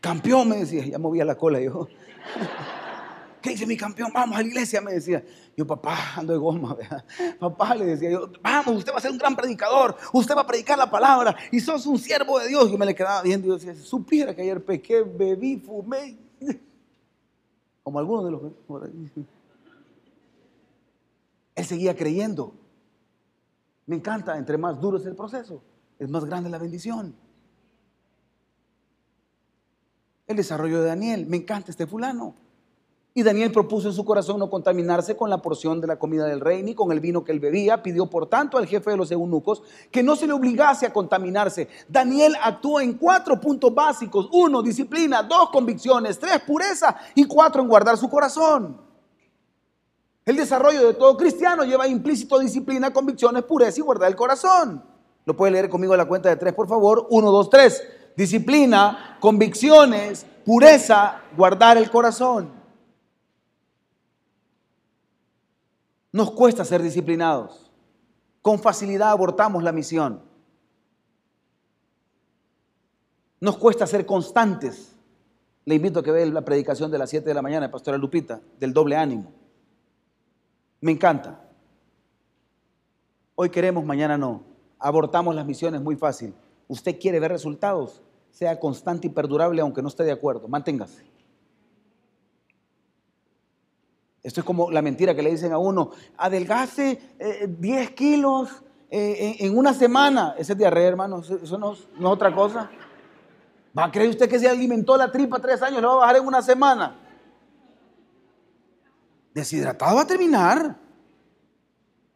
Campeón, 0.00 0.50
me 0.50 0.58
decía. 0.58 0.86
Ya 0.86 1.00
movía 1.00 1.24
la 1.24 1.34
cola 1.34 1.60
yo. 1.60 1.88
¿Qué 3.40 3.50
dice 3.50 3.66
mi 3.66 3.76
campeón? 3.76 4.10
Vamos 4.12 4.36
a 4.36 4.42
la 4.42 4.48
iglesia, 4.48 4.80
me 4.80 4.92
decía. 4.92 5.24
Yo, 5.56 5.66
papá, 5.66 6.14
ando 6.16 6.32
de 6.32 6.38
goma. 6.38 6.76
Papá, 7.38 7.74
le 7.74 7.84
decía 7.84 8.10
yo, 8.10 8.30
vamos, 8.42 8.76
usted 8.76 8.92
va 8.92 8.98
a 8.98 9.00
ser 9.00 9.10
un 9.10 9.18
gran 9.18 9.36
predicador. 9.36 9.96
Usted 10.12 10.34
va 10.36 10.42
a 10.42 10.46
predicar 10.46 10.78
la 10.78 10.90
palabra 10.90 11.36
y 11.50 11.60
sos 11.60 11.86
un 11.86 11.98
siervo 11.98 12.38
de 12.38 12.48
Dios. 12.48 12.70
Y 12.70 12.76
me 12.76 12.86
le 12.86 12.94
quedaba 12.94 13.22
viendo 13.22 13.46
y 13.46 13.50
yo 13.50 13.56
decía, 13.56 13.74
supiera 13.74 14.34
que 14.34 14.42
ayer 14.42 14.64
pequé, 14.64 15.02
bebí, 15.02 15.56
fumé. 15.56 16.18
Como 17.82 17.98
algunos 17.98 18.24
de 18.24 18.30
los 18.30 18.40
que 18.42 19.22
Él 21.54 21.64
seguía 21.64 21.96
creyendo. 21.96 22.54
Me 23.86 23.96
encanta, 23.96 24.36
entre 24.36 24.58
más 24.58 24.78
duro 24.78 24.98
es 24.98 25.06
el 25.06 25.16
proceso, 25.16 25.62
es 25.98 26.08
más 26.10 26.24
grande 26.26 26.50
la 26.50 26.58
bendición. 26.58 27.14
El 30.26 30.36
desarrollo 30.36 30.82
de 30.82 30.88
Daniel, 30.88 31.24
me 31.26 31.38
encanta 31.38 31.70
este 31.70 31.86
fulano. 31.86 32.34
Y 33.14 33.22
Daniel 33.22 33.50
propuso 33.50 33.88
en 33.88 33.94
su 33.94 34.04
corazón 34.04 34.38
no 34.38 34.48
contaminarse 34.48 35.16
con 35.16 35.28
la 35.28 35.38
porción 35.38 35.80
de 35.80 35.88
la 35.88 35.98
comida 35.98 36.26
del 36.26 36.40
rey 36.40 36.62
ni 36.62 36.74
con 36.74 36.92
el 36.92 37.00
vino 37.00 37.24
que 37.24 37.32
él 37.32 37.40
bebía. 37.40 37.82
Pidió 37.82 38.06
por 38.06 38.26
tanto 38.26 38.58
al 38.58 38.66
jefe 38.66 38.90
de 38.90 38.96
los 38.96 39.10
eunucos 39.10 39.62
que 39.90 40.02
no 40.02 40.14
se 40.14 40.26
le 40.26 40.34
obligase 40.34 40.86
a 40.86 40.92
contaminarse. 40.92 41.68
Daniel 41.88 42.36
actuó 42.40 42.80
en 42.80 42.92
cuatro 42.92 43.40
puntos 43.40 43.74
básicos. 43.74 44.28
Uno, 44.32 44.62
disciplina. 44.62 45.22
Dos, 45.22 45.50
convicciones. 45.50 46.18
Tres, 46.18 46.40
pureza. 46.46 46.96
Y 47.14 47.24
cuatro, 47.24 47.62
en 47.62 47.68
guardar 47.68 47.96
su 47.96 48.08
corazón. 48.08 48.80
El 50.24 50.36
desarrollo 50.36 50.86
de 50.86 50.94
todo 50.94 51.16
cristiano 51.16 51.64
lleva 51.64 51.88
implícito 51.88 52.38
disciplina, 52.38 52.92
convicciones, 52.92 53.42
pureza 53.44 53.80
y 53.80 53.82
guardar 53.82 54.10
el 54.10 54.16
corazón. 54.16 54.84
Lo 55.24 55.34
puede 55.34 55.52
leer 55.52 55.70
conmigo 55.70 55.96
la 55.96 56.04
cuenta 56.04 56.28
de 56.28 56.36
tres, 56.36 56.52
por 56.52 56.68
favor. 56.68 57.06
Uno, 57.10 57.30
dos, 57.32 57.50
tres. 57.50 57.82
Disciplina, 58.14 59.16
convicciones, 59.20 60.26
pureza, 60.44 61.22
guardar 61.36 61.78
el 61.78 61.90
corazón. 61.90 62.57
Nos 66.12 66.30
cuesta 66.30 66.64
ser 66.64 66.82
disciplinados. 66.82 67.70
Con 68.40 68.58
facilidad 68.58 69.10
abortamos 69.10 69.62
la 69.62 69.72
misión. 69.72 70.22
Nos 73.40 73.56
cuesta 73.58 73.86
ser 73.86 74.06
constantes. 74.06 74.96
Le 75.64 75.74
invito 75.74 76.00
a 76.00 76.02
que 76.02 76.10
vea 76.10 76.26
la 76.26 76.44
predicación 76.44 76.90
de 76.90 76.98
las 76.98 77.10
7 77.10 77.28
de 77.28 77.34
la 77.34 77.42
mañana 77.42 77.66
de 77.66 77.72
Pastora 77.72 77.98
Lupita, 77.98 78.40
del 78.58 78.72
doble 78.72 78.96
ánimo. 78.96 79.32
Me 80.80 80.92
encanta. 80.92 81.44
Hoy 83.34 83.50
queremos, 83.50 83.84
mañana 83.84 84.16
no. 84.16 84.42
Abortamos 84.78 85.34
las 85.34 85.44
misiones 85.44 85.82
muy 85.82 85.96
fácil. 85.96 86.34
Usted 86.68 86.98
quiere 86.98 87.20
ver 87.20 87.30
resultados, 87.30 88.02
sea 88.30 88.58
constante 88.58 89.08
y 89.08 89.10
perdurable 89.10 89.60
aunque 89.60 89.82
no 89.82 89.88
esté 89.88 90.04
de 90.04 90.12
acuerdo. 90.12 90.48
Manténgase. 90.48 91.17
Esto 94.28 94.40
es 94.42 94.44
como 94.44 94.70
la 94.70 94.82
mentira 94.82 95.14
que 95.14 95.22
le 95.22 95.30
dicen 95.30 95.54
a 95.54 95.58
uno, 95.58 95.90
adelgase 96.18 97.00
10 97.48 97.88
eh, 97.88 97.94
kilos 97.94 98.62
eh, 98.90 99.36
en, 99.38 99.56
una 99.56 99.72
semana. 99.72 100.34
Ese 100.36 100.52
es 100.52 100.58
diarrea, 100.58 100.86
hermano, 100.86 101.20
eso 101.20 101.56
no, 101.56 101.72
es 101.72 101.88
otra 102.02 102.34
cosa. 102.34 102.70
¿Va 103.76 103.84
a 103.84 103.90
creer 103.90 104.10
usted 104.10 104.28
que 104.28 104.38
se 104.38 104.46
alimentó 104.46 104.98
la 104.98 105.10
tripa 105.10 105.38
tres 105.38 105.62
años, 105.62 105.80
le 105.80 105.86
va 105.86 105.94
a 105.94 105.96
bajar 105.96 106.16
en 106.16 106.26
una 106.26 106.42
semana? 106.42 106.94
Deshidratado 109.32 109.96
va 109.96 110.02
a 110.02 110.06
terminar. 110.06 110.76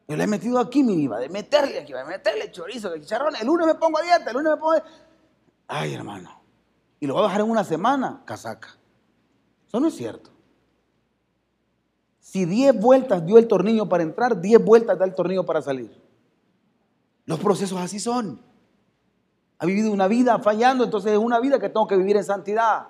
Yo 0.07 0.15
le 0.15 0.25
he 0.25 0.27
metido 0.27 0.59
aquí, 0.59 0.83
mi 0.83 1.07
va 1.07 1.19
de 1.19 1.31
meterle 1.31 1.79
aquí, 1.79 1.95
va 1.95 2.03
a 2.03 2.05
meterle 2.05 2.53
chorizo, 2.53 2.95
chicharrón. 2.99 3.37
El 3.37 3.47
lunes 3.47 3.67
me 3.67 3.75
pongo 3.77 3.97
a 3.97 4.03
dieta, 4.03 4.29
el 4.29 4.37
lunes 4.37 4.53
me 4.53 4.59
pongo. 4.59 4.73
A... 4.73 4.85
Ay, 5.67 5.95
hermano. 5.95 6.43
Y 7.01 7.07
lo 7.07 7.15
va 7.15 7.21
a 7.21 7.23
bajar 7.23 7.41
en 7.41 7.51
una 7.51 7.65
semana, 7.65 8.21
casaca. 8.27 8.77
Eso 9.67 9.81
no 9.81 9.89
es 9.89 9.97
cierto. 9.97 10.32
Si 12.23 12.47
10 12.47 12.81
vueltas 12.81 13.27
dio 13.27 13.37
el 13.37 13.49
tornillo 13.49 13.89
para 13.89 14.05
entrar, 14.05 14.41
10 14.41 14.65
vueltas 14.65 14.97
da 14.97 15.05
el 15.05 15.15
tornillo 15.15 15.45
para 15.45 15.61
salir. 15.61 16.01
Los 17.27 17.41
procesos 17.41 17.79
así 17.81 17.99
son. 17.99 18.41
Ha 19.59 19.67
vivido 19.67 19.93
una 19.93 20.07
vida 20.07 20.39
fallando, 20.39 20.85
entonces 20.85 21.13
es 21.13 21.19
una 21.19 21.41
vida 21.41 21.59
que 21.59 21.69
tengo 21.69 21.87
que 21.89 21.97
vivir 21.97 22.17
en 22.17 22.25
santidad. 22.25 22.87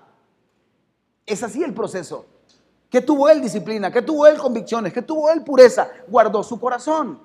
Es 1.25 1.43
así 1.43 1.65
el 1.65 1.73
proceso. 1.73 2.27
¿Qué 2.91 3.01
tuvo 3.01 3.31
él 3.31 3.41
disciplina? 3.41 3.91
¿Qué 3.91 4.03
tuvo 4.03 4.27
él 4.27 4.37
convicciones? 4.37 4.93
¿Qué 4.93 5.01
tuvo 5.01 5.31
él 5.31 5.43
pureza? 5.43 5.89
Guardó 6.09 6.43
su 6.43 6.61
corazón. 6.61 7.19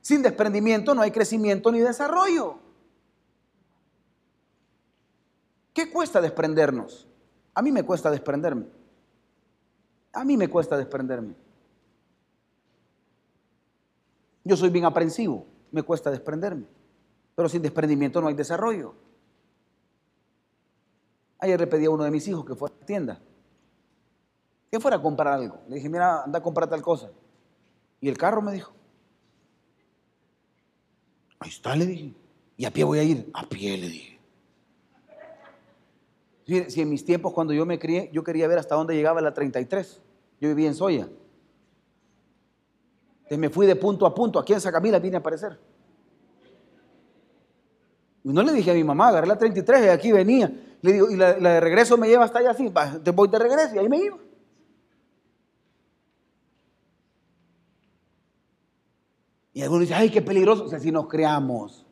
Sin 0.00 0.22
desprendimiento 0.22 0.94
no 0.94 1.02
hay 1.02 1.10
crecimiento 1.10 1.70
ni 1.70 1.80
desarrollo. 1.80 2.56
¿Qué 5.74 5.90
cuesta 5.92 6.22
desprendernos? 6.22 7.06
A 7.52 7.60
mí 7.60 7.70
me 7.70 7.84
cuesta 7.84 8.10
desprenderme. 8.10 8.66
A 10.14 10.24
mí 10.24 10.38
me 10.38 10.48
cuesta 10.48 10.78
desprenderme. 10.78 11.49
Yo 14.44 14.56
soy 14.56 14.70
bien 14.70 14.84
aprensivo, 14.84 15.46
me 15.70 15.82
cuesta 15.82 16.10
desprenderme. 16.10 16.66
Pero 17.34 17.48
sin 17.48 17.62
desprendimiento 17.62 18.20
no 18.20 18.28
hay 18.28 18.34
desarrollo. 18.34 18.94
Ayer 21.38 21.58
le 21.58 21.66
pedí 21.66 21.86
a 21.86 21.90
uno 21.90 22.04
de 22.04 22.10
mis 22.10 22.26
hijos 22.28 22.44
que 22.44 22.54
fuera 22.54 22.74
a 22.74 22.80
la 22.80 22.86
tienda, 22.86 23.20
que 24.70 24.78
fuera 24.78 24.98
a 24.98 25.02
comprar 25.02 25.34
algo. 25.34 25.58
Le 25.68 25.76
dije, 25.76 25.88
mira, 25.88 26.22
anda 26.22 26.38
a 26.38 26.42
comprar 26.42 26.68
tal 26.68 26.82
cosa. 26.82 27.10
Y 28.00 28.08
el 28.08 28.18
carro 28.18 28.42
me 28.42 28.52
dijo. 28.52 28.72
Ahí 31.38 31.48
está, 31.48 31.74
le 31.74 31.86
dije. 31.86 32.14
Y 32.56 32.66
a 32.66 32.70
pie 32.70 32.84
voy 32.84 32.98
a 32.98 33.02
ir. 33.02 33.30
A 33.32 33.48
pie, 33.48 33.76
le 33.78 33.88
dije. 33.88 34.20
Si 36.68 36.80
en 36.80 36.90
mis 36.90 37.04
tiempos, 37.04 37.32
cuando 37.32 37.54
yo 37.54 37.64
me 37.64 37.78
crié, 37.78 38.10
yo 38.12 38.24
quería 38.24 38.48
ver 38.48 38.58
hasta 38.58 38.74
dónde 38.74 38.94
llegaba 38.94 39.20
la 39.20 39.32
33. 39.32 40.02
Yo 40.40 40.48
vivía 40.48 40.68
en 40.68 40.74
Soya. 40.74 41.08
Entonces 43.30 43.48
me 43.48 43.48
fui 43.48 43.64
de 43.64 43.76
punto 43.76 44.06
a 44.06 44.12
punto. 44.12 44.40
Aquí 44.40 44.52
en 44.52 44.60
Sacamila 44.60 44.98
vine 44.98 45.14
a 45.16 45.20
aparecer. 45.20 45.56
Y 48.24 48.32
no 48.32 48.42
le 48.42 48.52
dije 48.52 48.72
a 48.72 48.74
mi 48.74 48.82
mamá, 48.82 49.08
agarré 49.08 49.28
la 49.28 49.38
33 49.38 49.84
y 49.84 49.88
aquí 49.88 50.10
venía. 50.10 50.52
Le 50.82 50.92
digo, 50.92 51.08
y 51.08 51.16
la, 51.16 51.34
de 51.34 51.60
regreso 51.60 51.96
me 51.96 52.08
lleva 52.08 52.24
hasta 52.24 52.40
allá 52.40 52.50
así. 52.50 52.72
Te 53.04 53.12
voy 53.12 53.28
de 53.28 53.38
regreso 53.38 53.76
y 53.76 53.78
ahí 53.78 53.88
me 53.88 53.98
iba. 53.98 54.18
Y 59.52 59.62
algunos 59.62 59.82
dicen, 59.82 59.98
ay, 59.98 60.10
qué 60.10 60.22
peligroso. 60.22 60.64
O 60.64 60.68
sea, 60.68 60.80
si 60.80 60.90
nos 60.90 61.06
creamos. 61.06 61.86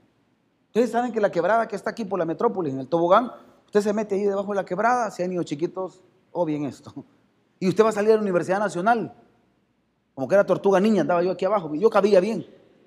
Ustedes 0.67 0.91
saben 0.91 1.13
que 1.13 1.21
la 1.21 1.31
quebrada 1.31 1.69
que 1.69 1.77
está 1.77 1.91
aquí 1.91 2.05
por 2.05 2.19
la 2.19 2.25
metrópolis, 2.25 2.75
en 2.75 2.81
el 2.81 2.89
tobogán, 2.89 3.31
usted 3.67 3.81
se 3.81 3.93
mete 3.93 4.17
ahí 4.17 4.25
debajo 4.25 4.51
de 4.51 4.57
la 4.57 4.65
quebrada, 4.65 5.13
si 5.13 5.23
hay 5.23 5.29
niños 5.29 5.45
chiquitos, 5.45 6.03
o 6.33 6.45
bien 6.45 6.65
esto. 6.65 6.93
Y 7.61 7.69
usted 7.69 7.85
va 7.85 7.91
a 7.91 7.93
salir 7.93 8.11
a 8.11 8.17
la 8.17 8.23
Universidad 8.23 8.59
Nacional. 8.59 9.15
Como 10.19 10.27
que 10.27 10.35
era 10.35 10.45
tortuga 10.45 10.81
niña, 10.81 11.03
andaba 11.03 11.23
yo 11.23 11.31
aquí 11.31 11.45
abajo. 11.45 11.73
Yo 11.77 11.89
cabía 11.89 12.19
bien. 12.19 12.45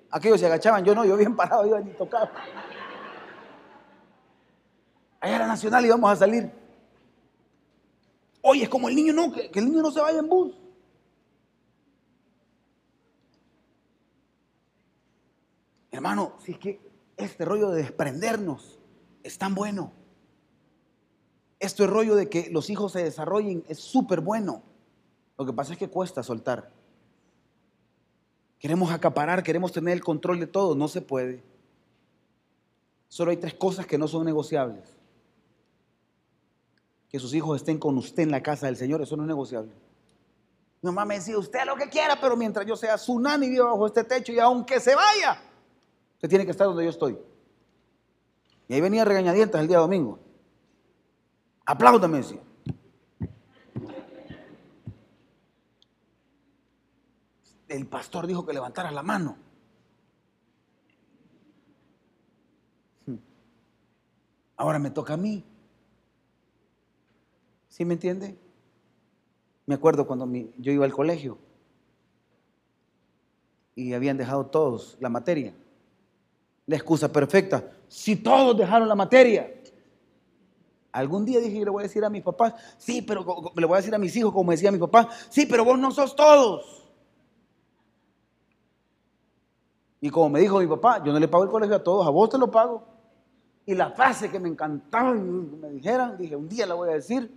Aquellos 0.10 0.38
se 0.38 0.48
agachaban, 0.48 0.84
yo 0.84 0.94
no, 0.94 1.06
yo 1.06 1.16
bien 1.16 1.34
parado, 1.38 1.66
yo 1.66 1.80
ni 1.80 1.92
tocaba. 1.92 2.30
Allá 5.22 5.36
era 5.38 5.48
Nacional 5.48 5.86
y 5.86 5.90
vamos 5.92 6.12
a 6.12 6.16
salir. 6.18 6.52
Oye, 8.42 8.64
es 8.64 8.70
como 8.70 8.90
el 8.90 8.96
niño 8.98 9.14
no, 9.14 9.32
que, 9.32 9.50
el 9.54 9.64
niño 9.66 9.82
no 9.82 9.92
se 9.92 10.02
vaya 10.02 10.20
en 10.20 10.28
bus. 10.28 10.54
Hermano, 15.90 16.34
si 16.44 16.52
es 16.52 16.58
que 16.58 16.82
este 17.16 17.46
rollo 17.46 17.70
de 17.70 17.84
desprendernos 17.84 18.78
es 19.24 19.38
tan 19.38 19.56
bueno. 19.56 19.94
Este 21.60 21.88
rollo 21.88 22.16
de 22.16 22.28
que 22.28 22.50
los 22.52 22.70
hijos 22.70 22.92
se 22.92 23.06
desarrollen 23.06 23.64
es 23.70 23.80
súper 23.80 24.20
bueno. 24.20 24.64
Lo 25.38 25.46
que 25.46 25.54
pasa 25.54 25.72
es 25.72 25.80
que 25.80 25.90
cuesta 25.90 26.24
soltar. 26.24 26.81
Queremos 28.62 28.92
acaparar, 28.92 29.42
queremos 29.42 29.72
tener 29.72 29.96
el 29.96 30.04
control 30.04 30.40
de 30.40 30.46
todo. 30.46 30.76
No 30.76 30.88
se 30.88 31.02
puede. 31.02 31.44
Solo 33.08 33.32
hay 33.32 33.38
tres 33.38 33.56
cosas 33.56 33.88
que 33.88 33.98
no 33.98 34.08
son 34.08 34.24
negociables. 34.24 34.84
Que 37.10 37.18
sus 37.18 37.34
hijos 37.34 37.58
estén 37.58 37.80
con 37.80 37.98
usted 37.98 38.22
en 38.22 38.30
la 38.30 38.44
casa 38.44 38.68
del 38.68 38.78
Señor, 38.78 39.02
eso 39.02 39.18
no 39.18 39.24
es 39.24 39.28
negociable. 39.28 39.72
Mi 40.80 40.90
mamá 40.90 41.06
me 41.06 41.16
decía, 41.16 41.40
usted 41.40 41.66
lo 41.66 41.76
que 41.76 41.90
quiera, 41.90 42.20
pero 42.22 42.38
mientras 42.38 42.64
yo 42.68 42.76
sea 42.76 43.00
su 43.00 43.20
nani 43.20 43.50
viva 43.50 43.66
bajo 43.66 43.88
este 43.88 44.04
techo 44.04 44.32
y 44.32 44.38
aunque 44.38 44.80
se 44.80 44.94
vaya, 44.94 45.42
usted 46.14 46.30
tiene 46.30 46.46
que 46.46 46.52
estar 46.52 46.68
donde 46.68 46.84
yo 46.84 46.92
estoy. 46.92 47.18
Y 48.68 48.76
ahí 48.76 48.82
venía 48.82 49.04
regañadientes 49.04 49.60
el 49.60 49.68
día 49.68 49.80
domingo. 49.80 50.20
Apláudame, 51.66 52.18
decía. 52.20 52.42
El 57.72 57.88
pastor 57.88 58.28
dijo 58.28 58.46
que 58.46 58.54
levantara 58.54 58.92
la 58.92 59.02
mano. 59.02 59.38
Ahora 64.58 64.78
me 64.78 64.92
toca 64.92 65.14
a 65.14 65.18
mí. 65.18 65.44
¿Sí 67.70 67.86
me 67.86 67.94
entiende? 67.94 68.38
Me 69.66 69.76
acuerdo 69.76 70.06
cuando 70.06 70.30
yo 70.58 70.72
iba 70.72 70.86
al 70.86 70.94
colegio 70.94 71.38
y 73.74 73.94
habían 73.94 74.18
dejado 74.18 74.46
todos 74.48 74.98
la 75.00 75.10
materia. 75.10 75.54
La 76.68 76.76
excusa 76.76 77.12
perfecta. 77.12 77.72
Si 77.88 78.18
todos 78.18 78.58
dejaron 78.58 78.88
la 78.88 78.96
materia. 78.96 79.50
Algún 80.92 81.24
día 81.24 81.40
dije, 81.40 81.64
le 81.64 81.70
voy 81.70 81.84
a 81.84 81.88
decir 81.88 82.04
a 82.04 82.10
mis 82.10 82.22
papás, 82.22 82.54
sí, 82.78 83.02
pero 83.02 83.26
le 83.56 83.66
voy 83.66 83.76
a 83.76 83.78
decir 83.78 83.96
a 83.96 83.98
mis 83.98 84.14
hijos, 84.18 84.34
como 84.34 84.52
decía 84.52 84.74
mi 84.74 84.78
papá, 84.78 85.10
sí, 85.30 85.46
pero 85.46 85.64
vos 85.64 85.80
no 85.80 85.90
sos 85.92 86.14
todos. 86.18 86.81
Y 90.04 90.10
como 90.10 90.30
me 90.30 90.40
dijo 90.40 90.60
mi 90.60 90.66
papá, 90.66 91.04
yo 91.04 91.14
no 91.14 91.20
le 91.20 91.28
pago 91.28 91.44
el 91.44 91.50
colegio 91.52 91.76
a 91.76 91.84
todos, 91.84 92.06
a 92.06 92.10
vos 92.10 92.28
te 92.28 92.40
lo 92.40 92.50
pago. 92.50 92.84
Y 93.68 93.76
la 93.76 93.92
frase 93.92 94.32
que 94.32 94.40
me 94.40 94.50
encantaba 94.50 95.14
me 95.14 95.70
dijeran, 95.70 96.18
dije, 96.18 96.36
un 96.36 96.50
día 96.50 96.66
la 96.66 96.74
voy 96.74 96.90
a 96.90 96.94
decir, 96.94 97.32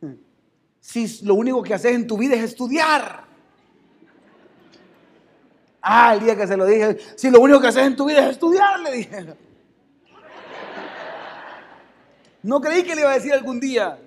si 0.80 1.24
lo 1.24 1.34
único 1.34 1.62
que 1.62 1.72
haces 1.72 1.92
en 1.94 2.06
tu 2.06 2.18
vida 2.18 2.34
es 2.34 2.42
estudiar. 2.42 3.24
Ah, 5.80 6.14
el 6.14 6.20
día 6.20 6.36
que 6.36 6.46
se 6.46 6.56
lo 6.56 6.66
dije, 6.66 6.98
si 7.16 7.30
lo 7.30 7.40
único 7.40 7.58
que 7.60 7.68
haces 7.68 7.86
en 7.86 7.96
tu 7.96 8.04
vida 8.04 8.20
es 8.20 8.32
estudiar, 8.32 8.78
le 8.80 8.92
dije. 8.92 9.26
No 12.44 12.60
creí 12.60 12.82
que 12.82 12.96
le 12.96 13.02
iba 13.02 13.10
a 13.10 13.14
decir 13.14 13.32
algún 13.32 13.60
día. 13.60 14.00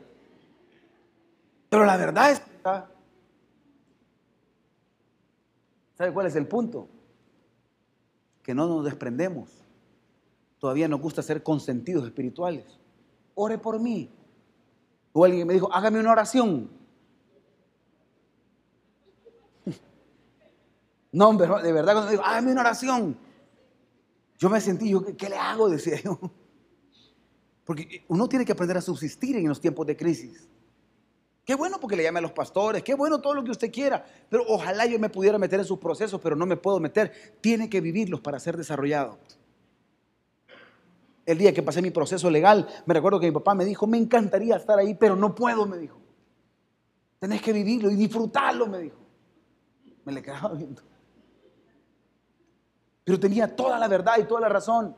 Pero 1.70 1.86
la 1.86 1.96
verdad 1.96 2.32
es 2.32 2.42
que... 2.42 2.52
¿Sabe 5.98 6.12
cuál 6.12 6.28
es 6.28 6.36
el 6.36 6.46
punto? 6.46 6.90
Que 8.46 8.54
no 8.54 8.68
nos 8.68 8.86
desprendemos. 8.86 9.50
Todavía 10.60 10.88
nos 10.88 11.02
gusta 11.02 11.24
ser 11.24 11.42
consentidos 11.42 12.06
espirituales. 12.06 12.64
Ore 13.34 13.58
por 13.58 13.80
mí. 13.80 14.08
O 15.14 15.26
alguien 15.26 15.48
me 15.48 15.56
dijo, 15.56 15.68
hágame 15.74 16.00
una 16.00 16.12
oración. 16.12 16.70
No, 21.12 21.34
de 21.34 21.72
verdad, 21.72 21.94
cuando 21.94 22.06
me 22.06 22.12
dijo, 22.12 22.24
hágame 22.24 22.52
una 22.52 22.62
oración. 22.62 23.18
Yo 24.38 24.50
me 24.50 24.62
sentí, 24.62 24.90
yo, 24.90 25.04
¿qué 25.18 25.30
le 25.30 25.38
hago? 25.38 25.68
Decía 25.72 26.00
yo. 26.02 26.20
Porque 27.64 28.06
uno 28.10 28.30
tiene 28.30 28.46
que 28.46 28.52
aprender 28.52 28.78
a 28.78 28.82
subsistir 28.82 29.38
en 29.38 29.48
los 29.48 29.60
tiempos 29.60 29.88
de 29.88 29.98
crisis. 29.98 30.48
Qué 31.46 31.54
bueno 31.54 31.80
porque 31.80 31.96
le 31.96 32.02
llame 32.02 32.18
a 32.18 32.24
los 32.24 32.32
pastores, 32.32 32.82
qué 32.82 32.96
bueno 32.96 33.22
todo 33.22 33.36
lo 33.36 33.44
que 33.44 33.52
usted 33.52 33.72
quiera, 33.72 34.04
pero 34.30 34.44
ojalá 34.48 34.88
yo 34.88 34.98
me 34.98 35.10
pudiera 35.10 35.38
meter 35.38 35.60
en 35.60 35.66
sus 35.66 35.78
procesos, 35.78 36.20
pero 36.20 36.36
no 36.36 36.48
me 36.48 36.58
puedo 36.58 36.80
meter. 36.80 37.38
Tiene 37.40 37.70
que 37.70 37.82
vivirlos 37.82 38.20
para 38.20 38.40
ser 38.40 38.58
desarrollado. 38.58 39.20
El 41.24 41.38
día 41.38 41.54
que 41.54 41.62
pasé 41.62 41.84
mi 41.84 41.92
proceso 41.92 42.32
legal, 42.32 42.68
me 42.88 42.96
recuerdo 42.96 43.20
que 43.20 43.28
mi 43.28 43.32
papá 43.32 43.54
me 43.54 43.64
dijo, 43.64 43.86
me 43.86 43.98
encantaría 43.98 44.56
estar 44.56 44.80
ahí, 44.80 44.96
pero 44.96 45.16
no 45.16 45.36
puedo, 45.36 45.68
me 45.68 45.78
dijo. 45.78 46.00
Tenés 47.20 47.42
que 47.44 47.54
vivirlo 47.54 47.92
y 47.92 47.96
disfrutarlo, 47.96 48.66
me 48.66 48.80
dijo. 48.80 48.98
Me 50.04 50.14
le 50.14 50.24
quedaba 50.24 50.54
viendo. 50.54 50.82
Pero 53.04 53.20
tenía 53.20 53.56
toda 53.56 53.78
la 53.78 53.88
verdad 53.88 54.16
y 54.20 54.24
toda 54.24 54.42
la 54.42 54.50
razón. 54.50 54.96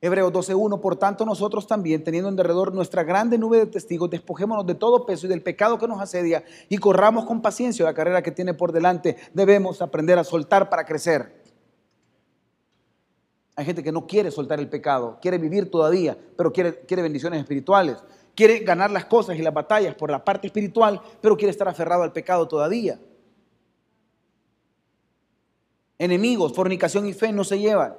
Hebreos 0.00 0.30
12.1, 0.30 0.80
por 0.80 0.96
tanto 0.96 1.24
nosotros 1.24 1.66
también, 1.66 2.04
teniendo 2.04 2.28
en 2.28 2.36
derredor 2.36 2.74
nuestra 2.74 3.02
grande 3.02 3.38
nube 3.38 3.58
de 3.58 3.66
testigos, 3.66 4.10
despojémonos 4.10 4.66
de 4.66 4.74
todo 4.74 5.06
peso 5.06 5.26
y 5.26 5.30
del 5.30 5.42
pecado 5.42 5.78
que 5.78 5.88
nos 5.88 6.00
asedia 6.00 6.44
y 6.68 6.76
corramos 6.76 7.24
con 7.24 7.40
paciencia 7.40 7.84
la 7.84 7.94
carrera 7.94 8.22
que 8.22 8.30
tiene 8.30 8.52
por 8.52 8.72
delante. 8.72 9.16
Debemos 9.32 9.80
aprender 9.80 10.18
a 10.18 10.24
soltar 10.24 10.68
para 10.68 10.84
crecer. 10.84 11.42
Hay 13.56 13.64
gente 13.64 13.82
que 13.82 13.90
no 13.90 14.06
quiere 14.06 14.30
soltar 14.30 14.60
el 14.60 14.68
pecado, 14.68 15.18
quiere 15.22 15.38
vivir 15.38 15.70
todavía, 15.70 16.16
pero 16.36 16.52
quiere, 16.52 16.80
quiere 16.80 17.02
bendiciones 17.02 17.40
espirituales. 17.40 17.96
Quiere 18.34 18.58
ganar 18.58 18.90
las 18.90 19.06
cosas 19.06 19.38
y 19.38 19.42
las 19.42 19.54
batallas 19.54 19.94
por 19.94 20.10
la 20.10 20.22
parte 20.22 20.48
espiritual, 20.48 21.00
pero 21.22 21.38
quiere 21.38 21.50
estar 21.50 21.66
aferrado 21.68 22.02
al 22.02 22.12
pecado 22.12 22.46
todavía. 22.46 23.00
Enemigos, 25.98 26.52
fornicación 26.52 27.06
y 27.06 27.14
fe 27.14 27.32
no 27.32 27.44
se 27.44 27.58
llevan. 27.58 27.94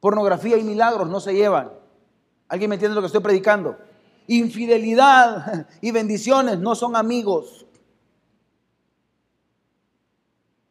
Pornografía 0.00 0.56
y 0.56 0.64
milagros 0.64 1.08
no 1.08 1.20
se 1.20 1.34
llevan. 1.34 1.70
¿Alguien 2.48 2.70
me 2.70 2.76
entiende 2.76 2.94
lo 2.94 3.02
que 3.02 3.06
estoy 3.06 3.20
predicando? 3.20 3.76
Infidelidad 4.26 5.68
y 5.80 5.90
bendiciones 5.90 6.58
no 6.58 6.74
son 6.74 6.96
amigos. 6.96 7.66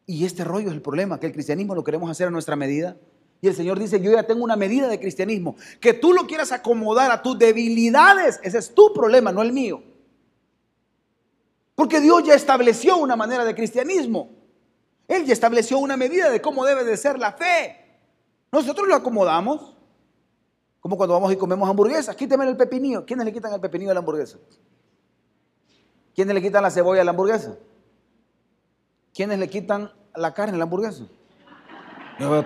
Y 0.06 0.26
este 0.26 0.44
rollo 0.44 0.70
es 0.70 0.74
el 0.74 0.82
problema, 0.82 1.20
que 1.20 1.28
el 1.28 1.34
cristianismo 1.34 1.76
lo 1.76 1.84
queremos 1.84 2.10
hacer 2.10 2.28
a 2.28 2.32
nuestra 2.32 2.56
medida. 2.56 2.98
Y 3.42 3.48
el 3.48 3.56
Señor 3.56 3.80
dice, 3.80 4.02
yo 4.02 4.12
ya 4.12 4.24
tengo 4.24 4.44
una 4.44 4.56
medida 4.56 4.88
de 4.88 5.00
cristianismo. 5.00 5.56
Que 5.80 5.94
tú 5.94 6.14
lo 6.14 6.26
quieras 6.26 6.52
acomodar 6.52 7.12
a 7.12 7.22
tus 7.22 7.38
debilidades, 7.38 8.40
ese 8.44 8.58
es 8.58 8.74
tu 8.74 8.92
problema, 8.92 9.32
no 9.32 9.44
el 9.44 9.54
mío. 9.54 9.84
Porque 11.76 12.02
Dios 12.02 12.24
ya 12.26 12.34
estableció 12.34 12.98
una 12.98 13.16
manera 13.16 13.46
de 13.46 13.56
cristianismo. 13.56 14.32
Él 15.08 15.26
ya 15.26 15.34
estableció 15.34 15.80
una 15.80 15.96
medida 15.96 16.30
de 16.30 16.42
cómo 16.42 16.66
debe 16.66 16.84
de 16.84 16.98
ser 16.98 17.18
la 17.18 17.32
fe. 17.32 17.79
Nosotros 18.52 18.88
lo 18.88 18.96
acomodamos. 18.96 19.76
Como 20.80 20.96
cuando 20.96 21.14
vamos 21.14 21.32
y 21.34 21.36
comemos 21.36 21.70
hamburguesas. 21.70 22.16
Quíteme 22.16 22.48
el 22.48 22.56
pepinillo. 22.56 23.06
¿Quiénes 23.06 23.26
le 23.26 23.34
quitan 23.34 23.54
el 23.54 23.60
pepinillo 23.60 23.92
a 23.92 23.94
la 23.94 24.00
hamburguesa? 24.00 24.38
¿Quiénes 26.16 26.34
le 26.34 26.42
quitan 26.42 26.64
la 26.64 26.72
cebolla 26.72 27.02
a 27.02 27.04
la 27.04 27.12
hamburguesa? 27.12 27.58
¿Quiénes 29.14 29.40
le 29.40 29.50
quitan 29.50 29.92
la 30.16 30.34
carne 30.34 30.56
a 30.56 30.58
la 30.58 30.64
hamburguesa? 30.64 31.06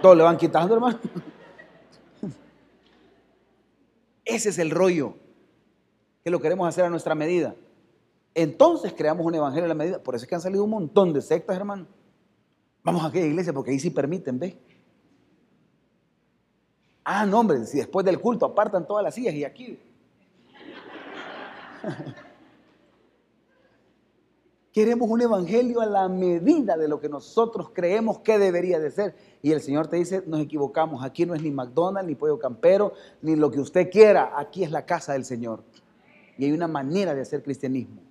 Todos 0.02 0.18
le 0.18 0.24
van 0.24 0.38
quitando, 0.38 0.74
hermano. 0.74 1.00
Ese 4.26 4.50
es 4.50 4.58
el 4.60 4.72
rollo 4.72 5.16
que 6.24 6.30
lo 6.30 6.40
queremos 6.40 6.68
hacer 6.68 6.86
a 6.86 6.90
nuestra 6.90 7.16
medida. 7.16 7.56
Entonces 8.34 8.94
creamos 8.94 9.26
un 9.26 9.36
evangelio 9.36 9.66
a 9.66 9.68
la 9.68 9.76
medida. 9.76 10.02
Por 10.02 10.16
eso 10.16 10.26
es 10.26 10.30
que 10.30 10.36
han 10.36 10.42
salido 10.42 10.64
un 10.64 10.70
montón 10.70 11.14
de 11.14 11.22
sectas, 11.22 11.56
hermano. 11.56 11.88
Vamos 12.84 13.04
a 13.04 13.08
aquella 13.08 13.26
iglesia 13.26 13.54
porque 13.54 13.72
ahí 13.72 13.80
sí 13.80 13.90
permiten, 13.90 14.40
¿ve? 14.40 14.58
Ah, 17.04 17.26
no, 17.26 17.40
hombre, 17.40 17.66
si 17.66 17.78
después 17.78 18.06
del 18.06 18.20
culto 18.20 18.46
apartan 18.46 18.88
todas 18.88 19.04
las 19.04 19.16
sillas 19.16 19.34
y 19.34 19.44
aquí. 19.44 19.80
Queremos 24.72 25.10
un 25.10 25.22
evangelio 25.22 25.82
a 25.82 25.86
la 25.86 26.08
medida 26.10 26.78
de 26.78 26.88
lo 26.88 27.00
que 27.00 27.08
nosotros 27.08 27.70
creemos 27.74 28.20
que 28.20 28.40
debería 28.40 28.80
de 28.80 28.90
ser. 28.90 29.16
Y 29.44 29.52
el 29.52 29.62
Señor 29.62 29.88
te 29.88 29.98
dice, 29.98 30.24
nos 30.26 30.40
equivocamos, 30.40 31.04
aquí 31.04 31.28
no 31.28 31.36
es 31.36 31.44
ni 31.44 31.52
McDonald's, 31.52 32.08
ni 32.08 32.16
pollo 32.16 32.40
campero, 32.40 32.94
ni 33.22 33.36
lo 33.36 33.52
que 33.52 33.60
usted 33.60 33.92
quiera, 33.92 34.32
aquí 34.36 34.64
es 34.64 34.72
la 34.72 34.86
casa 34.86 35.14
del 35.14 35.26
Señor. 35.26 35.64
Y 36.40 36.46
hay 36.46 36.52
una 36.52 36.68
manera 36.68 37.14
de 37.14 37.22
hacer 37.22 37.44
cristianismo. 37.44 38.02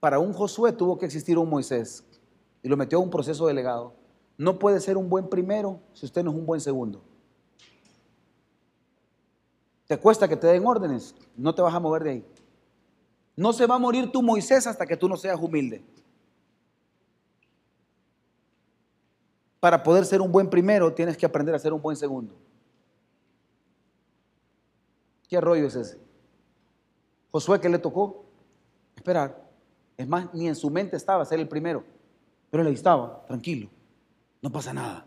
Para 0.00 0.18
un 0.18 0.32
Josué 0.32 0.72
tuvo 0.72 0.98
que 0.98 1.06
existir 1.06 1.38
un 1.38 1.48
Moisés 1.48 2.04
y 2.62 2.68
lo 2.68 2.76
metió 2.76 2.98
a 2.98 3.02
un 3.02 3.10
proceso 3.10 3.46
delegado. 3.46 3.94
No 4.38 4.58
puede 4.58 4.80
ser 4.80 4.96
un 4.96 5.08
buen 5.08 5.28
primero 5.28 5.80
si 5.92 6.06
usted 6.06 6.22
no 6.22 6.30
es 6.30 6.36
un 6.36 6.46
buen 6.46 6.60
segundo. 6.60 7.02
Te 9.86 9.98
cuesta 9.98 10.28
que 10.28 10.36
te 10.36 10.46
den 10.48 10.66
órdenes, 10.66 11.14
no 11.36 11.54
te 11.54 11.62
vas 11.62 11.74
a 11.74 11.80
mover 11.80 12.02
de 12.02 12.10
ahí. 12.10 12.26
No 13.36 13.52
se 13.52 13.66
va 13.66 13.76
a 13.76 13.78
morir 13.78 14.10
tu 14.10 14.22
Moisés 14.22 14.66
hasta 14.66 14.86
que 14.86 14.96
tú 14.96 15.08
no 15.08 15.16
seas 15.16 15.38
humilde. 15.40 15.84
Para 19.60 19.82
poder 19.82 20.04
ser 20.04 20.20
un 20.20 20.32
buen 20.32 20.48
primero, 20.48 20.92
tienes 20.92 21.16
que 21.16 21.26
aprender 21.26 21.54
a 21.54 21.58
ser 21.58 21.72
un 21.72 21.80
buen 21.80 21.96
segundo. 21.96 22.34
¿Qué 25.28 25.40
rollo 25.40 25.66
es 25.66 25.74
ese? 25.74 25.98
Josué, 27.30 27.60
¿qué 27.60 27.68
le 27.68 27.78
tocó? 27.78 28.24
Esperar. 28.96 29.44
Es 29.96 30.06
más, 30.06 30.32
ni 30.34 30.48
en 30.48 30.54
su 30.54 30.70
mente 30.70 30.96
estaba 30.96 31.24
ser 31.24 31.40
el 31.40 31.48
primero. 31.48 31.84
Pero 32.50 32.66
ahí 32.66 32.74
estaba, 32.74 33.24
tranquilo. 33.26 33.68
No 34.42 34.50
pasa 34.50 34.72
nada. 34.72 35.06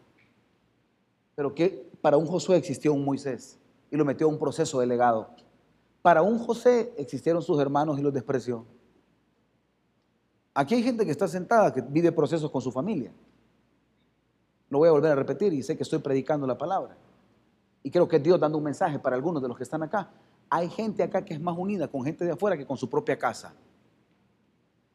Pero 1.36 1.54
que 1.54 1.90
para 2.02 2.18
un 2.18 2.26
Josué 2.26 2.58
existió 2.58 2.94
un 2.94 3.06
Moisés 3.06 3.58
y 3.92 3.98
lo 3.98 4.06
metió 4.06 4.28
a 4.28 4.30
un 4.30 4.40
proceso 4.40 4.80
de 4.80 4.88
legado. 4.88 5.30
Para 6.02 6.22
un 6.22 6.40
José 6.40 6.94
existieron 6.98 7.42
sus 7.42 7.60
hermanos 7.60 8.00
y 8.00 8.02
los 8.02 8.14
despreció. 8.14 8.66
Aquí 10.54 10.76
hay 10.76 10.84
gente 10.84 11.06
que 11.06 11.12
está 11.12 11.28
sentada, 11.28 11.74
que 11.74 11.82
vive 11.82 12.12
procesos 12.12 12.52
con 12.52 12.62
su 12.62 12.72
familia. 12.72 13.12
Lo 14.70 14.80
voy 14.80 14.90
a 14.90 14.92
volver 14.92 15.12
a 15.12 15.16
repetir 15.16 15.54
y 15.54 15.64
sé 15.64 15.76
que 15.76 15.84
estoy 15.84 16.00
predicando 16.00 16.46
la 16.46 16.58
palabra. 16.58 16.98
Y 17.84 17.92
creo 17.92 18.08
que 18.08 18.18
es 18.18 18.24
Dios 18.24 18.40
dando 18.40 18.58
un 18.58 18.64
mensaje 18.64 19.00
para 19.00 19.16
algunos 19.16 19.42
de 19.42 19.48
los 19.48 19.58
que 19.58 19.64
están 19.64 19.84
acá. 19.84 20.10
Hay 20.50 20.70
gente 20.70 21.04
acá 21.04 21.24
que 21.24 21.34
es 21.34 21.40
más 21.40 21.58
unida 21.58 21.88
con 21.88 22.04
gente 22.04 22.26
de 22.26 22.32
afuera 22.32 22.58
que 22.58 22.66
con 22.66 22.78
su 22.78 22.90
propia 22.90 23.18
casa. 23.18 23.54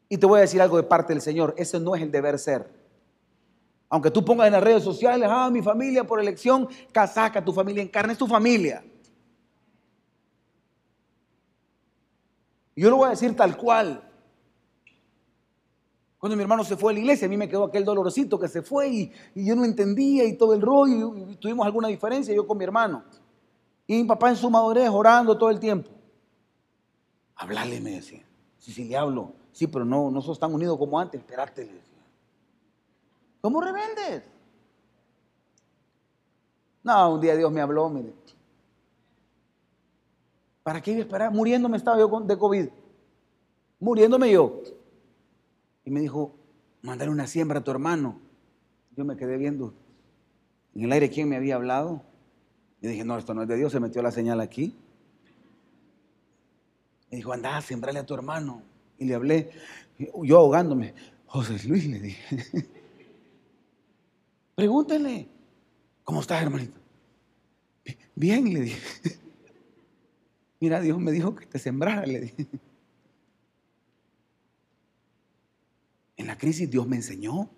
Y 0.07 0.17
te 0.17 0.25
voy 0.25 0.37
a 0.37 0.41
decir 0.41 0.61
algo 0.61 0.77
de 0.77 0.83
parte 0.83 1.13
del 1.13 1.21
Señor, 1.21 1.53
ese 1.57 1.79
no 1.79 1.95
es 1.95 2.01
el 2.01 2.11
deber 2.11 2.37
ser. 2.37 2.69
Aunque 3.95 4.11
tú 4.11 4.25
pongas 4.25 4.47
en 4.47 4.51
las 4.51 4.61
redes 4.61 4.83
sociales, 4.83 5.29
ah, 5.31 5.49
mi 5.49 5.61
familia 5.61 6.03
por 6.03 6.19
elección, 6.19 6.67
casaca, 6.91 7.41
tu 7.41 7.53
familia 7.53 7.81
en 7.81 7.87
carne 7.87 8.11
es 8.11 8.19
tu 8.19 8.27
familia. 8.27 8.83
Y 12.75 12.81
yo 12.81 12.89
lo 12.89 12.97
voy 12.97 13.07
a 13.07 13.11
decir 13.11 13.33
tal 13.37 13.55
cual. 13.55 14.03
Cuando 16.17 16.35
mi 16.35 16.41
hermano 16.41 16.65
se 16.65 16.75
fue 16.75 16.91
a 16.91 16.93
la 16.93 16.99
iglesia, 16.99 17.25
a 17.25 17.29
mí 17.29 17.37
me 17.37 17.47
quedó 17.47 17.63
aquel 17.63 17.85
dolorcito 17.85 18.37
que 18.37 18.49
se 18.49 18.61
fue 18.61 18.89
y, 18.89 19.11
yo 19.33 19.55
no 19.55 19.63
entendía 19.63 20.25
y 20.25 20.33
todo 20.33 20.53
el 20.53 20.61
rollo 20.61 21.15
y, 21.15 21.37
tuvimos 21.37 21.65
alguna 21.65 21.87
diferencia 21.87 22.35
yo 22.35 22.45
con 22.45 22.57
mi 22.57 22.65
hermano. 22.65 23.05
Y 23.87 23.95
mi 23.95 24.03
papá 24.03 24.27
en 24.27 24.35
su 24.35 24.49
madurez 24.49 24.89
orando 24.89 25.37
todo 25.37 25.51
el 25.51 25.59
tiempo. 25.61 25.89
Hablarle, 27.37 27.79
me 27.79 27.91
decía. 27.91 28.25
Si, 28.59 28.73
si 28.73 28.83
le 28.83 28.97
hablo, 28.97 29.31
sí, 29.53 29.67
pero 29.67 29.85
no, 29.85 30.11
no 30.11 30.21
sos 30.21 30.37
tan 30.37 30.53
unido 30.53 30.77
como 30.77 30.99
antes, 30.99 31.21
esperarte, 31.21 31.63
le 31.63 31.75
decía. 31.75 31.94
¿Cómo 33.45 33.61
revendes? 33.61 34.23
No, 36.81 37.13
un 37.13 37.21
día 37.21 37.35
Dios 37.35 37.51
me 37.51 37.61
habló, 37.61 37.87
mire. 37.89 38.11
¿Para 40.63 40.81
qué 40.81 40.93
iba 40.93 41.01
a 41.01 41.03
esperar? 41.03 41.31
Muriéndome 41.31 41.77
estaba 41.77 41.99
yo 41.99 42.07
de 42.21 42.37
COVID. 42.39 42.69
Muriéndome 43.79 44.31
yo. 44.31 44.63
Y 45.83 45.91
me 45.91 45.99
dijo, 45.99 46.35
mandar 46.81 47.07
una 47.07 47.27
siembra 47.27 47.59
a 47.59 47.63
tu 47.63 47.69
hermano. 47.69 48.19
Yo 48.97 49.05
me 49.05 49.15
quedé 49.15 49.37
viendo 49.37 49.75
en 50.73 50.85
el 50.85 50.91
aire 50.91 51.11
quién 51.11 51.29
me 51.29 51.35
había 51.35 51.53
hablado. 51.53 52.01
Y 52.81 52.87
dije, 52.87 53.05
no, 53.05 53.15
esto 53.15 53.35
no 53.35 53.43
es 53.43 53.47
de 53.47 53.57
Dios, 53.57 53.71
se 53.71 53.79
metió 53.79 54.01
la 54.01 54.09
señal 54.09 54.41
aquí. 54.41 54.75
Me 57.11 57.17
dijo, 57.17 57.31
anda, 57.31 57.61
sembrale 57.61 57.99
a 57.99 58.05
tu 58.07 58.15
hermano. 58.15 58.63
Y 58.97 59.05
le 59.05 59.13
hablé, 59.13 59.51
yo 59.99 60.39
ahogándome. 60.39 60.95
José 61.27 61.59
Luis 61.67 61.85
le 61.85 61.99
dije, 61.99 62.69
pregúntele, 64.55 65.27
¿cómo 66.03 66.21
estás, 66.21 66.41
hermanito? 66.41 66.79
Bien, 68.15 68.51
le 68.51 68.61
dije. 68.61 68.81
Mira, 70.59 70.79
Dios 70.79 70.97
me 70.97 71.11
dijo 71.11 71.35
que 71.35 71.45
te 71.45 71.59
sembrara, 71.59 72.05
le 72.05 72.21
dije. 72.21 72.47
En 76.17 76.27
la 76.27 76.37
crisis 76.37 76.71
Dios 76.71 76.87
me 76.87 76.95
enseñó. 76.95 77.49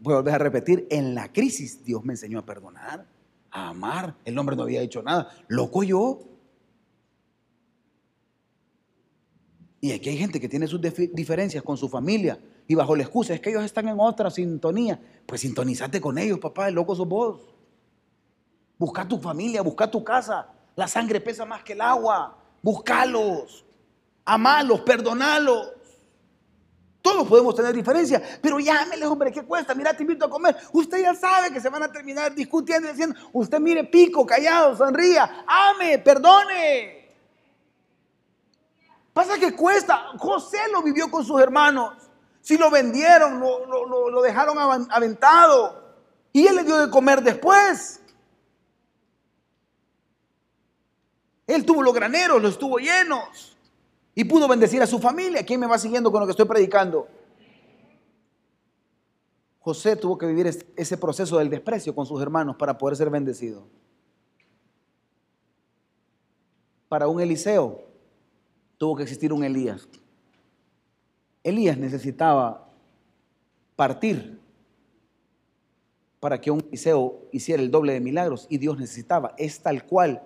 Voy 0.00 0.14
a 0.14 0.16
volver 0.16 0.34
a 0.34 0.38
repetir, 0.38 0.86
en 0.88 1.14
la 1.14 1.32
crisis 1.32 1.84
Dios 1.84 2.02
me 2.04 2.14
enseñó 2.14 2.38
a 2.38 2.46
perdonar, 2.46 3.06
a 3.50 3.68
amar. 3.68 4.16
El 4.24 4.38
hombre 4.38 4.56
no 4.56 4.62
había 4.62 4.80
hecho 4.80 5.02
nada. 5.02 5.28
Loco 5.48 5.82
yo. 5.82 6.20
Y 9.80 9.92
aquí 9.92 10.08
hay 10.08 10.16
gente 10.16 10.40
que 10.40 10.48
tiene 10.48 10.66
sus 10.66 10.80
diferencias 10.80 11.62
con 11.62 11.76
su 11.76 11.88
familia 11.88 12.40
y 12.68 12.74
bajo 12.74 12.96
la 12.96 13.04
excusa 13.04 13.34
es 13.34 13.40
que 13.40 13.50
ellos 13.50 13.64
están 13.64 13.88
en 13.88 13.96
otra 13.98 14.30
sintonía. 14.30 15.00
Pues 15.24 15.40
sintonizate 15.40 16.00
con 16.00 16.18
ellos, 16.18 16.38
papá, 16.38 16.68
el 16.68 16.74
loco 16.74 16.94
sos 16.96 17.08
vos. 17.08 17.40
Busca 18.78 19.06
tu 19.06 19.18
familia, 19.18 19.62
busca 19.62 19.90
tu 19.90 20.02
casa. 20.02 20.48
La 20.74 20.88
sangre 20.88 21.20
pesa 21.20 21.44
más 21.44 21.62
que 21.62 21.74
el 21.74 21.80
agua. 21.80 22.36
Búscalos, 22.62 23.64
amalos, 24.24 24.80
perdonalos. 24.80 25.72
Todos 27.00 27.28
podemos 27.28 27.54
tener 27.54 27.72
diferencias, 27.72 28.20
pero 28.42 28.58
llámele, 28.58 29.06
hombre, 29.06 29.30
¿qué 29.30 29.42
cuesta? 29.42 29.76
Mira, 29.76 29.94
te 29.94 30.02
invito 30.02 30.26
a 30.26 30.30
comer. 30.30 30.56
Usted 30.72 31.02
ya 31.02 31.14
sabe 31.14 31.52
que 31.52 31.60
se 31.60 31.68
van 31.68 31.84
a 31.84 31.92
terminar 31.92 32.34
discutiendo 32.34 32.88
y 32.88 32.90
diciendo, 32.90 33.14
usted 33.32 33.60
mire, 33.60 33.84
pico, 33.84 34.26
callado, 34.26 34.76
sonría, 34.76 35.44
ame, 35.46 36.00
perdone. 36.00 37.14
Pasa 39.12 39.38
que 39.38 39.54
cuesta. 39.54 40.08
José 40.18 40.58
lo 40.72 40.82
vivió 40.82 41.08
con 41.08 41.24
sus 41.24 41.40
hermanos. 41.40 42.05
Si 42.46 42.56
lo 42.56 42.70
vendieron, 42.70 43.40
lo, 43.40 44.08
lo 44.08 44.22
dejaron 44.22 44.56
aventado. 44.88 45.82
Y 46.32 46.46
él 46.46 46.54
le 46.54 46.62
dio 46.62 46.78
de 46.78 46.88
comer 46.92 47.20
después. 47.20 48.00
Él 51.44 51.66
tuvo 51.66 51.82
los 51.82 51.92
graneros, 51.92 52.40
los 52.40 52.52
estuvo 52.52 52.78
llenos. 52.78 53.56
Y 54.14 54.22
pudo 54.22 54.46
bendecir 54.46 54.80
a 54.80 54.86
su 54.86 55.00
familia. 55.00 55.44
¿Quién 55.44 55.58
me 55.58 55.66
va 55.66 55.76
siguiendo 55.76 56.12
con 56.12 56.20
lo 56.20 56.26
que 56.26 56.30
estoy 56.30 56.46
predicando? 56.46 57.08
José 59.58 59.96
tuvo 59.96 60.16
que 60.16 60.26
vivir 60.26 60.46
ese 60.76 60.96
proceso 60.98 61.38
del 61.38 61.50
desprecio 61.50 61.96
con 61.96 62.06
sus 62.06 62.22
hermanos 62.22 62.54
para 62.54 62.78
poder 62.78 62.96
ser 62.96 63.10
bendecido. 63.10 63.66
Para 66.88 67.08
un 67.08 67.20
Eliseo 67.20 67.82
tuvo 68.78 68.94
que 68.94 69.02
existir 69.02 69.32
un 69.32 69.42
Elías. 69.42 69.88
Elías 71.46 71.78
necesitaba 71.78 72.68
partir 73.76 74.40
para 76.18 76.40
que 76.40 76.50
un 76.50 76.58
Eliseo 76.58 77.20
hiciera 77.30 77.62
el 77.62 77.70
doble 77.70 77.92
de 77.92 78.00
milagros 78.00 78.48
y 78.50 78.58
Dios 78.58 78.76
necesitaba. 78.78 79.32
Es 79.38 79.60
tal 79.60 79.86
cual 79.86 80.24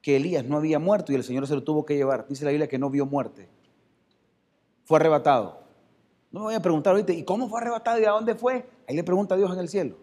que 0.00 0.14
Elías 0.14 0.44
no 0.44 0.56
había 0.56 0.78
muerto 0.78 1.10
y 1.10 1.16
el 1.16 1.24
Señor 1.24 1.48
se 1.48 1.56
lo 1.56 1.64
tuvo 1.64 1.84
que 1.84 1.96
llevar. 1.96 2.28
Dice 2.28 2.44
la 2.44 2.52
Biblia 2.52 2.68
que 2.68 2.78
no 2.78 2.88
vio 2.88 3.04
muerte. 3.04 3.48
Fue 4.84 4.96
arrebatado. 4.96 5.58
No 6.30 6.40
me 6.40 6.46
voy 6.46 6.54
a 6.54 6.62
preguntar 6.62 6.92
ahorita, 6.92 7.12
¿y 7.12 7.24
cómo 7.24 7.48
fue 7.48 7.60
arrebatado 7.60 8.00
y 8.00 8.04
a 8.04 8.10
dónde 8.10 8.36
fue? 8.36 8.64
Ahí 8.86 8.94
le 8.94 9.02
pregunta 9.02 9.34
a 9.34 9.38
Dios 9.38 9.52
en 9.52 9.58
el 9.58 9.68
cielo. 9.68 9.96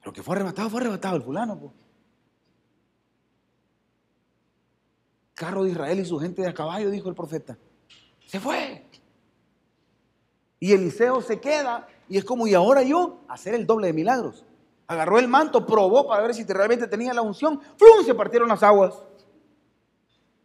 Pero 0.00 0.14
que 0.14 0.22
fue 0.22 0.34
arrebatado, 0.34 0.70
fue 0.70 0.80
arrebatado 0.80 1.16
el 1.16 1.22
fulano. 1.22 1.58
Pues. 1.58 1.72
Carro 5.34 5.62
de 5.64 5.72
Israel 5.72 6.00
y 6.00 6.06
su 6.06 6.18
gente 6.18 6.40
de 6.40 6.48
a 6.48 6.54
caballo, 6.54 6.88
dijo 6.88 7.10
el 7.10 7.14
profeta. 7.14 7.58
Se 8.26 8.40
fue. 8.40 8.84
Y 10.58 10.72
Eliseo 10.72 11.22
se 11.22 11.40
queda 11.40 11.86
y 12.08 12.18
es 12.18 12.24
como, 12.24 12.46
y 12.46 12.54
ahora 12.54 12.82
yo, 12.82 13.20
hacer 13.28 13.54
el 13.54 13.66
doble 13.66 13.88
de 13.88 13.92
milagros. 13.92 14.44
Agarró 14.86 15.18
el 15.18 15.28
manto, 15.28 15.66
probó 15.66 16.06
para 16.06 16.22
ver 16.22 16.34
si 16.34 16.44
realmente 16.44 16.86
tenía 16.86 17.12
la 17.12 17.22
unción. 17.22 17.60
¡Flum! 17.76 18.04
Se 18.04 18.14
partieron 18.14 18.48
las 18.48 18.62
aguas. 18.62 18.94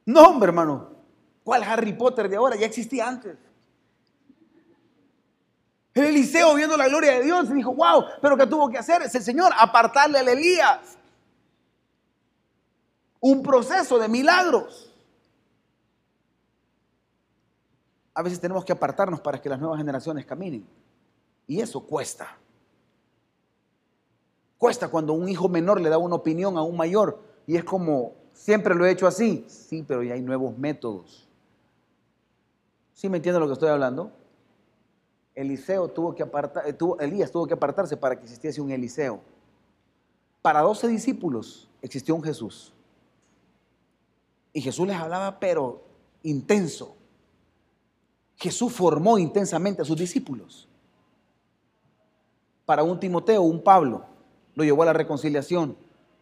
No, 0.05 0.23
hombre, 0.23 0.47
hermano. 0.47 0.91
¿Cuál 1.43 1.63
Harry 1.63 1.93
Potter 1.93 2.27
de 2.29 2.35
ahora? 2.35 2.55
Ya 2.55 2.65
existía 2.65 3.07
antes. 3.07 3.37
El 5.93 6.05
Eliseo 6.05 6.55
viendo 6.55 6.77
la 6.77 6.87
gloria 6.87 7.13
de 7.13 7.23
Dios 7.23 7.53
dijo, 7.53 7.73
wow, 7.73 8.05
pero 8.21 8.37
¿qué 8.37 8.47
tuvo 8.47 8.69
que 8.69 8.77
hacer 8.77 9.01
ese 9.01 9.21
Señor? 9.21 9.51
Apartarle 9.57 10.19
al 10.19 10.27
Elías. 10.27 10.97
Un 13.19 13.43
proceso 13.43 13.99
de 13.99 14.07
milagros. 14.07 14.90
A 18.13 18.21
veces 18.21 18.39
tenemos 18.39 18.65
que 18.65 18.73
apartarnos 18.73 19.21
para 19.21 19.41
que 19.41 19.49
las 19.49 19.59
nuevas 19.59 19.77
generaciones 19.77 20.25
caminen. 20.25 20.65
Y 21.47 21.59
eso 21.59 21.81
cuesta. 21.81 22.37
Cuesta 24.57 24.89
cuando 24.89 25.13
un 25.13 25.27
hijo 25.27 25.49
menor 25.49 25.81
le 25.81 25.89
da 25.89 25.97
una 25.97 26.15
opinión 26.15 26.57
a 26.57 26.61
un 26.61 26.77
mayor 26.77 27.19
y 27.47 27.55
es 27.55 27.63
como, 27.63 28.13
siempre 28.33 28.75
lo 28.75 28.85
he 28.85 28.91
hecho 28.91 29.07
así. 29.07 29.45
Sí, 29.47 29.83
pero 29.87 30.03
ya 30.03 30.13
hay 30.13 30.21
nuevos 30.21 30.57
métodos. 30.57 31.27
¿Sí 32.93 33.09
me 33.09 33.17
entiende 33.17 33.39
lo 33.39 33.47
que 33.47 33.53
estoy 33.53 33.69
hablando? 33.69 34.11
Eliseo 35.33 35.87
tuvo 35.87 36.13
que 36.13 36.23
apartar, 36.23 36.67
eh, 36.67 36.77
Elías 36.99 37.31
tuvo 37.31 37.47
que 37.47 37.53
apartarse 37.53 37.97
para 37.97 38.15
que 38.15 38.23
existiese 38.23 38.61
un 38.61 38.69
Eliseo. 38.69 39.21
Para 40.41 40.61
doce 40.61 40.87
discípulos 40.87 41.69
existió 41.81 42.15
un 42.15 42.23
Jesús. 42.23 42.73
Y 44.53 44.61
Jesús 44.61 44.87
les 44.87 44.97
hablaba, 44.97 45.39
pero 45.39 45.81
intenso. 46.23 46.95
Jesús 48.41 48.73
formó 48.73 49.17
intensamente 49.17 49.83
a 49.83 49.85
sus 49.85 49.95
discípulos. 49.95 50.67
Para 52.65 52.83
un 52.83 52.99
Timoteo, 52.99 53.43
un 53.43 53.63
Pablo, 53.63 54.05
lo 54.55 54.63
llevó 54.63 54.83
a 54.83 54.87
la 54.87 54.93
reconciliación. 54.93 55.77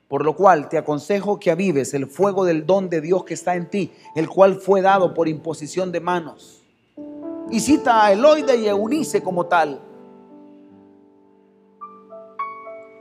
Por 0.07 0.25
lo 0.25 0.35
cual 0.35 0.69
te 0.69 0.77
aconsejo 0.77 1.39
que 1.39 1.51
avives 1.51 1.93
el 1.93 2.07
fuego 2.07 2.43
del 2.43 2.65
don 2.65 2.89
de 2.89 2.99
Dios 2.99 3.23
que 3.23 3.35
está 3.35 3.55
en 3.55 3.69
ti, 3.69 3.93
el 4.15 4.27
cual 4.27 4.55
fue 4.55 4.81
dado 4.81 5.13
por 5.13 5.27
imposición 5.27 5.91
de 5.91 5.99
manos 5.99 6.59
y 7.51 7.59
cita 7.59 8.05
a 8.05 8.11
Eloide 8.11 8.57
y 8.57 8.67
Eunice 8.67 9.23
como 9.23 9.45
tal. 9.45 9.81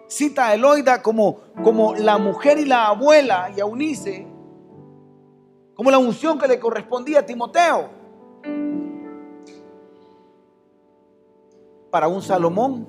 Cita 0.09 0.49
a 0.49 0.55
Eloida 0.55 1.03
como, 1.03 1.41
como 1.63 1.95
la 1.95 2.19
mujer 2.19 2.59
y 2.59 2.65
la 2.65 2.87
abuela 2.87 3.51
y 3.55 3.61
a 3.61 3.65
Eunice 3.65 4.27
como 5.75 5.93
la 5.93 5.99
unción 5.99 6.41
que 6.41 6.49
le 6.49 6.59
correspondía 6.59 7.21
a 7.21 7.23
Timoteo. 7.27 7.98
Para 11.91 12.09
un 12.09 12.23
Salomón 12.23 12.87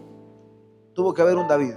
tuvo 0.93 1.14
que 1.14 1.22
haber 1.22 1.38
un 1.38 1.47
David. 1.47 1.76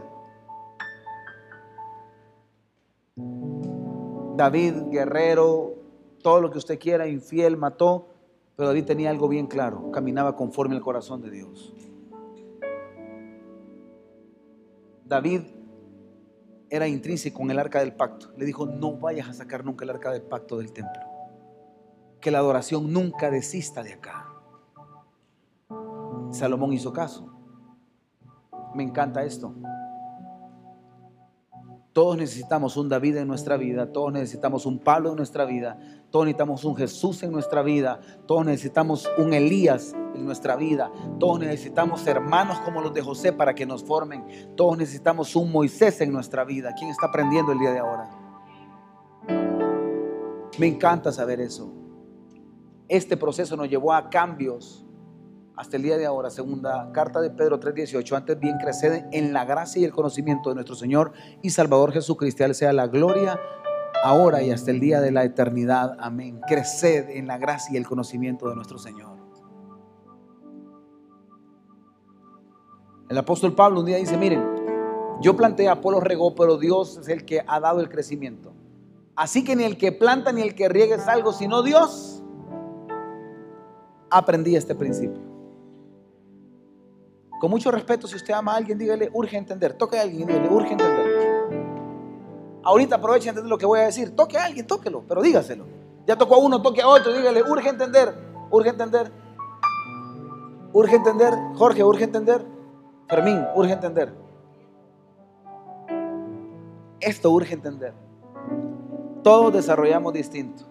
David, 4.36 4.74
guerrero, 4.90 5.74
todo 6.22 6.40
lo 6.40 6.50
que 6.50 6.58
usted 6.58 6.78
quiera, 6.78 7.06
infiel, 7.06 7.56
mató, 7.56 8.08
pero 8.56 8.68
David 8.68 8.84
tenía 8.86 9.10
algo 9.10 9.28
bien 9.28 9.46
claro, 9.46 9.90
caminaba 9.92 10.34
conforme 10.34 10.74
al 10.74 10.82
corazón 10.82 11.20
de 11.20 11.30
Dios. 11.30 11.74
David 15.04 15.42
era 16.70 16.88
intrínseco 16.88 17.42
en 17.42 17.50
el 17.50 17.58
arca 17.58 17.80
del 17.80 17.92
pacto. 17.92 18.32
Le 18.38 18.46
dijo, 18.46 18.64
no 18.64 18.96
vayas 18.96 19.28
a 19.28 19.34
sacar 19.34 19.62
nunca 19.62 19.84
el 19.84 19.90
arca 19.90 20.10
del 20.10 20.22
pacto 20.22 20.56
del 20.56 20.72
templo. 20.72 21.02
Que 22.18 22.30
la 22.30 22.38
adoración 22.38 22.92
nunca 22.92 23.30
desista 23.30 23.82
de 23.82 23.92
acá. 23.92 24.21
Salomón 26.32 26.72
hizo 26.72 26.92
caso. 26.92 27.32
Me 28.74 28.82
encanta 28.82 29.22
esto. 29.22 29.54
Todos 31.92 32.16
necesitamos 32.16 32.78
un 32.78 32.88
David 32.88 33.18
en 33.18 33.28
nuestra 33.28 33.58
vida, 33.58 33.92
todos 33.92 34.14
necesitamos 34.14 34.64
un 34.64 34.78
Pablo 34.78 35.10
en 35.10 35.16
nuestra 35.16 35.44
vida, 35.44 35.78
todos 36.10 36.24
necesitamos 36.24 36.64
un 36.64 36.74
Jesús 36.74 37.22
en 37.22 37.32
nuestra 37.32 37.60
vida, 37.60 38.00
todos 38.26 38.46
necesitamos 38.46 39.06
un 39.18 39.34
Elías 39.34 39.94
en 40.14 40.24
nuestra 40.24 40.56
vida, 40.56 40.90
todos 41.20 41.40
necesitamos 41.40 42.06
hermanos 42.06 42.58
como 42.60 42.80
los 42.80 42.94
de 42.94 43.02
José 43.02 43.34
para 43.34 43.54
que 43.54 43.66
nos 43.66 43.84
formen, 43.84 44.24
todos 44.56 44.78
necesitamos 44.78 45.36
un 45.36 45.52
Moisés 45.52 46.00
en 46.00 46.12
nuestra 46.12 46.44
vida. 46.44 46.72
¿Quién 46.78 46.88
está 46.88 47.08
aprendiendo 47.08 47.52
el 47.52 47.58
día 47.58 47.72
de 47.72 47.78
ahora? 47.80 48.08
Me 50.58 50.66
encanta 50.66 51.12
saber 51.12 51.42
eso. 51.42 51.74
Este 52.88 53.18
proceso 53.18 53.54
nos 53.54 53.68
llevó 53.68 53.92
a 53.92 54.08
cambios 54.08 54.86
hasta 55.56 55.76
el 55.76 55.82
día 55.82 55.98
de 55.98 56.06
ahora, 56.06 56.30
segunda 56.30 56.90
carta 56.92 57.20
de 57.20 57.30
Pedro 57.30 57.60
3:18, 57.60 58.16
antes 58.16 58.38
bien 58.38 58.56
creced 58.58 59.04
en 59.12 59.32
la 59.32 59.44
gracia 59.44 59.80
y 59.80 59.84
el 59.84 59.92
conocimiento 59.92 60.48
de 60.48 60.54
nuestro 60.54 60.74
Señor 60.74 61.12
y 61.42 61.50
Salvador 61.50 61.92
Jesucristo, 61.92 62.52
sea 62.54 62.72
la 62.72 62.86
gloria 62.86 63.38
ahora 64.02 64.42
y 64.42 64.50
hasta 64.50 64.70
el 64.70 64.80
día 64.80 65.00
de 65.00 65.12
la 65.12 65.24
eternidad. 65.24 65.96
Amén. 66.00 66.40
Creced 66.46 67.10
en 67.10 67.26
la 67.26 67.38
gracia 67.38 67.74
y 67.74 67.76
el 67.76 67.86
conocimiento 67.86 68.48
de 68.48 68.56
nuestro 68.56 68.78
Señor. 68.78 69.16
El 73.08 73.18
apóstol 73.18 73.54
Pablo 73.54 73.80
un 73.80 73.86
día 73.86 73.98
dice, 73.98 74.16
miren, 74.16 74.42
yo 75.20 75.36
planté, 75.36 75.68
Apolo 75.68 76.00
regó, 76.00 76.34
pero 76.34 76.56
Dios 76.56 76.96
es 76.96 77.08
el 77.08 77.26
que 77.26 77.44
ha 77.46 77.60
dado 77.60 77.80
el 77.80 77.90
crecimiento. 77.90 78.54
Así 79.14 79.44
que 79.44 79.54
ni 79.54 79.64
el 79.64 79.76
que 79.76 79.92
planta 79.92 80.32
ni 80.32 80.40
el 80.40 80.54
que 80.54 80.68
riega 80.70 80.96
es 80.96 81.06
algo, 81.06 81.32
sino 81.34 81.62
Dios. 81.62 82.24
Aprendí 84.10 84.56
este 84.56 84.74
principio. 84.74 85.31
Con 87.42 87.50
mucho 87.50 87.72
respeto, 87.72 88.06
si 88.06 88.14
usted 88.14 88.34
ama 88.34 88.52
a 88.52 88.56
alguien, 88.58 88.78
dígale, 88.78 89.10
urge 89.12 89.36
entender. 89.36 89.72
Toque 89.72 89.98
a 89.98 90.02
alguien 90.02 90.28
dígale, 90.28 90.48
urge 90.48 90.74
entender. 90.74 91.50
Ahorita 92.62 92.94
aproveche 92.94 93.30
entender 93.30 93.50
lo 93.50 93.58
que 93.58 93.66
voy 93.66 93.80
a 93.80 93.86
decir. 93.86 94.14
Toque 94.14 94.38
a 94.38 94.44
alguien, 94.44 94.64
tóquelo, 94.64 95.02
pero 95.08 95.20
dígaselo. 95.20 95.64
Ya 96.06 96.16
tocó 96.16 96.36
a 96.36 96.38
uno, 96.38 96.62
toque 96.62 96.82
a 96.82 96.86
otro, 96.86 97.12
dígale, 97.12 97.42
urge 97.42 97.68
entender, 97.68 98.14
urge 98.48 98.68
entender. 98.68 99.10
Urge 100.72 100.94
entender, 100.94 101.34
Jorge, 101.56 101.82
urge 101.82 102.04
entender. 102.04 102.46
Fermín, 103.08 103.44
urge 103.56 103.72
entender. 103.72 104.14
Esto 107.00 107.32
urge 107.32 107.54
entender. 107.54 107.92
Todos 109.24 109.52
desarrollamos 109.52 110.12
distinto. 110.12 110.62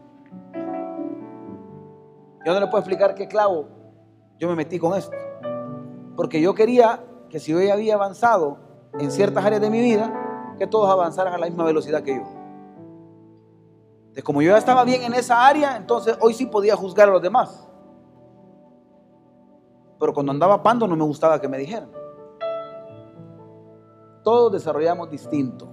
Yo 2.45 2.53
no 2.53 2.61
le 2.61 2.67
puedo 2.67 2.77
explicar 2.77 3.13
qué 3.13 3.27
clavo 3.27 3.81
yo 4.41 4.47
me 4.47 4.55
metí 4.55 4.79
con 4.79 4.97
esto. 4.97 5.15
Porque 6.21 6.39
yo 6.39 6.53
quería 6.53 7.03
que 7.31 7.39
si 7.39 7.51
yo 7.51 7.59
ya 7.59 7.73
había 7.73 7.95
avanzado 7.95 8.59
en 8.99 9.09
ciertas 9.09 9.43
áreas 9.43 9.59
de 9.59 9.71
mi 9.71 9.81
vida, 9.81 10.53
que 10.59 10.67
todos 10.67 10.87
avanzaran 10.87 11.33
a 11.33 11.37
la 11.39 11.47
misma 11.47 11.63
velocidad 11.63 12.03
que 12.03 12.17
yo. 12.17 12.21
De 14.13 14.21
como 14.21 14.43
yo 14.43 14.51
ya 14.51 14.59
estaba 14.59 14.83
bien 14.83 15.01
en 15.01 15.15
esa 15.15 15.47
área, 15.47 15.75
entonces 15.75 16.15
hoy 16.21 16.35
sí 16.35 16.45
podía 16.45 16.75
juzgar 16.75 17.09
a 17.09 17.11
los 17.11 17.23
demás. 17.23 17.67
Pero 19.99 20.13
cuando 20.13 20.31
andaba 20.31 20.61
pando 20.61 20.87
no 20.87 20.95
me 20.95 21.05
gustaba 21.05 21.41
que 21.41 21.47
me 21.47 21.57
dijeran. 21.57 21.89
Todos 24.23 24.51
desarrollamos 24.51 25.09
distinto. 25.09 25.69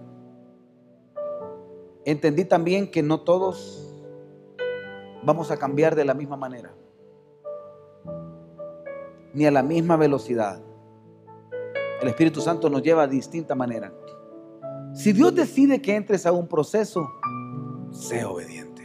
Entendí 2.06 2.46
también 2.46 2.90
que 2.90 3.02
no 3.02 3.20
todos 3.20 3.86
vamos 5.24 5.50
a 5.50 5.58
cambiar 5.58 5.94
de 5.94 6.06
la 6.06 6.14
misma 6.14 6.38
manera 6.38 6.72
ni 9.38 9.46
a 9.46 9.52
la 9.52 9.62
misma 9.62 9.96
velocidad. 9.96 10.60
El 12.02 12.08
Espíritu 12.08 12.40
Santo 12.40 12.68
nos 12.68 12.82
lleva 12.82 13.04
a 13.04 13.06
distinta 13.06 13.54
manera. 13.54 13.94
Si 14.92 15.12
Dios 15.12 15.32
decide 15.32 15.80
que 15.80 15.94
entres 15.94 16.26
a 16.26 16.32
un 16.32 16.48
proceso, 16.48 17.08
sé 17.92 18.24
obediente. 18.24 18.82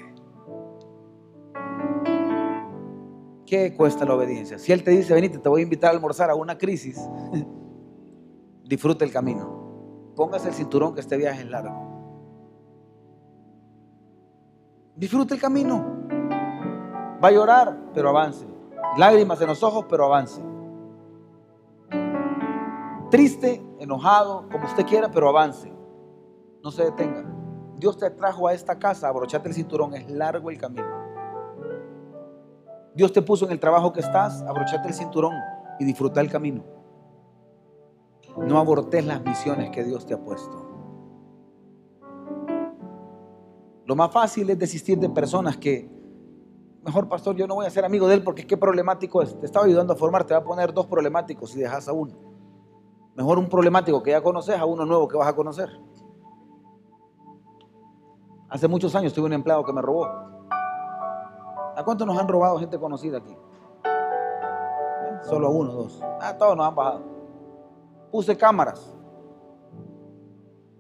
¿Qué 3.48 3.76
cuesta 3.76 4.06
la 4.06 4.14
obediencia? 4.14 4.60
Si 4.60 4.72
Él 4.72 4.84
te 4.84 4.92
dice, 4.92 5.16
venite, 5.16 5.40
te 5.40 5.50
voy 5.50 5.62
a 5.62 5.64
invitar 5.64 5.90
a 5.90 5.94
almorzar 5.94 6.30
a 6.30 6.36
una 6.36 6.56
crisis, 6.56 7.00
disfrute 8.64 9.06
el 9.06 9.12
camino. 9.12 10.12
Póngase 10.16 10.50
el 10.50 10.54
cinturón 10.54 10.94
que 10.94 11.02
este 11.02 11.18
viaje 11.18 11.42
es 11.42 11.50
largo. 11.50 11.76
Disfrute 14.96 15.34
el 15.34 15.42
camino. 15.42 15.84
Va 17.24 17.30
a 17.30 17.32
llorar, 17.32 17.76
pero 17.96 18.10
avance. 18.10 18.53
Lágrimas 18.98 19.42
en 19.42 19.48
los 19.48 19.64
ojos, 19.64 19.86
pero 19.90 20.06
avance. 20.06 20.42
Triste, 23.10 23.64
enojado, 23.80 24.48
como 24.52 24.66
usted 24.66 24.86
quiera, 24.86 25.10
pero 25.12 25.30
avance. 25.30 25.72
No 26.64 26.72
se 26.72 26.86
detenga. 26.86 27.26
Dios 27.78 27.98
te 27.98 28.10
trajo 28.12 28.48
a 28.48 28.54
esta 28.54 28.80
casa, 28.80 29.08
abrochate 29.08 29.50
el 29.50 29.56
cinturón, 29.56 29.94
es 29.94 30.10
largo 30.10 30.50
el 30.50 30.58
camino. 30.58 30.88
Dios 32.96 33.12
te 33.12 33.22
puso 33.22 33.46
en 33.46 33.52
el 33.52 33.60
trabajo 33.60 33.92
que 33.92 34.00
estás, 34.00 34.42
abrochate 34.44 34.88
el 34.88 34.94
cinturón 34.94 35.34
y 35.80 35.86
disfruta 35.86 36.22
el 36.22 36.30
camino. 36.30 36.64
No 38.38 38.58
abortes 38.58 39.06
las 39.06 39.24
misiones 39.24 39.70
que 39.72 39.84
Dios 39.84 40.06
te 40.06 40.14
ha 40.14 40.20
puesto. 40.20 40.74
Lo 43.86 43.96
más 43.96 44.12
fácil 44.12 44.50
es 44.50 44.58
desistir 44.58 44.98
de 44.98 45.10
personas 45.10 45.58
que, 45.58 45.90
mejor 46.84 47.08
pastor, 47.08 47.36
yo 47.36 47.48
no 47.48 47.56
voy 47.56 47.66
a 47.66 47.70
ser 47.70 47.86
amigo 47.86 48.08
de 48.08 48.16
él 48.16 48.24
porque 48.24 48.46
que 48.46 48.58
problemático 48.58 49.22
es. 49.22 49.40
Te 49.40 49.46
estaba 49.46 49.66
ayudando 49.66 49.94
a 49.94 49.96
formar, 49.96 50.26
te 50.26 50.34
va 50.34 50.42
a 50.42 50.44
poner 50.44 50.74
dos 50.74 50.86
problemáticos 50.86 51.56
y 51.56 51.60
dejas 51.60 51.88
a 51.88 51.94
uno. 51.94 52.14
Mejor 53.16 53.38
un 53.38 53.48
problemático 53.48 54.02
que 54.02 54.12
ya 54.12 54.22
conoces 54.22 54.58
a 54.58 54.66
uno 54.66 54.86
nuevo 54.86 55.08
que 55.08 55.18
vas 55.18 55.28
a 55.28 55.36
conocer. 55.36 55.70
Hace 58.50 58.68
muchos 58.68 58.94
años 58.96 59.14
tuve 59.14 59.26
un 59.28 59.34
empleado 59.34 59.64
que 59.64 59.74
me 59.74 59.82
robó. 59.82 60.06
¿A 61.76 61.84
cuántos 61.84 62.06
nos 62.06 62.18
han 62.18 62.28
robado 62.28 62.60
gente 62.60 62.78
conocida 62.78 63.18
aquí? 63.18 63.36
Solo 65.24 65.48
a 65.48 65.50
uno, 65.50 65.72
dos. 65.72 66.02
Ah, 66.22 66.38
todos 66.38 66.56
nos 66.56 66.68
han 66.68 66.76
bajado 66.76 67.14
puse 68.14 68.38
cámaras. 68.38 68.94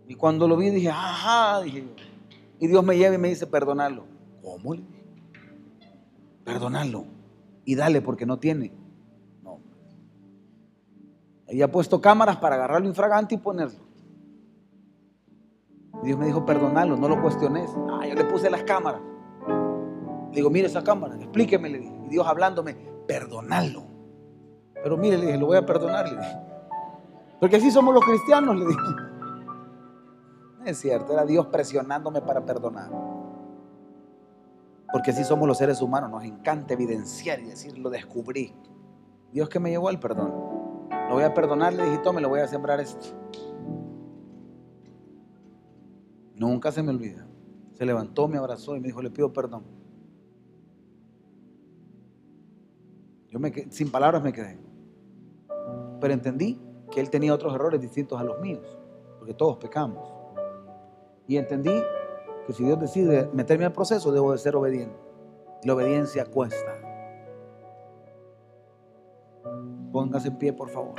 Y 0.07 0.13
cuando 0.13 0.47
lo 0.47 0.55
vi 0.55 0.69
dije, 0.69 0.89
ajá, 0.91 1.61
dije 1.61 1.83
Y 2.59 2.67
Dios 2.67 2.83
me 2.83 2.95
lleva 2.95 3.15
y 3.15 3.17
me 3.17 3.29
dice, 3.29 3.47
perdonarlo. 3.47 4.05
¿Cómo? 4.43 4.75
Perdonarlo. 6.43 7.05
Y 7.65 7.75
dale 7.75 8.01
porque 8.01 8.25
no 8.25 8.39
tiene. 8.39 8.73
No. 9.41 9.59
Ella 11.47 11.71
puesto 11.71 12.01
cámaras 12.01 12.37
para 12.37 12.55
agarrarlo 12.55 12.87
infragante 12.87 13.35
y 13.35 13.37
ponerlo. 13.37 13.79
Dios 16.03 16.19
me 16.19 16.25
dijo, 16.25 16.45
perdonarlo, 16.45 16.97
no 16.97 17.07
lo 17.07 17.21
cuestiones. 17.21 17.69
Ah, 17.91 18.05
yo 18.05 18.15
le 18.15 18.25
puse 18.25 18.49
las 18.49 18.63
cámaras. 18.63 19.01
Le 20.29 20.37
digo, 20.37 20.49
mire 20.49 20.67
esa 20.67 20.83
cámara, 20.83 21.15
explíqueme, 21.15 21.69
le 21.69 21.79
dije. 21.79 21.95
Y 22.05 22.09
Dios 22.09 22.27
hablándome, 22.27 22.75
perdonarlo. 23.07 23.83
Pero 24.81 24.97
mire, 24.97 25.17
le 25.17 25.27
dije, 25.27 25.37
lo 25.37 25.45
voy 25.45 25.57
a 25.57 25.65
perdonar, 25.65 26.11
le 26.11 26.17
dije. 26.17 26.37
Porque 27.39 27.57
así 27.57 27.71
somos 27.71 27.93
los 27.93 28.03
cristianos, 28.03 28.57
le 28.57 28.65
dije. 28.65 28.79
Es 30.65 30.79
cierto, 30.79 31.13
era 31.13 31.25
Dios 31.25 31.47
presionándome 31.47 32.21
para 32.21 32.45
perdonar. 32.45 32.89
Porque 34.93 35.09
así 35.09 35.23
somos 35.23 35.47
los 35.47 35.57
seres 35.57 35.81
humanos, 35.81 36.11
nos 36.11 36.23
encanta 36.23 36.75
evidenciar 36.75 37.39
y 37.39 37.45
decir, 37.45 37.75
lo 37.79 37.89
descubrí. 37.89 38.53
Dios 39.31 39.49
que 39.49 39.59
me 39.59 39.71
llevó 39.71 39.89
al 39.89 39.99
perdón. 39.99 40.31
Lo 41.09 41.15
voy 41.15 41.23
a 41.23 41.33
perdonar, 41.33 41.73
le 41.73 41.83
dije, 41.83 41.99
le 42.21 42.27
voy 42.27 42.39
a 42.39 42.47
sembrar 42.47 42.79
esto. 42.79 43.07
Nunca 46.35 46.71
se 46.71 46.83
me 46.83 46.91
olvida. 46.91 47.25
Se 47.73 47.87
levantó, 47.87 48.27
me 48.27 48.37
abrazó 48.37 48.75
y 48.75 48.81
me 48.81 48.85
dijo, 48.85 49.01
le 49.01 49.09
pido 49.09 49.33
perdón. 49.33 49.63
Yo 53.29 53.39
me 53.39 53.51
sin 53.71 53.89
palabras 53.89 54.21
me 54.21 54.31
quedé. 54.31 54.59
Pero 55.99 56.13
entendí 56.13 56.61
que 56.91 56.99
él 56.99 57.09
tenía 57.09 57.33
otros 57.33 57.55
errores 57.55 57.81
distintos 57.81 58.21
a 58.21 58.23
los 58.23 58.39
míos, 58.39 58.77
porque 59.17 59.33
todos 59.33 59.57
pecamos. 59.57 60.07
Y 61.27 61.37
entendí 61.37 61.73
que 62.45 62.53
si 62.53 62.63
Dios 62.63 62.79
decide 62.79 63.29
meterme 63.33 63.65
al 63.65 63.73
proceso, 63.73 64.11
debo 64.11 64.31
de 64.31 64.37
ser 64.37 64.55
obediente. 64.55 64.95
La 65.63 65.73
obediencia 65.73 66.25
cuesta. 66.25 66.73
Póngase 69.91 70.27
en 70.29 70.37
pie, 70.37 70.53
por 70.53 70.69
favor. 70.69 70.95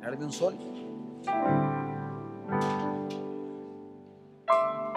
Darme 0.00 0.24
un 0.24 0.32
sol. 0.32 0.54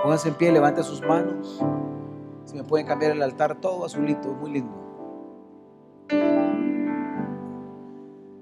Póngase 0.04 0.30
en 0.30 0.36
pie, 0.36 0.52
levante 0.52 0.84
sus 0.84 1.02
manos. 1.02 1.64
Si 2.46 2.56
me 2.56 2.64
pueden 2.64 2.86
cambiar 2.86 3.12
el 3.12 3.22
altar 3.22 3.60
todo 3.60 3.86
azulito, 3.86 4.30
muy 4.34 4.52
lindo. 4.52 4.89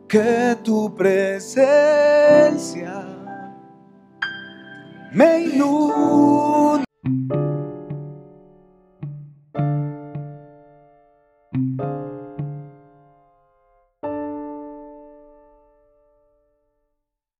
Que 0.07 0.55
tu 0.63 0.95
presencia 0.95 1.67
me 5.11 5.41
ilumine 5.41 6.86